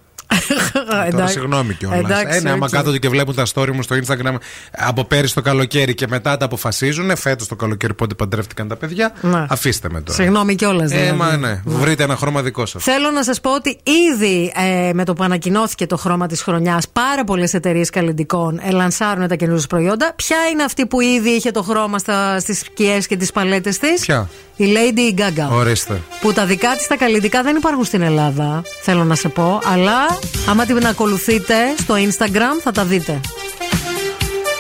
[0.73, 1.33] Τώρα Εντάξει.
[1.33, 1.99] συγγνώμη κιόλας.
[1.99, 2.70] Εντάξει, Ε, ναι, άμα οκ.
[2.73, 4.34] κάθονται και βλέπουν τα story μου στο Instagram
[4.76, 9.12] από πέρυσι το καλοκαίρι και μετά τα αποφασίζουν, φέτος το καλοκαίρι πότε παντρεύτηκαν τα παιδιά,
[9.20, 9.47] Ναι.
[9.49, 10.18] αφήστε με τώρα.
[10.18, 10.92] Συγγνώμη κιόλας.
[10.92, 12.83] Ε, μα ναι, βρείτε ένα χρώμα δικό σας.
[12.83, 13.78] Θέλω να σας πω ότι
[14.12, 14.52] ήδη
[14.89, 19.34] ε, με το που ανακοινώθηκε το χρώμα της χρονιάς, πάρα πολλές εταιρείες καλλιντικών ελανσάρουν τα
[19.34, 20.12] καινούργια προϊόντα.
[20.17, 21.99] Ποια είναι αυτή που ήδη είχε το χρώμα
[22.39, 25.49] στις σκιές και τις παλέτες της, Ποια; Η Lady Gaga.
[25.57, 26.00] Ορίστε.
[26.20, 29.60] Που τα δικά της τα καλλιντικά δεν υπάρχουν στην Ελλάδα, θέλω να σε πω.
[29.73, 30.18] Αλλά
[30.49, 33.20] άμα την ακολουθείτε στο Instagram θα τα δείτε.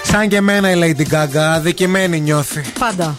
[0.02, 2.62] Σαν και εμένα η Lady Gaga, αδικημένη νιώθει.
[2.78, 3.16] Πάντα.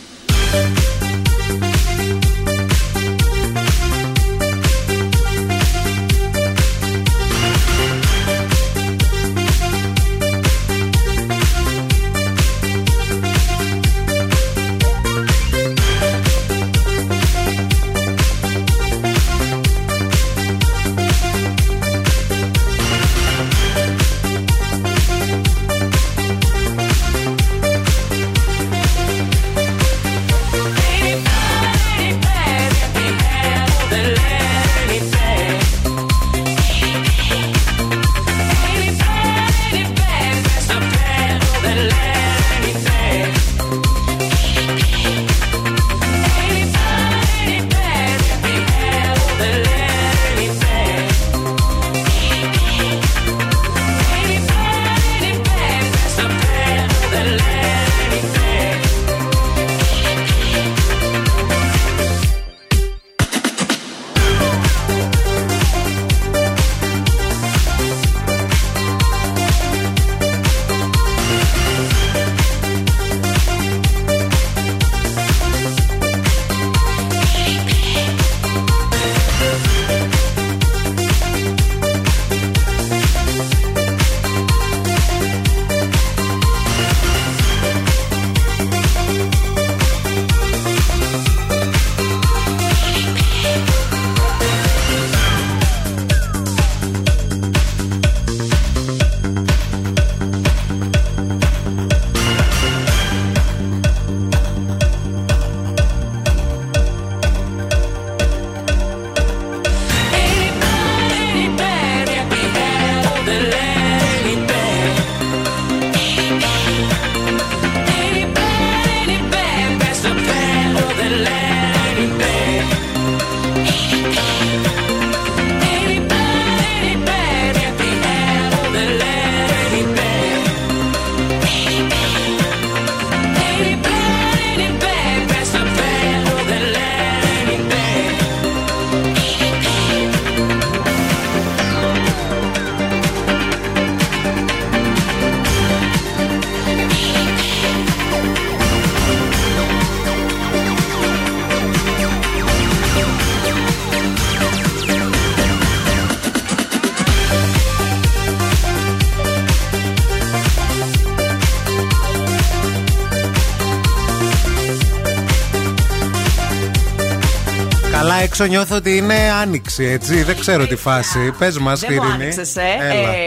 [168.43, 170.23] Έξω νιώθω ότι είναι άνοιξη, έτσι.
[170.23, 171.33] Δεν ξέρω τι φάση.
[171.37, 172.61] Πες μας, Δεν μου άνοιξες, ε.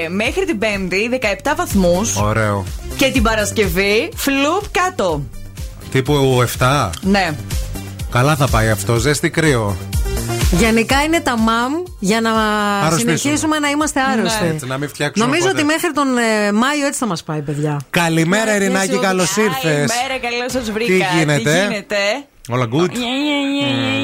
[0.04, 1.08] Ε, Μέχρι την Πέμπτη
[1.42, 2.16] 17 βαθμούς.
[2.16, 2.64] Ωραίο.
[2.96, 5.22] Και την Παρασκευή φλουπ κάτω.
[5.90, 6.90] Τύπου 7.
[7.00, 7.34] Ναι.
[8.10, 8.96] Καλά θα πάει αυτό.
[8.96, 9.76] Ζέστη κρύο.
[10.50, 13.16] Γενικά είναι τα μαμ για να Αρρωστήσουμε.
[13.16, 14.46] συνεχίσουμε να είμαστε άρρωστοι.
[14.46, 15.58] Έτσι, να μην φτιάξουμε Νομίζω ποτέ.
[15.58, 17.80] ότι μέχρι τον ε, Μάιο έτσι θα μας πάει, παιδιά.
[17.90, 19.62] Καλημέρα, Ειρηνάκη, καλώς ήρθες.
[19.62, 21.06] Καλημέρα, καλώς σας βρήκα.
[21.06, 21.96] Τι γίνεται; Τι γίνεται;
[22.48, 24.03] Όλα good; Yeah, yeah, yeah, yeah, yeah.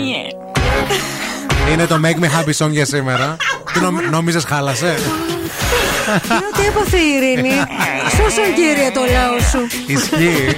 [1.72, 3.36] Είναι το Make Me Happy Song για σήμερα.
[3.72, 4.94] Τι νομ, νόμιζες χάλασε;
[6.56, 7.52] Τι έπαθε η Ειρήνη;
[8.10, 9.66] Σώσον κύριε το λαό σου.
[9.86, 10.56] Ισχύει.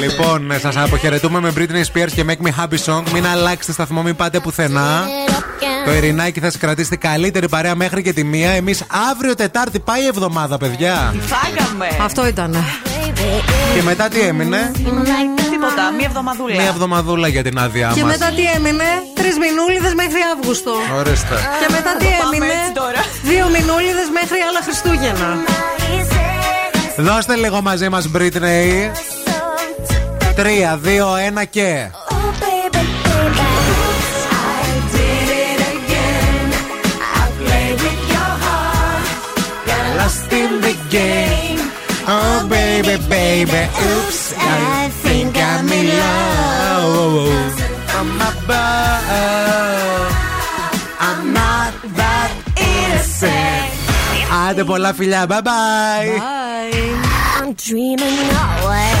[0.00, 3.02] Λοιπόν, σας αποχαιρετούμε με Britney Spears και Make Me Happy Song.
[3.12, 5.06] Μην αλλάξετε σταθμό, μην πάτε πουθενά.
[5.84, 8.50] Το Ειρηνάκι θα σας κρατήσει την καλύτερη παρέα μέχρι και τη μία.
[8.50, 11.12] Εμείς αύριο Τετάρτη πάει η εβδομάδα, παιδιά.
[11.12, 11.88] Τι φάγαμε.
[12.02, 12.64] Αυτό ήταν.
[13.74, 14.70] Και μετά τι έμεινε;
[15.68, 16.54] Τίποτα, μία εβδομαδούλα.
[16.54, 18.12] Μία εβδομαδούλα για την άδειά Και μας.
[18.12, 20.72] μετά τι έμεινε, τρεις μηνούλιδε μέχρι Αύγουστο.
[20.98, 21.36] Ορίστε.
[21.60, 23.00] Και μετά τι Θα το πάμε έμεινε, έτσι τώρα.
[23.22, 25.30] δύο μηνούλιδε μέχρι άλλα Χριστούγεννα.
[26.96, 28.90] Δώστε λίγο μαζί μας, Britney.
[30.36, 31.90] Τρία, δύο, ένα και.
[39.98, 41.60] Lost in the game.
[42.06, 43.62] Oh, baby, baby.
[43.88, 44.88] Oops, I
[45.77, 47.53] think I'm in love.
[47.91, 50.11] From above.
[50.99, 52.43] I'm not that
[54.41, 55.21] Άντε πολλά φιλιά.
[55.31, 56.11] Bye bye.
[57.37, 58.95] I'm dreaming away,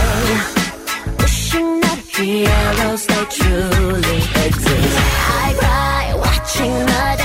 [1.19, 4.97] wishing that heroes they truly exist.
[5.45, 7.16] I cry watching the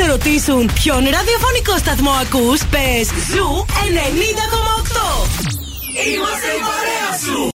[0.00, 5.26] σε ρωτήσουν ποιον ραδιοφωνικό σταθμό ακούς, πες Zoo 90,8.
[6.12, 6.39] Είμαστε η παρέα σου.